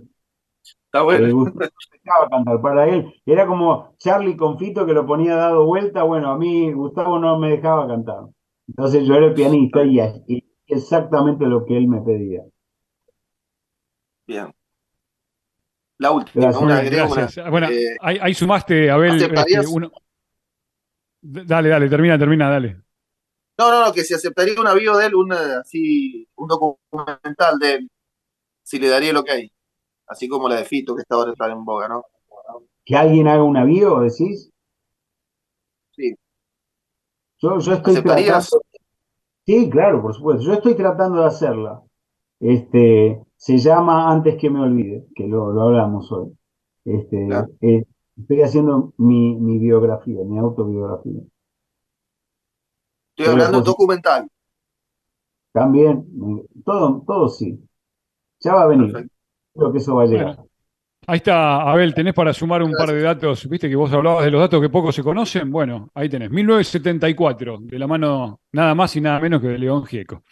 Está 0.62 1.02
bueno. 1.02 1.44
dejaba 1.52 2.28
cantar. 2.30 2.60
Para 2.62 2.88
él 2.88 3.12
era 3.26 3.46
como 3.46 3.94
Charlie 3.98 4.36
Confito 4.36 4.86
que 4.86 4.94
lo 4.94 5.04
ponía 5.04 5.36
dado 5.36 5.66
vuelta. 5.66 6.04
Bueno, 6.04 6.30
a 6.30 6.38
mí 6.38 6.72
Gustavo 6.72 7.18
no 7.18 7.38
me 7.38 7.50
dejaba 7.50 7.86
cantar. 7.86 8.24
Entonces 8.68 9.06
yo 9.06 9.14
era 9.14 9.26
el 9.26 9.34
pianista 9.34 9.84
y, 9.84 9.98
exactamente 10.66 11.46
lo 11.46 11.64
que 11.64 11.76
él 11.76 11.88
me 11.88 12.00
pedía. 12.00 12.42
Bien. 14.26 14.52
La 15.98 16.10
última, 16.10 16.58
una, 16.58 16.82
gracias. 16.82 17.50
bueno, 17.50 17.68
eh, 17.70 17.96
ahí, 18.00 18.34
sumaste, 18.34 18.90
Abel. 18.90 19.22
Este, 19.22 19.66
uno... 19.70 19.90
Dale, 21.22 21.70
dale, 21.70 21.88
termina, 21.88 22.18
termina, 22.18 22.50
dale. 22.50 22.82
No, 23.58 23.70
no, 23.70 23.86
no, 23.86 23.92
que 23.92 24.04
si 24.04 24.12
aceptaría 24.12 24.60
un 24.60 24.66
avión 24.66 24.98
de 24.98 25.06
él, 25.06 25.14
un, 25.14 25.32
así, 25.32 26.28
un 26.36 26.48
documental 26.48 27.58
de 27.58 27.72
él, 27.72 27.90
si 28.62 28.78
le 28.78 28.88
daría 28.88 29.12
lo 29.12 29.24
que 29.24 29.32
hay. 29.32 29.52
Así 30.06 30.28
como 30.28 30.48
la 30.48 30.56
de 30.56 30.64
Fito, 30.64 30.94
que 30.94 31.02
está 31.02 31.14
ahora 31.14 31.32
está 31.32 31.50
en 31.50 31.64
boga, 31.64 31.88
¿no? 31.88 32.04
¿Que 32.84 32.94
alguien 32.94 33.26
haga 33.26 33.42
un 33.42 33.56
avión, 33.56 34.06
decís? 34.06 34.52
Sí. 37.48 37.54
Yo, 37.54 37.58
yo 37.60 37.72
estoy 37.74 38.02
tratando... 38.02 38.62
Sí, 39.46 39.70
claro, 39.70 40.02
por 40.02 40.14
supuesto. 40.14 40.42
Yo 40.42 40.54
estoy 40.54 40.74
tratando 40.74 41.20
de 41.20 41.26
hacerla. 41.26 41.82
Este, 42.40 43.22
se 43.36 43.58
llama 43.58 44.10
Antes 44.10 44.36
que 44.36 44.50
me 44.50 44.60
olvide, 44.60 45.06
que 45.14 45.26
lo, 45.26 45.52
lo 45.52 45.62
hablamos 45.62 46.10
hoy. 46.10 46.36
Este, 46.84 47.28
eh, 47.60 47.84
estoy 48.16 48.42
haciendo 48.42 48.92
mi, 48.96 49.36
mi, 49.36 49.58
biografía, 49.58 50.20
mi 50.24 50.38
autobiografía. 50.38 51.20
Estoy 53.16 53.32
hablando 53.32 53.60
documental. 53.62 54.28
También, 55.52 56.06
todo, 56.64 57.02
todo 57.06 57.28
sí. 57.28 57.58
Ya 58.40 58.54
va 58.54 58.62
a 58.62 58.66
venir. 58.66 59.10
Creo 59.54 59.72
que 59.72 59.78
eso 59.78 59.94
va 59.94 60.02
a 60.02 60.06
llegar. 60.06 60.44
Ahí 61.08 61.18
está, 61.18 61.62
Abel, 61.62 61.94
tenés 61.94 62.14
para 62.14 62.32
sumar 62.32 62.62
un 62.62 62.72
par 62.72 62.90
de 62.90 63.00
datos, 63.00 63.48
viste 63.48 63.68
que 63.68 63.76
vos 63.76 63.92
hablabas 63.92 64.24
de 64.24 64.30
los 64.30 64.40
datos 64.40 64.60
que 64.60 64.68
poco 64.68 64.90
se 64.90 65.04
conocen, 65.04 65.50
bueno, 65.52 65.90
ahí 65.94 66.08
tenés, 66.08 66.30
1974, 66.30 67.58
de 67.60 67.78
la 67.78 67.86
mano 67.86 68.40
nada 68.52 68.74
más 68.74 68.96
y 68.96 69.00
nada 69.00 69.20
menos 69.20 69.40
que 69.40 69.46
de 69.48 69.58
León 69.58 69.84
Gieco. 69.86 70.24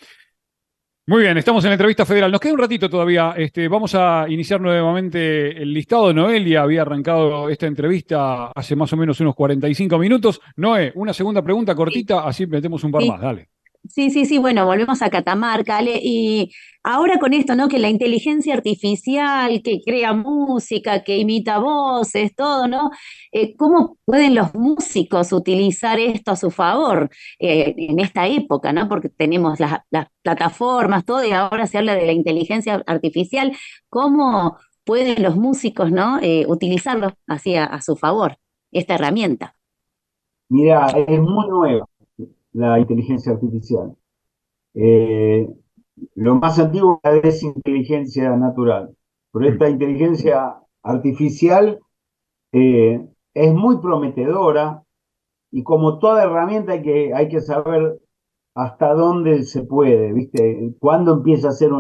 Muy 1.07 1.23
bien, 1.23 1.37
estamos 1.37 1.63
en 1.65 1.69
la 1.69 1.75
entrevista 1.75 2.07
federal. 2.07 2.33
Nos 2.33 2.41
queda 2.41 2.55
un 2.55 2.59
ratito 2.59 2.89
todavía. 2.89 3.35
Este, 3.37 3.69
vamos 3.69 3.95
a 3.95 4.25
iniciar 4.27 4.59
nuevamente 4.59 5.51
el 5.51 5.71
listado. 5.71 6.15
Noelia 6.15 6.63
había 6.63 6.81
arrancado 6.81 7.51
esta 7.51 7.67
entrevista 7.67 8.47
hace 8.47 8.75
más 8.75 8.91
o 8.95 8.97
menos 8.97 9.21
unos 9.21 9.35
45 9.35 9.99
minutos. 9.99 10.41
Noé, 10.57 10.93
una 10.95 11.13
segunda 11.13 11.43
pregunta 11.43 11.75
cortita, 11.75 12.27
así 12.27 12.47
metemos 12.47 12.83
un 12.85 12.91
par 12.91 13.05
más. 13.05 13.21
Dale. 13.21 13.51
Sí, 13.89 14.11
sí, 14.11 14.25
sí, 14.25 14.39
bueno, 14.39 14.65
volvemos 14.65 15.03
a 15.03 15.11
Catamarca, 15.11 15.83
y 15.83 16.51
ahora 16.83 17.19
con 17.19 17.35
esto, 17.35 17.55
¿no? 17.55 17.69
Que 17.69 17.79
la 17.79 17.91
inteligencia 17.91 18.55
artificial, 18.55 19.61
que 19.63 19.81
crea 19.85 20.15
música, 20.15 21.05
que 21.05 21.19
imita 21.19 21.59
voces, 21.59 22.35
todo, 22.35 22.67
¿no? 22.67 22.91
Eh, 23.31 23.55
¿Cómo 23.57 23.99
pueden 24.07 24.35
los 24.35 24.55
músicos 24.55 25.33
utilizar 25.33 26.01
esto 26.01 26.31
a 26.33 26.37
su 26.37 26.51
favor 26.51 27.11
eh, 27.39 27.75
en 27.77 28.01
esta 28.01 28.27
época, 28.27 28.73
¿no? 28.73 28.89
Porque 28.89 29.11
tenemos 29.11 29.61
las, 29.61 29.81
plataformas, 30.23 31.05
todo, 31.05 31.23
y 31.25 31.33
ahora 31.33 31.67
se 31.67 31.77
habla 31.77 31.95
de 31.95 32.07
la 32.07 32.13
inteligencia 32.13 32.83
artificial. 32.87 33.53
¿Cómo 33.91 34.57
pueden 34.85 35.23
los 35.23 35.37
músicos, 35.37 35.93
¿no? 35.93 36.19
Eh, 36.23 36.47
utilizarlo 36.49 37.13
así 37.27 37.55
a 37.57 37.81
su 37.83 37.97
favor, 37.97 38.39
esta 38.73 38.95
herramienta? 38.95 39.57
Mira, 40.49 40.87
es 40.89 41.21
muy 41.21 41.49
nueva 41.49 41.87
la 42.55 42.79
inteligencia 42.79 43.33
artificial. 43.33 43.95
Eh, 44.75 45.49
lo 46.15 46.37
más 46.37 46.59
antiguo 46.59 47.01
es 47.23 47.43
inteligencia 47.43 48.37
natural, 48.37 48.97
pero 49.33 49.49
esta 49.49 49.69
inteligencia 49.69 50.57
artificial 50.83 51.81
eh, 52.53 53.07
es 53.35 53.55
muy 53.55 53.79
prometedora 53.79 54.83
y 55.51 55.63
como 55.63 55.99
toda 55.99 56.25
herramienta 56.25 56.73
hay 56.73 56.83
que, 56.83 57.15
hay 57.15 57.29
que 57.29 57.41
saber 57.41 58.01
hasta 58.55 58.95
dónde 58.95 59.45
se 59.45 59.63
puede, 59.65 60.13
¿viste? 60.13 60.75
Cuándo 60.79 61.15
empieza 61.15 61.49
a 61.49 61.53
ser 61.53 61.71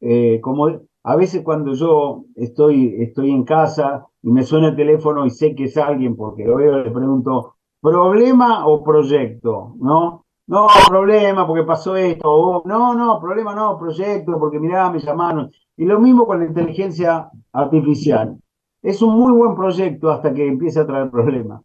eh, 0.00 0.40
como 0.40 0.68
a 1.02 1.16
veces 1.16 1.42
cuando 1.42 1.74
yo 1.74 2.24
estoy, 2.36 2.96
estoy 3.02 3.30
en 3.30 3.44
casa 3.44 4.06
y 4.22 4.30
me 4.30 4.42
suena 4.44 4.68
el 4.68 4.76
teléfono 4.76 5.26
y 5.26 5.30
sé 5.30 5.54
que 5.54 5.64
es 5.64 5.76
alguien 5.76 6.16
porque 6.16 6.44
lo 6.44 6.56
veo, 6.56 6.82
le 6.84 6.90
pregunto, 6.90 7.56
¿Problema 7.80 8.66
o 8.66 8.82
proyecto? 8.82 9.74
¿No? 9.80 10.26
No, 10.46 10.66
problema 10.88 11.46
porque 11.46 11.62
pasó 11.64 11.96
esto. 11.96 12.62
no, 12.66 12.94
no, 12.94 13.20
problema 13.20 13.54
no, 13.54 13.78
proyecto 13.78 14.38
porque 14.38 14.58
mirá, 14.58 14.90
me 14.90 14.98
llamaron. 14.98 15.50
Y 15.76 15.84
lo 15.84 16.00
mismo 16.00 16.26
con 16.26 16.40
la 16.40 16.46
inteligencia 16.46 17.30
artificial. 17.52 18.36
Es 18.82 19.00
un 19.00 19.16
muy 19.16 19.32
buen 19.32 19.54
proyecto 19.54 20.10
hasta 20.10 20.34
que 20.34 20.46
empiece 20.46 20.80
a 20.80 20.86
traer 20.86 21.10
problemas. 21.10 21.62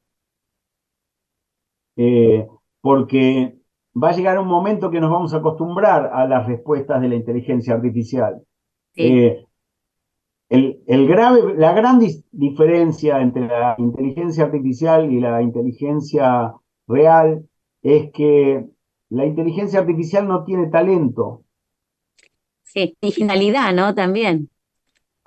Eh, 1.98 2.48
porque 2.82 3.58
va 4.02 4.10
a 4.10 4.16
llegar 4.16 4.38
un 4.40 4.48
momento 4.48 4.92
que 4.92 5.00
nos 5.00 5.10
vamos 5.10 5.34
a 5.34 5.38
acostumbrar 5.38 6.12
a 6.14 6.28
las 6.28 6.46
respuestas 6.46 7.02
de 7.02 7.10
la 7.10 7.16
inteligencia 7.16 7.74
artificial. 7.74 8.42
Eh, 8.96 9.46
el, 10.50 11.08
grave, 11.08 11.56
la 11.58 11.74
gran 11.74 12.00
diferencia 12.32 13.22
entre 13.22 13.48
la 13.48 13.76
inteligencia 13.78 14.46
artificial 14.46 15.12
y 15.12 15.20
la 15.20 15.42
inteligencia 15.42 16.54
real 16.88 17.48
es 17.82 18.12
que 18.12 18.66
la 19.10 19.26
inteligencia 19.26 19.80
artificial 19.80 20.28
no 20.28 20.44
tiene 20.44 20.68
talento. 20.68 21.44
Sí, 22.64 22.96
originalidad, 23.02 23.74
¿no? 23.74 23.96
También. 23.96 24.50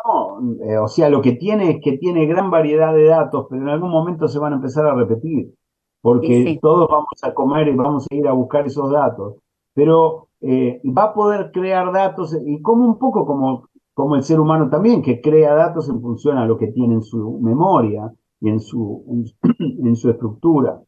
No, 0.04 0.38
eh, 0.64 0.78
o 0.78 0.86
sea, 0.86 1.08
lo 1.08 1.20
que 1.20 1.32
tiene 1.32 1.70
es 1.70 1.76
que 1.82 1.98
tiene 1.98 2.26
gran 2.26 2.50
variedad 2.50 2.94
de 2.94 3.04
datos, 3.04 3.46
pero 3.50 3.62
en 3.62 3.68
algún 3.68 3.90
momento 3.90 4.28
se 4.28 4.38
van 4.38 4.52
a 4.52 4.56
empezar 4.56 4.86
a 4.86 4.94
repetir, 4.94 5.52
porque 6.00 6.58
todos 6.62 6.88
vamos 6.88 7.22
a 7.22 7.34
comer 7.34 7.68
y 7.68 7.74
vamos 7.74 8.06
a 8.08 8.14
ir 8.14 8.28
a 8.28 8.32
buscar 8.32 8.66
esos 8.66 8.90
datos. 8.90 9.36
Pero 9.74 10.28
eh, 10.40 10.80
va 10.84 11.04
a 11.04 11.14
poder 11.14 11.50
crear 11.52 11.92
datos, 11.92 12.36
y 12.44 12.62
como 12.62 12.84
un 12.84 12.98
poco 12.98 13.26
como, 13.26 13.68
como 13.98 14.14
el 14.14 14.22
ser 14.22 14.38
humano 14.38 14.70
también, 14.70 15.02
que 15.02 15.20
crea 15.20 15.54
datos 15.54 15.88
en 15.88 16.00
función 16.00 16.38
a 16.38 16.46
lo 16.46 16.56
que 16.56 16.68
tiene 16.68 16.94
en 16.94 17.02
su 17.02 17.40
memoria 17.40 18.12
y 18.40 18.48
en 18.48 18.60
su, 18.60 19.04
en, 19.58 19.96
su 19.96 20.10
estructura. 20.10 20.80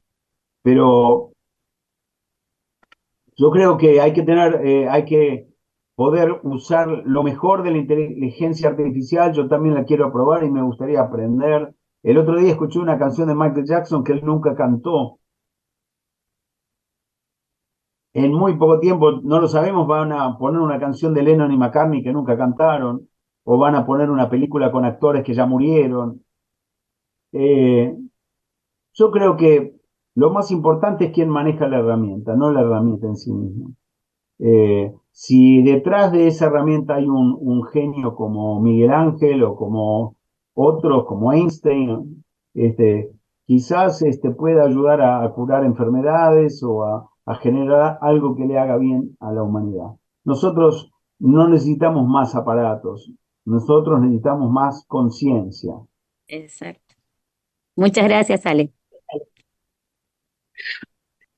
Pero 0.62 1.32
yo 3.36 3.50
creo 3.50 3.76
que 3.78 4.00
hay 4.00 4.12
que 4.12 4.22
tener, 4.22 4.64
eh, 4.64 4.88
hay 4.88 5.06
que 5.06 5.48
poder 5.96 6.38
usar 6.44 6.86
lo 7.04 7.24
mejor 7.24 7.64
de 7.64 7.72
la 7.72 7.78
inteligencia 7.78 8.68
artificial, 8.68 9.32
yo 9.32 9.48
también 9.48 9.74
la 9.74 9.84
quiero 9.84 10.06
aprobar 10.06 10.44
y 10.44 10.50
me 10.50 10.62
gustaría 10.62 11.00
aprender. 11.00 11.74
El 12.04 12.16
otro 12.16 12.38
día 12.38 12.52
escuché 12.52 12.78
una 12.78 12.96
canción 12.96 13.26
de 13.26 13.34
Michael 13.34 13.66
Jackson 13.66 14.04
que 14.04 14.12
él 14.12 14.20
nunca 14.24 14.54
cantó. 14.54 15.18
En 18.12 18.32
muy 18.32 18.56
poco 18.56 18.80
tiempo, 18.80 19.12
no 19.22 19.40
lo 19.40 19.48
sabemos, 19.48 19.86
van 19.86 20.12
a 20.12 20.36
poner 20.38 20.60
una 20.60 20.80
canción 20.80 21.14
de 21.14 21.22
Lennon 21.22 21.52
y 21.52 21.56
McCartney 21.56 22.02
que 22.02 22.12
nunca 22.12 22.36
cantaron, 22.36 23.08
o 23.44 23.58
van 23.58 23.74
a 23.76 23.86
poner 23.86 24.10
una 24.10 24.28
película 24.28 24.72
con 24.72 24.84
actores 24.84 25.24
que 25.24 25.34
ya 25.34 25.46
murieron. 25.46 26.24
Eh, 27.32 27.96
yo 28.94 29.10
creo 29.10 29.36
que 29.36 29.76
lo 30.14 30.30
más 30.30 30.50
importante 30.50 31.06
es 31.06 31.12
quién 31.12 31.28
maneja 31.28 31.68
la 31.68 31.78
herramienta, 31.78 32.34
no 32.34 32.52
la 32.52 32.62
herramienta 32.62 33.06
en 33.06 33.16
sí 33.16 33.32
misma. 33.32 33.70
Eh, 34.38 34.92
si 35.12 35.62
detrás 35.62 36.12
de 36.12 36.26
esa 36.28 36.46
herramienta 36.46 36.94
hay 36.94 37.06
un, 37.08 37.62
genio 37.72 38.14
como 38.14 38.60
Miguel 38.60 38.90
Ángel 38.90 39.42
o 39.44 39.54
como 39.54 40.16
otros, 40.54 41.04
como 41.06 41.32
Einstein, 41.32 42.24
este, 42.54 43.10
quizás 43.46 44.02
este, 44.02 44.30
pueda 44.30 44.64
ayudar 44.64 45.00
a, 45.02 45.30
curar 45.32 45.64
enfermedades 45.64 46.62
o 46.62 46.84
a, 46.84 47.09
generar 47.36 47.98
algo 48.00 48.36
que 48.36 48.44
le 48.44 48.58
haga 48.58 48.76
bien 48.76 49.16
a 49.20 49.32
la 49.32 49.42
humanidad. 49.42 49.90
Nosotros 50.24 50.90
no 51.18 51.48
necesitamos 51.48 52.06
más 52.08 52.34
aparatos, 52.34 53.12
nosotros 53.44 54.00
necesitamos 54.00 54.50
más 54.50 54.84
conciencia. 54.86 55.74
Exacto. 56.28 56.94
Muchas 57.76 58.04
gracias, 58.04 58.46
Ale. 58.46 58.72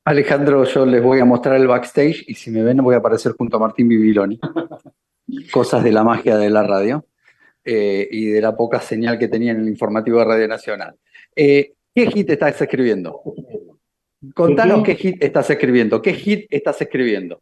Alejandro, 0.05 0.65
yo 0.65 0.85
les 0.85 1.03
voy 1.03 1.21
a 1.21 1.25
mostrar 1.25 1.57
el 1.57 1.69
backstage 1.69 2.25
y 2.27 2.35
si 2.35 2.51
me 2.51 2.63
ven 2.63 2.79
voy 2.79 2.95
a 2.95 2.99
aparecer 2.99 3.33
junto 3.39 3.57
a 3.57 3.61
Martín 3.61 3.89
Bibiloni. 3.89 4.41
Cosas 5.53 5.85
de 5.85 5.93
la 5.93 6.03
magia 6.03 6.37
de 6.37 6.51
la 6.51 6.65
radio 6.65 7.07
eh, 7.65 8.09
y 8.11 8.27
de 8.27 8.41
la 8.41 8.57
poca 8.57 8.81
señal 8.81 9.19
que 9.19 9.29
tenía 9.29 9.53
en 9.53 9.61
el 9.61 9.69
informativo 9.69 10.19
de 10.19 10.25
Radio 10.25 10.49
Nacional. 10.49 10.97
Eh, 11.37 11.75
¿Qué 11.95 12.11
hit 12.11 12.31
estás 12.31 12.61
escribiendo? 12.61 13.23
Contanos 14.35 14.83
¿Qué? 14.85 14.95
hit 14.95 15.23
estás 15.23 15.51
escribiendo. 15.51 16.01
¿Qué 16.01 16.15
hit 16.15 16.47
estás 16.51 16.81
escribiendo? 16.81 17.41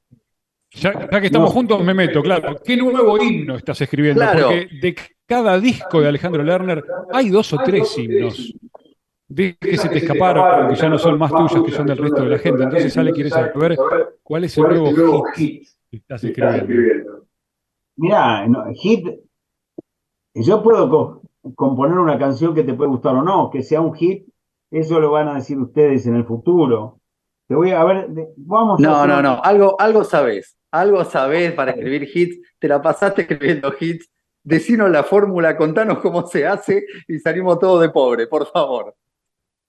Ya, 0.72 0.92
que 1.08 1.26
estamos 1.26 1.50
juntos 1.50 1.82
me 1.84 1.94
meto, 1.94 2.22
claro. 2.22 2.56
¿Qué 2.64 2.76
nuevo 2.76 3.20
himno 3.20 3.56
estás 3.56 3.80
escribiendo? 3.80 4.22
Porque 4.24 4.68
de 4.80 4.96
cada 5.26 5.58
disco 5.58 6.00
de 6.00 6.08
Alejandro 6.08 6.42
Lerner 6.42 6.84
hay 7.12 7.28
dos 7.28 7.52
o 7.52 7.58
tres 7.58 7.98
himnos 7.98 8.54
de 9.28 9.56
que 9.56 9.76
se 9.76 9.88
te 9.88 9.98
escaparon, 9.98 10.68
que 10.68 10.76
ya 10.76 10.88
no 10.88 10.98
son 10.98 11.18
más 11.18 11.30
tuyos, 11.30 11.64
que 11.64 11.72
son 11.72 11.86
del 11.86 11.98
resto 11.98 12.22
de 12.22 12.30
la 12.30 12.38
gente. 12.38 12.62
Entonces, 12.62 12.96
Ale 12.96 13.12
quiere 13.12 13.30
saber 13.30 13.76
cuál 14.22 14.44
es 14.44 14.56
el 14.56 14.64
nuevo 14.64 15.24
hit 15.34 15.68
que 15.90 15.96
estás 15.96 16.24
escribiendo. 16.24 17.26
Mirá, 17.96 18.46
hit, 18.74 19.06
yo 20.34 20.62
puedo 20.62 21.22
componer 21.54 21.98
una 21.98 22.18
canción 22.18 22.54
que 22.54 22.62
te 22.62 22.74
puede 22.74 22.90
gustar 22.90 23.14
o 23.16 23.22
no, 23.22 23.50
que 23.50 23.62
sea 23.62 23.80
un 23.80 23.94
hit, 23.94 24.26
eso 24.70 25.00
lo 25.00 25.10
van 25.10 25.28
a 25.28 25.34
decir 25.34 25.58
ustedes 25.58 26.06
en 26.06 26.16
el 26.16 26.24
futuro. 26.24 27.00
Te 27.46 27.54
voy 27.54 27.72
a 27.72 27.84
ver, 27.84 28.08
vamos 28.36 28.78
No, 28.80 29.06
no, 29.06 29.20
no, 29.20 29.42
algo, 29.42 29.74
algo 29.80 30.04
sabes, 30.04 30.56
algo 30.70 31.04
sabes 31.04 31.52
para 31.52 31.72
escribir 31.72 32.08
hits, 32.12 32.40
te 32.58 32.68
la 32.68 32.80
pasaste 32.80 33.22
escribiendo 33.22 33.72
hits, 33.78 34.08
decinos 34.44 34.90
la 34.90 35.02
fórmula, 35.02 35.56
contanos 35.56 35.98
cómo 35.98 36.26
se 36.26 36.46
hace 36.46 36.84
y 37.08 37.18
salimos 37.18 37.58
todos 37.58 37.80
de 37.82 37.90
pobre, 37.90 38.28
por 38.28 38.46
favor. 38.46 38.94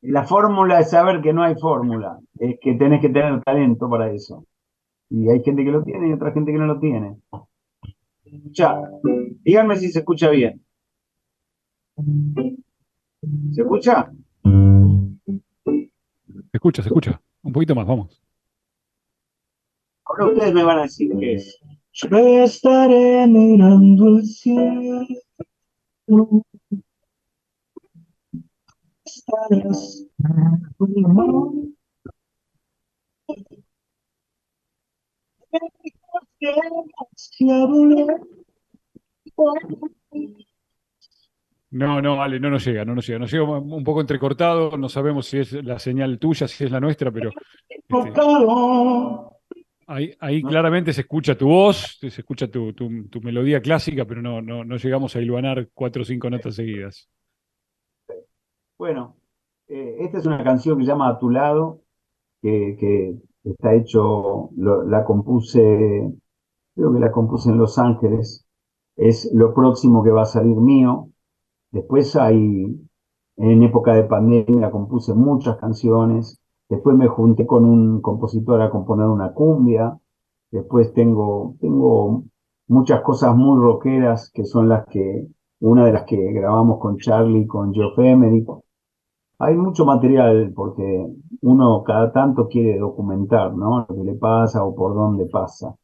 La 0.01 0.23
fórmula 0.23 0.79
es 0.79 0.91
saber 0.91 1.21
que 1.21 1.33
no 1.33 1.43
hay 1.43 1.55
fórmula, 1.55 2.19
es 2.39 2.57
que 2.61 2.73
tenés 2.73 3.01
que 3.01 3.09
tener 3.09 3.41
talento 3.41 3.89
para 3.89 4.11
eso. 4.11 4.45
Y 5.09 5.29
hay 5.29 5.43
gente 5.43 5.63
que 5.63 5.71
lo 5.71 5.83
tiene 5.83 6.09
y 6.09 6.13
otra 6.13 6.31
gente 6.31 6.51
que 6.51 6.57
no 6.57 6.67
lo 6.67 6.79
tiene. 6.79 7.17
Ya, 8.51 8.79
díganme 9.43 9.75
si 9.75 9.91
se 9.91 9.99
escucha 9.99 10.29
bien. 10.29 10.63
¿Se 13.53 13.61
escucha? 13.61 14.11
Escucha, 16.61 16.83
se 16.83 16.89
escucha. 16.89 17.19
Un 17.41 17.53
poquito 17.53 17.73
más, 17.73 17.87
vamos. 17.87 18.21
Ahora 20.05 20.27
ustedes 20.27 20.53
me 20.53 20.63
van 20.63 20.77
a 20.77 20.81
decir 20.83 21.11
qué 21.19 21.33
es. 21.33 21.57
Yo 21.91 22.07
estaré 22.43 23.25
mirando 23.25 24.19
el 24.19 24.23
cielo 24.27 25.07
no, 41.71 42.01
no, 42.01 42.21
Ale, 42.21 42.39
no 42.39 42.49
nos 42.49 42.65
llega, 42.65 42.85
no 42.85 42.95
nos 42.95 43.07
llega. 43.07 43.19
Nos 43.19 43.31
llega 43.31 43.43
un 43.43 43.83
poco 43.83 44.01
entrecortado, 44.01 44.77
no 44.77 44.89
sabemos 44.89 45.27
si 45.27 45.39
es 45.39 45.53
la 45.53 45.79
señal 45.79 46.19
tuya, 46.19 46.47
si 46.47 46.65
es 46.65 46.71
la 46.71 46.79
nuestra, 46.79 47.11
pero. 47.11 47.31
Este, 47.67 47.81
ahí, 50.19 50.43
claramente 50.43 50.93
se 50.93 51.01
escucha 51.01 51.37
tu 51.37 51.47
voz, 51.47 51.97
se 51.99 52.07
escucha 52.07 52.47
tu, 52.49 52.73
melodía 53.21 53.61
clásica, 53.61 54.05
pero 54.05 54.21
no, 54.21 54.41
no, 54.41 54.63
no 54.63 54.75
llegamos 54.77 55.15
a 55.15 55.21
iluanar 55.21 55.69
cuatro 55.73 56.01
o 56.01 56.05
cinco 56.05 56.29
notas 56.29 56.55
seguidas. 56.55 57.09
Bueno, 58.77 59.15
eh, 59.67 59.97
esta 59.99 60.17
es 60.17 60.25
una 60.25 60.43
canción 60.43 60.77
que 60.77 60.83
se 60.83 60.91
llama 60.91 61.07
A 61.07 61.19
tu 61.19 61.29
lado, 61.29 61.81
que, 62.41 63.15
está 63.43 63.73
hecho, 63.75 64.49
la 64.57 65.05
compuse, 65.05 66.11
creo 66.75 66.93
que 66.93 66.99
la 66.99 67.11
compuse 67.11 67.49
en 67.49 67.57
Los 67.57 67.77
Ángeles, 67.77 68.45
es 68.97 69.31
lo 69.33 69.53
próximo 69.53 70.03
que 70.03 70.09
va 70.09 70.23
a 70.23 70.25
salir 70.25 70.57
mío. 70.57 71.09
Después 71.71 72.15
hay, 72.15 72.79
en 73.37 73.63
época 73.63 73.93
de 73.93 74.03
pandemia, 74.03 74.71
compuse 74.71 75.13
muchas 75.13 75.57
canciones. 75.57 76.39
Después 76.69 76.95
me 76.95 77.07
junté 77.07 77.45
con 77.45 77.65
un 77.65 78.01
compositor 78.01 78.61
a 78.61 78.69
componer 78.69 79.07
una 79.07 79.33
cumbia. 79.33 79.97
Después 80.51 80.93
tengo, 80.93 81.55
tengo 81.59 82.23
muchas 82.67 83.01
cosas 83.01 83.35
muy 83.35 83.59
rockeras 83.61 84.31
que 84.33 84.45
son 84.45 84.69
las 84.69 84.85
que, 84.87 85.27
una 85.61 85.85
de 85.85 85.93
las 85.93 86.03
que 86.05 86.17
grabamos 86.33 86.79
con 86.79 86.97
Charlie, 86.97 87.47
con 87.47 87.73
Geoff 87.73 87.97
Emery, 87.99 88.45
hay 89.39 89.55
mucho 89.55 89.85
material 89.85 90.53
porque 90.55 91.07
uno 91.41 91.83
cada 91.83 92.11
tanto 92.11 92.47
quiere 92.47 92.77
documentar, 92.77 93.53
¿no? 93.55 93.85
Lo 93.89 93.95
que 93.95 94.03
le 94.03 94.13
pasa 94.13 94.63
o 94.63 94.75
por 94.75 94.93
dónde 94.93 95.25
pasa. 95.25 95.75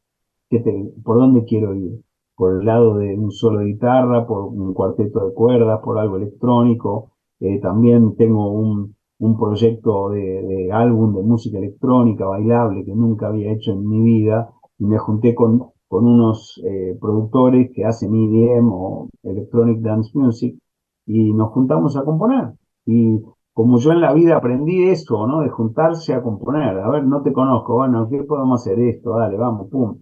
¿Por 1.04 1.18
dónde 1.18 1.44
quiero 1.44 1.74
ir? 1.74 2.00
¿Por 2.38 2.60
el 2.60 2.66
lado 2.66 2.98
de 2.98 3.18
un 3.18 3.32
solo 3.32 3.58
de 3.58 3.66
guitarra, 3.66 4.24
por 4.24 4.44
un 4.44 4.72
cuarteto 4.72 5.26
de 5.26 5.34
cuerdas, 5.34 5.80
por 5.82 5.98
algo 5.98 6.18
electrónico? 6.18 7.10
Eh, 7.40 7.60
también 7.60 8.14
tengo 8.16 8.52
un, 8.52 8.94
proyecto 9.36 10.10
de, 10.10 10.70
álbum 10.72 11.16
de 11.16 11.22
música 11.22 11.58
electrónica 11.58 12.26
bailable 12.26 12.84
que 12.84 12.94
nunca 12.94 13.26
había 13.26 13.50
hecho 13.52 13.72
en 13.72 13.88
mi 13.88 14.00
vida 14.02 14.50
y 14.78 14.84
me 14.86 14.98
junté 14.98 15.34
con, 15.34 15.72
unos 15.90 16.62
eh, 16.64 16.96
productores 17.00 17.72
que 17.74 17.84
hacen 17.84 18.14
EDM 18.14 18.70
o 18.72 19.08
Electronic 19.24 19.80
Dance 19.80 20.10
Music 20.14 20.56
y 21.06 21.32
nos 21.32 21.50
juntamos 21.50 21.96
a 21.96 22.04
componer. 22.04 22.52
Y 22.86 23.20
como 23.52 23.78
yo 23.80 23.90
en 23.90 24.00
la 24.00 24.12
vida 24.12 24.36
aprendí 24.36 24.84
eso, 24.84 25.26
¿no? 25.26 25.40
De 25.40 25.48
juntarse 25.48 26.14
a 26.14 26.22
componer. 26.22 26.78
A 26.78 26.88
ver, 26.90 27.04
no 27.04 27.22
te 27.22 27.32
conozco, 27.32 27.74
bueno, 27.74 28.08
¿qué 28.08 28.22
podemos 28.22 28.60
hacer 28.60 28.78
esto? 28.78 29.16
Dale, 29.18 29.36
vamos, 29.36 29.68
pum. 29.70 29.98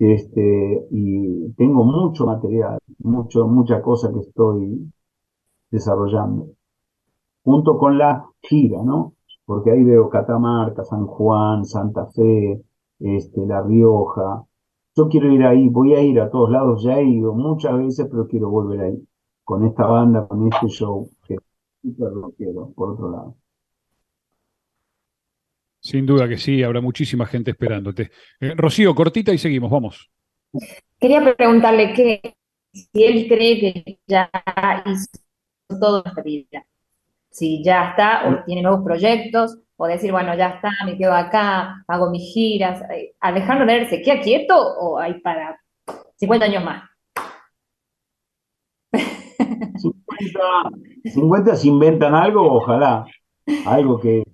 Este, 0.00 0.88
y 0.90 1.52
tengo 1.52 1.84
mucho 1.84 2.26
material, 2.26 2.78
mucho, 2.98 3.46
mucha 3.46 3.82
cosa 3.82 4.12
que 4.12 4.20
estoy 4.20 4.90
desarrollando. 5.70 6.48
Junto 7.44 7.78
con 7.78 7.98
la 7.98 8.26
gira, 8.42 8.82
¿no? 8.82 9.14
Porque 9.44 9.70
ahí 9.72 9.84
veo 9.84 10.08
Catamarca, 10.10 10.84
San 10.84 11.06
Juan, 11.06 11.64
Santa 11.66 12.06
Fe, 12.06 12.62
este, 12.98 13.46
La 13.46 13.62
Rioja, 13.62 14.44
yo 14.96 15.08
quiero 15.08 15.32
ir 15.32 15.44
ahí, 15.44 15.68
voy 15.68 15.94
a 15.94 16.02
ir 16.02 16.20
a 16.20 16.30
todos 16.30 16.50
lados, 16.50 16.82
ya 16.82 16.98
he 16.98 17.04
ido 17.04 17.32
muchas 17.34 17.76
veces, 17.78 18.08
pero 18.10 18.26
quiero 18.26 18.50
volver 18.50 18.80
ahí, 18.80 19.08
con 19.44 19.64
esta 19.64 19.86
banda, 19.86 20.26
con 20.26 20.46
este 20.46 20.68
show, 20.68 21.08
que 21.26 21.36
lo 21.82 22.30
quiero, 22.32 22.72
por 22.74 22.90
otro 22.90 23.10
lado. 23.10 23.36
Sin 25.80 26.04
duda 26.06 26.28
que 26.28 26.36
sí, 26.36 26.62
habrá 26.62 26.80
muchísima 26.80 27.26
gente 27.26 27.52
esperándote. 27.52 28.10
Eh, 28.38 28.54
Rocío, 28.54 28.94
cortita 28.94 29.32
y 29.32 29.38
seguimos, 29.38 29.70
vamos. 29.70 30.10
Quería 30.98 31.34
preguntarle 31.34 31.92
que 31.94 32.34
si 32.72 33.04
él 33.04 33.26
cree 33.28 33.60
que 33.60 33.98
ya 34.06 34.30
hizo 34.86 35.80
todo 35.80 36.02
esta 36.04 36.22
vida, 36.22 36.66
si 37.30 37.62
ya 37.64 37.90
está 37.90 38.28
o 38.28 38.44
tiene 38.44 38.62
nuevos 38.62 38.84
proyectos, 38.84 39.58
o 39.82 39.86
decir, 39.86 40.12
bueno, 40.12 40.36
ya 40.36 40.48
está, 40.48 40.70
me 40.84 40.98
quedo 40.98 41.14
acá, 41.14 41.82
hago 41.88 42.10
mis 42.10 42.34
giras. 42.34 42.82
Eh, 42.90 43.14
Alejandro 43.18 43.64
Ler 43.64 43.88
se 43.88 44.02
queda 44.02 44.20
quieto 44.20 44.54
o 44.54 44.98
hay 44.98 45.18
para 45.20 45.58
50 46.16 46.44
años 46.44 46.64
más. 46.64 46.90
50, 51.06 51.56
se 51.56 51.68
inventan 51.68 52.14
algo, 52.14 52.42
ojalá, 52.42 53.06
algo 53.66 53.98
que 53.98 54.24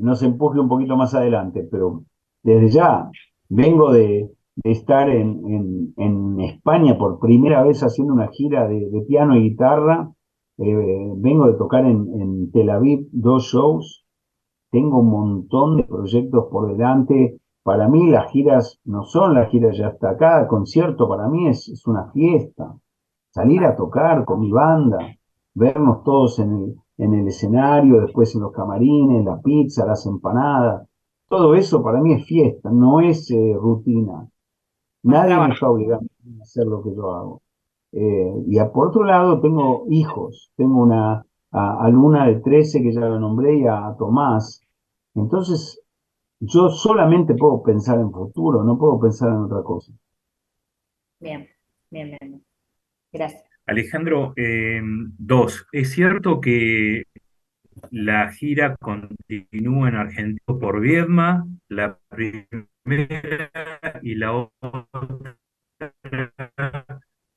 nos 0.00 0.22
empuje 0.22 0.60
un 0.60 0.68
poquito 0.68 0.96
más 0.96 1.14
adelante, 1.14 1.66
pero 1.70 2.02
desde 2.42 2.68
ya 2.68 3.10
vengo 3.48 3.92
de, 3.92 4.30
estar 4.64 5.08
en, 5.10 5.94
España 6.38 6.96
por 6.98 7.18
primera 7.18 7.62
vez 7.62 7.82
haciendo 7.82 8.12
una 8.14 8.28
gira 8.28 8.68
de, 8.68 9.04
piano 9.08 9.36
y 9.36 9.50
guitarra, 9.50 10.10
eh, 10.58 11.12
vengo 11.16 11.46
de 11.46 11.54
tocar 11.54 11.84
en 11.84 12.50
Tel 12.52 12.70
Aviv 12.70 13.08
dos 13.10 13.44
shows, 13.44 14.06
tengo 14.70 14.98
un 14.98 15.10
montón 15.10 15.78
de 15.78 15.84
proyectos 15.84 16.46
por 16.50 16.68
delante. 16.68 17.38
Para 17.62 17.88
mí 17.88 18.10
las 18.10 18.30
giras 18.30 18.78
no 18.84 19.04
son 19.04 19.34
las 19.34 19.48
giras 19.50 19.76
ya 19.76 19.88
hasta 19.88 20.10
acá, 20.10 20.46
concierto 20.46 21.08
para 21.08 21.28
mí 21.28 21.48
es, 21.48 21.82
una 21.86 22.10
fiesta. 22.12 22.74
Salir 23.30 23.64
a 23.64 23.74
tocar 23.74 24.24
con 24.24 24.40
mi 24.40 24.50
banda, 24.50 24.98
vernos 25.54 26.04
todos 26.04 26.38
en 26.40 26.52
el, 26.52 26.74
en 26.98 27.14
el 27.14 27.28
escenario, 27.28 28.00
después 28.00 28.34
en 28.34 28.42
los 28.42 28.52
camarines, 28.52 29.24
la 29.24 29.40
pizza, 29.40 29.86
las 29.86 30.06
empanadas, 30.06 30.86
todo 31.28 31.54
eso 31.54 31.82
para 31.82 32.00
mí 32.00 32.12
es 32.14 32.24
fiesta, 32.24 32.70
no 32.70 33.00
es 33.00 33.30
eh, 33.30 33.54
rutina. 33.54 34.28
Nadie 35.02 35.36
me 35.36 35.52
está 35.54 35.68
obligando 35.68 36.08
a 36.40 36.42
hacer 36.42 36.66
lo 36.66 36.82
que 36.82 36.94
yo 36.94 37.14
hago. 37.14 37.42
Eh, 37.92 38.44
y 38.46 38.58
por 38.72 38.88
otro 38.88 39.04
lado, 39.04 39.40
tengo 39.40 39.86
hijos. 39.88 40.52
Tengo 40.56 40.82
una 40.82 41.24
alumna 41.50 42.26
de 42.26 42.40
13 42.40 42.82
que 42.82 42.92
ya 42.92 43.00
la 43.00 43.18
nombré 43.18 43.58
y 43.58 43.66
a 43.66 43.94
Tomás. 43.98 44.60
Entonces, 45.14 45.80
yo 46.40 46.68
solamente 46.70 47.34
puedo 47.34 47.62
pensar 47.62 47.98
en 47.98 48.12
futuro, 48.12 48.62
no 48.62 48.76
puedo 48.78 48.98
pensar 49.00 49.30
en 49.30 49.44
otra 49.44 49.62
cosa. 49.62 49.92
Bien, 51.20 51.48
bien, 51.90 52.16
bien. 52.20 52.44
Gracias. 53.12 53.45
Alejandro, 53.66 54.32
eh, 54.36 54.80
dos, 55.18 55.66
¿es 55.72 55.90
cierto 55.90 56.40
que 56.40 57.04
la 57.90 58.30
gira 58.32 58.76
continúa 58.76 59.88
en 59.88 59.94
Argentina 59.96 60.58
por 60.60 60.80
Viedma, 60.80 61.46
la 61.68 61.98
primera 62.08 63.50
y 64.02 64.14
la 64.14 64.32
otra? 64.34 64.86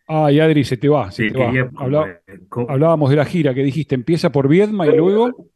Ay, 0.08 0.40
Adri, 0.40 0.64
se 0.64 0.78
te 0.78 0.90
va, 0.90 1.12
se 1.12 1.30
te 1.30 1.38
va. 1.38 1.52
hablábamos 2.68 3.10
de 3.10 3.16
la 3.16 3.26
gira 3.26 3.54
que 3.54 3.64
dijiste, 3.64 3.96
empieza 3.96 4.32
por 4.32 4.48
Viedma 4.48 4.88
y 4.88 4.96
luego... 4.96 5.52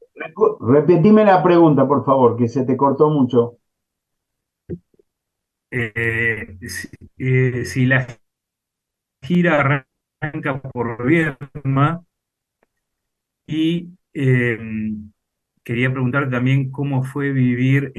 Repetime 0.59 1.26
la 1.26 1.41
pregunta, 1.41 1.88
por 1.88 2.05
favor, 2.05 2.38
que 2.38 2.47
se 2.47 2.63
te 2.65 2.78
cortó 2.78 3.09
mucho. 3.09 3.57
Eh, 5.71 6.57
eh, 7.17 7.65
si, 7.65 7.86
la 7.88 8.05
gira 9.24 9.88
arranca 10.24 10.61
por 10.61 11.05
Viedma 11.05 12.03
y 13.45 13.89
em, 14.13 15.11
quería 15.63 15.91
preguntar 15.91 16.30
también 16.30 16.71
cómo 16.71 17.03
fue 17.03 17.32
vivir. 17.32 17.93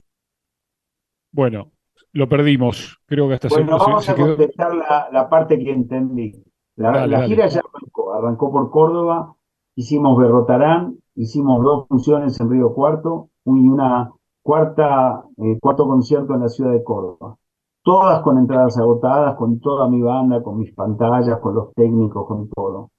Bueno, 1.32 1.72
lo 2.12 2.28
perdimos. 2.28 2.98
Creo 3.06 3.28
que 3.28 3.34
hasta 3.34 3.48
bueno, 3.48 3.78
vamos 3.78 4.08
a 4.08 4.14
contestar 4.14 4.74
la, 5.12 5.28
parte 5.28 5.58
que 5.58 5.70
entendí. 5.70 6.42
La, 6.76 7.26
gira 7.26 7.46
ya 7.46 7.60
arrancó, 7.60 8.14
arrancó 8.14 8.50
por 8.50 8.70
Córdoba, 8.70 9.36
hicimos 9.76 10.18
Berrotarán, 10.18 10.96
hicimos 11.14 11.62
dos 11.62 11.86
funciones 11.88 12.40
en 12.40 12.50
Río 12.50 12.72
Cuarto 12.74 13.30
y 13.44 13.50
una 13.50 14.10
cuarta, 14.42 15.24
eh, 15.36 15.58
cuarto 15.60 15.86
concierto 15.86 16.34
en 16.34 16.40
la 16.40 16.48
ciudad 16.48 16.72
de 16.72 16.82
Córdoba. 16.82 17.36
Todas 17.84 18.22
con 18.22 18.38
entradas 18.38 18.78
agotadas, 18.78 19.36
con 19.36 19.60
toda 19.60 19.88
mi 19.90 20.00
banda, 20.00 20.42
con 20.42 20.58
mis 20.58 20.72
pantallas, 20.74 21.38
con 21.40 21.54
los 21.54 21.74
técnicos, 21.74 22.26
con 22.26 22.48
todo. 22.48 22.90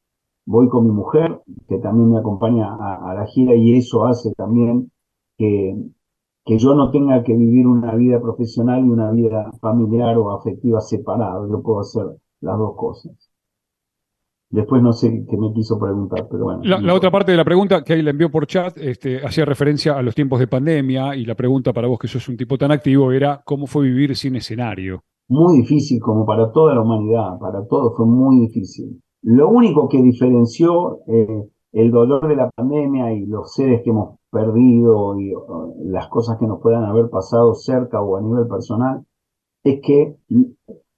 Voy 0.45 0.69
con 0.69 0.85
mi 0.85 0.91
mujer, 0.91 1.41
que 1.67 1.79
también 1.79 2.11
me 2.11 2.19
acompaña 2.19 2.75
a, 2.75 3.15
la 3.15 3.25
gira, 3.25 3.55
y 3.55 3.73
eso 3.73 4.05
hace 4.05 4.31
también 4.35 4.91
que, 5.39 5.75
que 6.45 6.59
yo 6.59 6.75
no 6.75 6.91
tenga 6.91 7.23
que 7.23 7.35
vivir 7.35 7.65
una 7.65 7.95
vida 7.95 8.21
profesional 8.21 8.85
y 8.85 8.89
una 8.89 9.09
vida 9.09 9.51
familiar 9.59 10.19
o 10.19 10.31
afectiva 10.31 10.79
separada. 10.81 11.47
Yo 11.49 11.63
puedo 11.63 11.79
hacer 11.79 12.05
las 12.41 12.57
dos 12.59 12.75
cosas. 12.75 13.24
Después 14.55 14.81
no 14.81 14.93
sé 14.93 15.25
qué 15.29 15.37
me 15.37 15.51
quiso 15.51 15.77
preguntar, 15.77 16.29
pero 16.31 16.45
bueno. 16.45 16.61
La, 16.63 16.93
otra 16.93 17.11
parte 17.11 17.31
de 17.31 17.37
la 17.37 17.43
pregunta 17.43 17.83
que 17.83 17.91
ahí 17.91 18.01
le 18.01 18.11
envió 18.11 18.31
por 18.31 18.47
chat 18.47 18.77
este, 18.77 19.17
hacía 19.17 19.43
referencia 19.43 19.97
a 19.97 20.01
los 20.01 20.15
tiempos 20.15 20.39
de 20.39 20.47
pandemia 20.47 21.13
y 21.17 21.25
la 21.25 21.35
pregunta 21.35 21.73
para 21.73 21.89
vos 21.89 21.99
que 21.99 22.07
sos 22.07 22.29
un 22.29 22.37
tipo 22.37 22.57
tan 22.57 22.71
activo 22.71 23.11
era 23.11 23.41
cómo 23.43 23.67
fue 23.67 23.83
vivir 23.83 24.15
sin 24.15 24.37
escenario. 24.37 25.03
Muy 25.27 25.57
difícil, 25.57 25.99
como 25.99 26.25
para 26.25 26.53
toda 26.53 26.73
la 26.73 26.81
humanidad, 26.81 27.37
para 27.37 27.67
todos 27.67 27.97
fue 27.97 28.05
muy 28.05 28.47
difícil. 28.47 29.01
Lo 29.23 29.49
único 29.49 29.89
que 29.89 30.01
diferenció 30.01 30.99
eh, 31.07 31.49
el 31.73 31.91
dolor 31.91 32.25
de 32.25 32.37
la 32.37 32.49
pandemia 32.49 33.11
y 33.11 33.25
los 33.25 33.53
seres 33.53 33.81
que 33.83 33.89
hemos 33.89 34.19
perdido 34.31 35.19
y 35.19 35.33
las 35.83 36.07
cosas 36.07 36.37
que 36.39 36.47
nos 36.47 36.61
puedan 36.61 36.85
haber 36.85 37.09
pasado 37.09 37.55
cerca 37.55 38.01
o 38.01 38.15
a 38.15 38.21
nivel 38.21 38.47
personal 38.47 39.03
es 39.65 39.81
que 39.81 40.15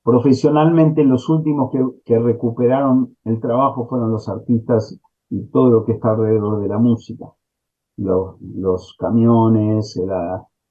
Profesionalmente, 0.08 1.04
los 1.04 1.28
últimos 1.28 1.70
que, 2.06 2.18
recuperaron 2.18 3.18
el 3.26 3.42
trabajo 3.42 3.90
fueron 3.90 4.10
los 4.10 4.30
artistas 4.30 4.98
y 5.30 5.48
todo 5.48 5.70
lo 5.70 5.84
que 5.84 5.92
está 5.92 6.12
alrededor 6.12 6.62
de 6.62 6.70
la 6.70 6.78
música. 6.78 7.26
Los, 7.98 8.96
camiones, 8.98 10.00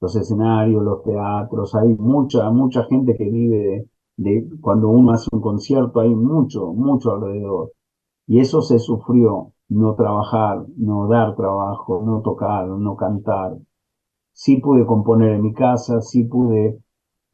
los 0.01 0.15
escenarios, 0.15 0.83
los 0.83 1.03
teatros, 1.03 1.75
hay 1.75 1.89
mucha, 1.89 2.49
mucha 2.49 2.85
gente 2.85 3.15
que 3.15 3.29
vive 3.29 3.85
de, 4.15 4.49
cuando 4.59 4.89
uno 4.89 5.11
hace 5.11 5.29
un 5.31 5.41
concierto, 5.41 5.99
hay 5.99 6.15
mucho, 6.15 6.73
mucho 6.73 7.11
alrededor. 7.11 7.73
Y 8.25 8.39
eso 8.39 8.63
se 8.63 8.79
sufrió, 8.79 9.53
no 9.69 9.93
trabajar, 9.93 10.65
no 10.77 11.07
dar 11.09 11.35
trabajo, 11.35 12.01
no 12.03 12.21
tocar, 12.21 12.67
no 12.67 12.95
cantar. 12.95 13.55
Sí 14.33 14.57
pude 14.57 14.87
componer 14.87 15.33
en 15.33 15.43
mi 15.43 15.53
casa, 15.53 16.01
sí 16.01 16.23
pude 16.23 16.79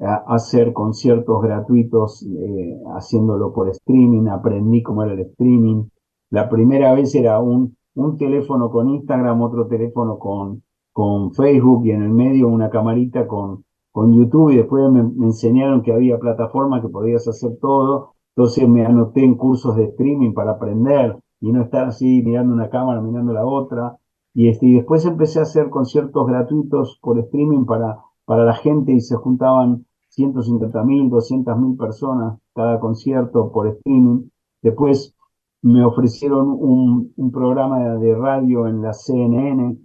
hacer 0.05 0.73
conciertos 0.73 1.41
gratuitos 1.41 2.23
eh, 2.23 2.79
haciéndolo 2.95 3.53
por 3.53 3.69
streaming, 3.69 4.27
aprendí 4.27 4.83
cómo 4.83 5.03
era 5.03 5.13
el 5.13 5.21
streaming. 5.21 5.85
La 6.29 6.49
primera 6.49 6.93
vez 6.93 7.13
era 7.15 7.39
un, 7.39 7.77
un 7.95 8.17
teléfono 8.17 8.69
con 8.69 8.89
Instagram, 8.89 9.41
otro 9.41 9.67
teléfono 9.67 10.17
con, 10.17 10.63
con 10.91 11.33
Facebook 11.33 11.85
y 11.85 11.91
en 11.91 12.03
el 12.03 12.09
medio 12.11 12.47
una 12.47 12.69
camarita 12.69 13.27
con, 13.27 13.63
con 13.91 14.13
YouTube 14.13 14.51
y 14.51 14.57
después 14.57 14.91
me, 14.91 15.01
enseñaron 15.25 15.83
que 15.83 15.93
había 15.93 16.17
plataformas 16.17 16.81
que 16.81 16.89
podías 16.89 17.27
hacer 17.27 17.57
todo. 17.61 18.13
Entonces 18.35 18.67
me 18.67 18.85
anoté 18.85 19.23
en 19.23 19.35
cursos 19.35 19.75
de 19.75 19.85
streaming 19.85 20.33
para 20.33 20.53
aprender 20.53 21.17
y 21.39 21.51
no 21.51 21.61
estar 21.61 21.87
así 21.87 22.23
mirando 22.23 22.53
una 22.53 22.69
cámara, 22.69 23.01
mirando 23.01 23.33
la 23.33 23.45
otra. 23.45 23.97
Y, 24.33 24.49
este, 24.49 24.65
y 24.65 24.73
después 24.73 25.05
empecé 25.05 25.39
a 25.39 25.43
hacer 25.43 25.69
conciertos 25.69 26.25
gratuitos 26.25 26.99
por 27.01 27.19
streaming 27.19 27.65
para, 27.65 27.99
para 28.25 28.45
la 28.45 28.55
gente 28.55 28.93
y 28.93 29.01
se 29.01 29.15
juntaban 29.15 29.85
150.000, 30.17 31.09
200.000 31.09 31.77
personas 31.77 32.39
cada 32.53 32.79
concierto 32.79 33.51
por 33.51 33.67
streaming. 33.67 34.29
Después 34.61 35.15
me 35.61 35.83
ofrecieron 35.85 36.49
un, 36.49 37.13
programa 37.31 37.97
de 37.97 38.15
radio 38.15 38.67
en 38.67 38.81
la 38.81 38.93
CNN 38.93 39.77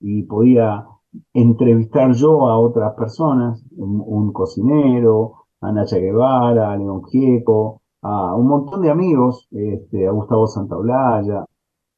y 0.00 0.22
podía 0.24 0.86
entrevistar 1.34 2.12
yo 2.12 2.48
a 2.48 2.58
otras 2.58 2.94
personas, 2.94 3.64
un, 3.76 4.32
cocinero, 4.32 5.44
a 5.60 5.70
Nacha 5.70 5.98
Guevara, 5.98 6.72
a 6.72 6.76
León 6.76 7.04
Gieco, 7.04 7.82
a 8.02 8.34
un 8.34 8.48
montón 8.48 8.82
de 8.82 8.90
amigos, 8.90 9.48
este, 9.52 10.08
a 10.08 10.10
Gustavo 10.10 10.46
Santaolalla, 10.46 11.44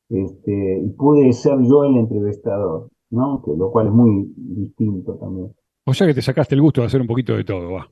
este, 0.08 0.80
y 0.80 0.90
pude 0.90 1.32
ser 1.32 1.60
yo 1.62 1.84
el 1.84 1.96
entrevistador, 1.96 2.90
¿no? 3.10 3.42
Que, 3.42 3.56
lo 3.56 3.70
cual 3.70 3.86
es 3.86 3.92
muy 3.92 4.32
distinto 4.36 5.14
también. 5.14 5.54
O 5.84 5.94
sea 5.94 6.06
que 6.06 6.14
te 6.14 6.22
sacaste 6.22 6.54
el 6.54 6.60
gusto 6.60 6.80
de 6.80 6.86
hacer 6.86 7.00
un 7.00 7.06
poquito 7.06 7.36
de 7.36 7.44
todo, 7.44 7.72
va. 7.72 7.90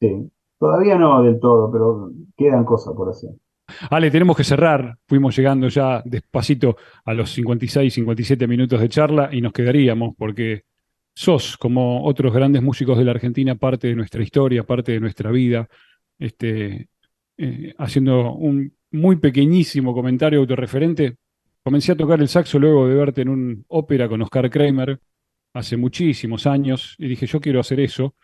Sí, 0.00 0.30
todavía 0.58 0.98
no 0.98 1.22
del 1.22 1.38
todo, 1.38 1.70
pero 1.70 2.10
quedan 2.36 2.64
cosas 2.64 2.94
por 2.94 3.10
hacer. 3.10 3.30
Ale, 3.90 4.10
tenemos 4.10 4.36
que 4.36 4.44
cerrar. 4.44 4.98
Fuimos 5.06 5.36
llegando 5.36 5.68
ya 5.68 6.02
despacito 6.04 6.76
a 7.04 7.14
los 7.14 7.30
56, 7.32 7.94
57 7.94 8.46
minutos 8.46 8.80
de 8.80 8.88
charla 8.88 9.30
y 9.32 9.40
nos 9.40 9.52
quedaríamos 9.52 10.14
porque 10.18 10.64
sos, 11.14 11.56
como 11.56 12.04
otros 12.04 12.34
grandes 12.34 12.62
músicos 12.62 12.98
de 12.98 13.04
la 13.04 13.12
Argentina, 13.12 13.54
parte 13.54 13.88
de 13.88 13.94
nuestra 13.94 14.22
historia, 14.22 14.64
parte 14.64 14.92
de 14.92 15.00
nuestra 15.00 15.30
vida. 15.30 15.68
este, 16.18 16.88
eh, 17.36 17.74
haciendo 17.78 18.32
un 18.34 18.72
muy 18.92 19.16
pequeñísimo 19.16 19.92
comentario 19.92 20.38
autorreferente. 20.38 21.16
Comencé 21.64 21.92
a 21.92 21.96
tocar 21.96 22.20
el 22.20 22.28
saxo 22.28 22.58
luego 22.60 22.86
de 22.86 22.94
verte 22.94 23.22
en 23.22 23.28
un 23.28 23.64
ópera 23.68 24.08
con 24.08 24.22
Oscar 24.22 24.48
Kramer 24.50 25.00
hace 25.54 25.76
muchísimos 25.76 26.46
años 26.46 26.96
y 26.98 27.08
dije, 27.08 27.26
yo 27.26 27.40
quiero 27.40 27.60
hacer 27.60 27.80
eso. 27.80 28.14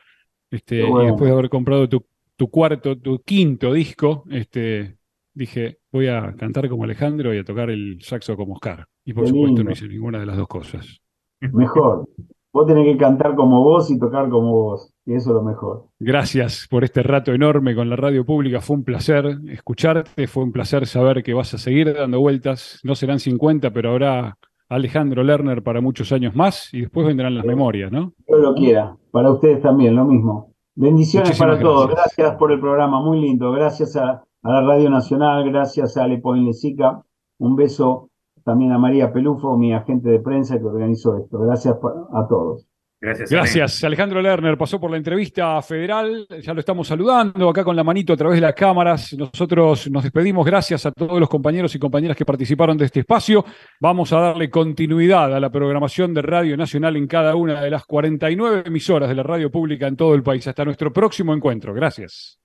Este, 0.50 0.80
Y 0.80 1.04
después 1.06 1.30
de 1.30 1.32
haber 1.32 1.48
comprado 1.48 1.88
tu, 1.88 2.04
cuarto, 2.50 2.98
tu 2.98 3.20
quinto 3.20 3.72
disco, 3.72 4.24
este, 4.30 4.96
dije, 5.32 5.78
voy 5.92 6.08
a 6.08 6.34
cantar 6.36 6.68
como 6.68 6.84
Alejandro 6.84 7.32
y 7.32 7.38
a 7.38 7.44
tocar 7.44 7.70
el 7.70 8.02
saxo 8.02 8.36
como 8.36 8.54
Oscar. 8.54 8.86
Y 9.04 9.14
por 9.14 9.28
supuesto 9.28 9.62
no 9.62 9.70
hice 9.70 9.88
ninguna 9.88 10.18
de 10.18 10.26
las 10.26 10.36
dos 10.36 10.48
cosas. 10.48 11.00
Mejor. 11.40 12.08
Vos 12.52 12.66
tenés 12.66 12.84
que 12.84 12.96
cantar 12.98 13.36
como 13.36 13.62
vos 13.62 13.92
y 13.92 13.98
tocar 13.98 14.28
como 14.28 14.50
vos. 14.50 14.92
Y 15.06 15.14
eso 15.14 15.30
es 15.30 15.34
lo 15.36 15.42
mejor. 15.42 15.86
Gracias 16.00 16.66
por 16.68 16.82
este 16.82 17.04
rato 17.04 17.32
enorme 17.32 17.76
con 17.76 17.88
la 17.88 17.94
radio 17.94 18.24
pública. 18.24 18.60
Fue 18.60 18.76
un 18.76 18.84
placer 18.84 19.38
escucharte. 19.48 20.26
Fue 20.26 20.42
un 20.42 20.50
placer 20.50 20.86
saber 20.86 21.22
que 21.22 21.32
vas 21.32 21.54
a 21.54 21.58
seguir 21.58 21.94
dando 21.94 22.18
vueltas. 22.18 22.80
No 22.82 22.96
serán 22.96 23.20
50, 23.20 23.70
pero 23.72 23.90
habrá 23.90 24.36
Alejandro 24.70 25.24
Lerner 25.24 25.62
para 25.62 25.80
muchos 25.80 26.12
años 26.12 26.34
más 26.34 26.72
y 26.72 26.82
después 26.82 27.04
vendrán 27.04 27.34
las 27.34 27.44
memorias, 27.44 27.90
¿no? 27.90 28.14
Yo 28.28 28.38
lo 28.38 28.54
quiera. 28.54 28.96
Para 29.10 29.32
ustedes 29.32 29.60
también, 29.60 29.96
lo 29.96 30.04
mismo. 30.04 30.54
Bendiciones 30.76 31.36
para 31.36 31.58
todos. 31.58 31.90
Gracias. 31.90 32.36
por 32.36 32.52
el 32.52 32.60
programa. 32.60 33.02
Muy 33.02 33.20
lindo. 33.20 33.50
Gracias 33.50 33.96
a, 33.96 34.24
la 34.42 34.60
Radio 34.62 34.88
Nacional. 34.88 35.50
Gracias 35.50 35.96
a 35.96 36.04
Ale 36.04 36.22
Lezica. 36.36 37.02
Un 37.38 37.56
beso 37.56 38.10
también 38.44 38.70
a 38.70 38.78
María 38.78 39.12
Pelufo, 39.12 39.58
mi 39.58 39.74
agente 39.74 40.08
de 40.08 40.20
prensa 40.20 40.58
que 40.58 40.64
organizó 40.64 41.18
esto. 41.18 41.40
Gracias 41.40 41.76
a 42.12 42.28
todos. 42.28 42.69
Gracias. 43.00 43.30
Gracias. 43.30 43.84
Alejandro 43.84 44.20
Lerner 44.20 44.58
pasó 44.58 44.78
por 44.78 44.90
la 44.90 44.98
entrevista 44.98 45.62
federal. 45.62 46.26
Ya 46.42 46.52
lo 46.52 46.60
estamos 46.60 46.86
saludando 46.86 47.48
acá 47.48 47.64
con 47.64 47.74
la 47.74 47.82
manito 47.82 48.12
a 48.12 48.16
través 48.16 48.36
de 48.36 48.42
las 48.42 48.54
cámaras. 48.54 49.14
Nosotros 49.14 49.90
nos 49.90 50.02
despedimos. 50.02 50.44
Gracias 50.44 50.84
a 50.84 50.92
todos 50.92 51.18
los 51.18 51.28
compañeros 51.30 51.74
y 51.74 51.78
compañeras 51.78 52.14
que 52.14 52.26
participaron 52.26 52.76
de 52.76 52.84
este 52.84 53.00
espacio. 53.00 53.44
Vamos 53.80 54.12
a 54.12 54.20
darle 54.20 54.50
continuidad 54.50 55.34
a 55.34 55.40
la 55.40 55.50
programación 55.50 56.12
de 56.12 56.20
Radio 56.20 56.58
Nacional 56.58 56.96
en 56.96 57.06
cada 57.06 57.36
una 57.36 57.62
de 57.62 57.70
las 57.70 57.86
49 57.86 58.64
emisoras 58.66 59.08
de 59.08 59.14
la 59.14 59.22
radio 59.22 59.50
pública 59.50 59.86
en 59.86 59.96
todo 59.96 60.14
el 60.14 60.22
país. 60.22 60.46
Hasta 60.46 60.66
nuestro 60.66 60.92
próximo 60.92 61.32
encuentro. 61.32 61.72
Gracias. 61.72 62.38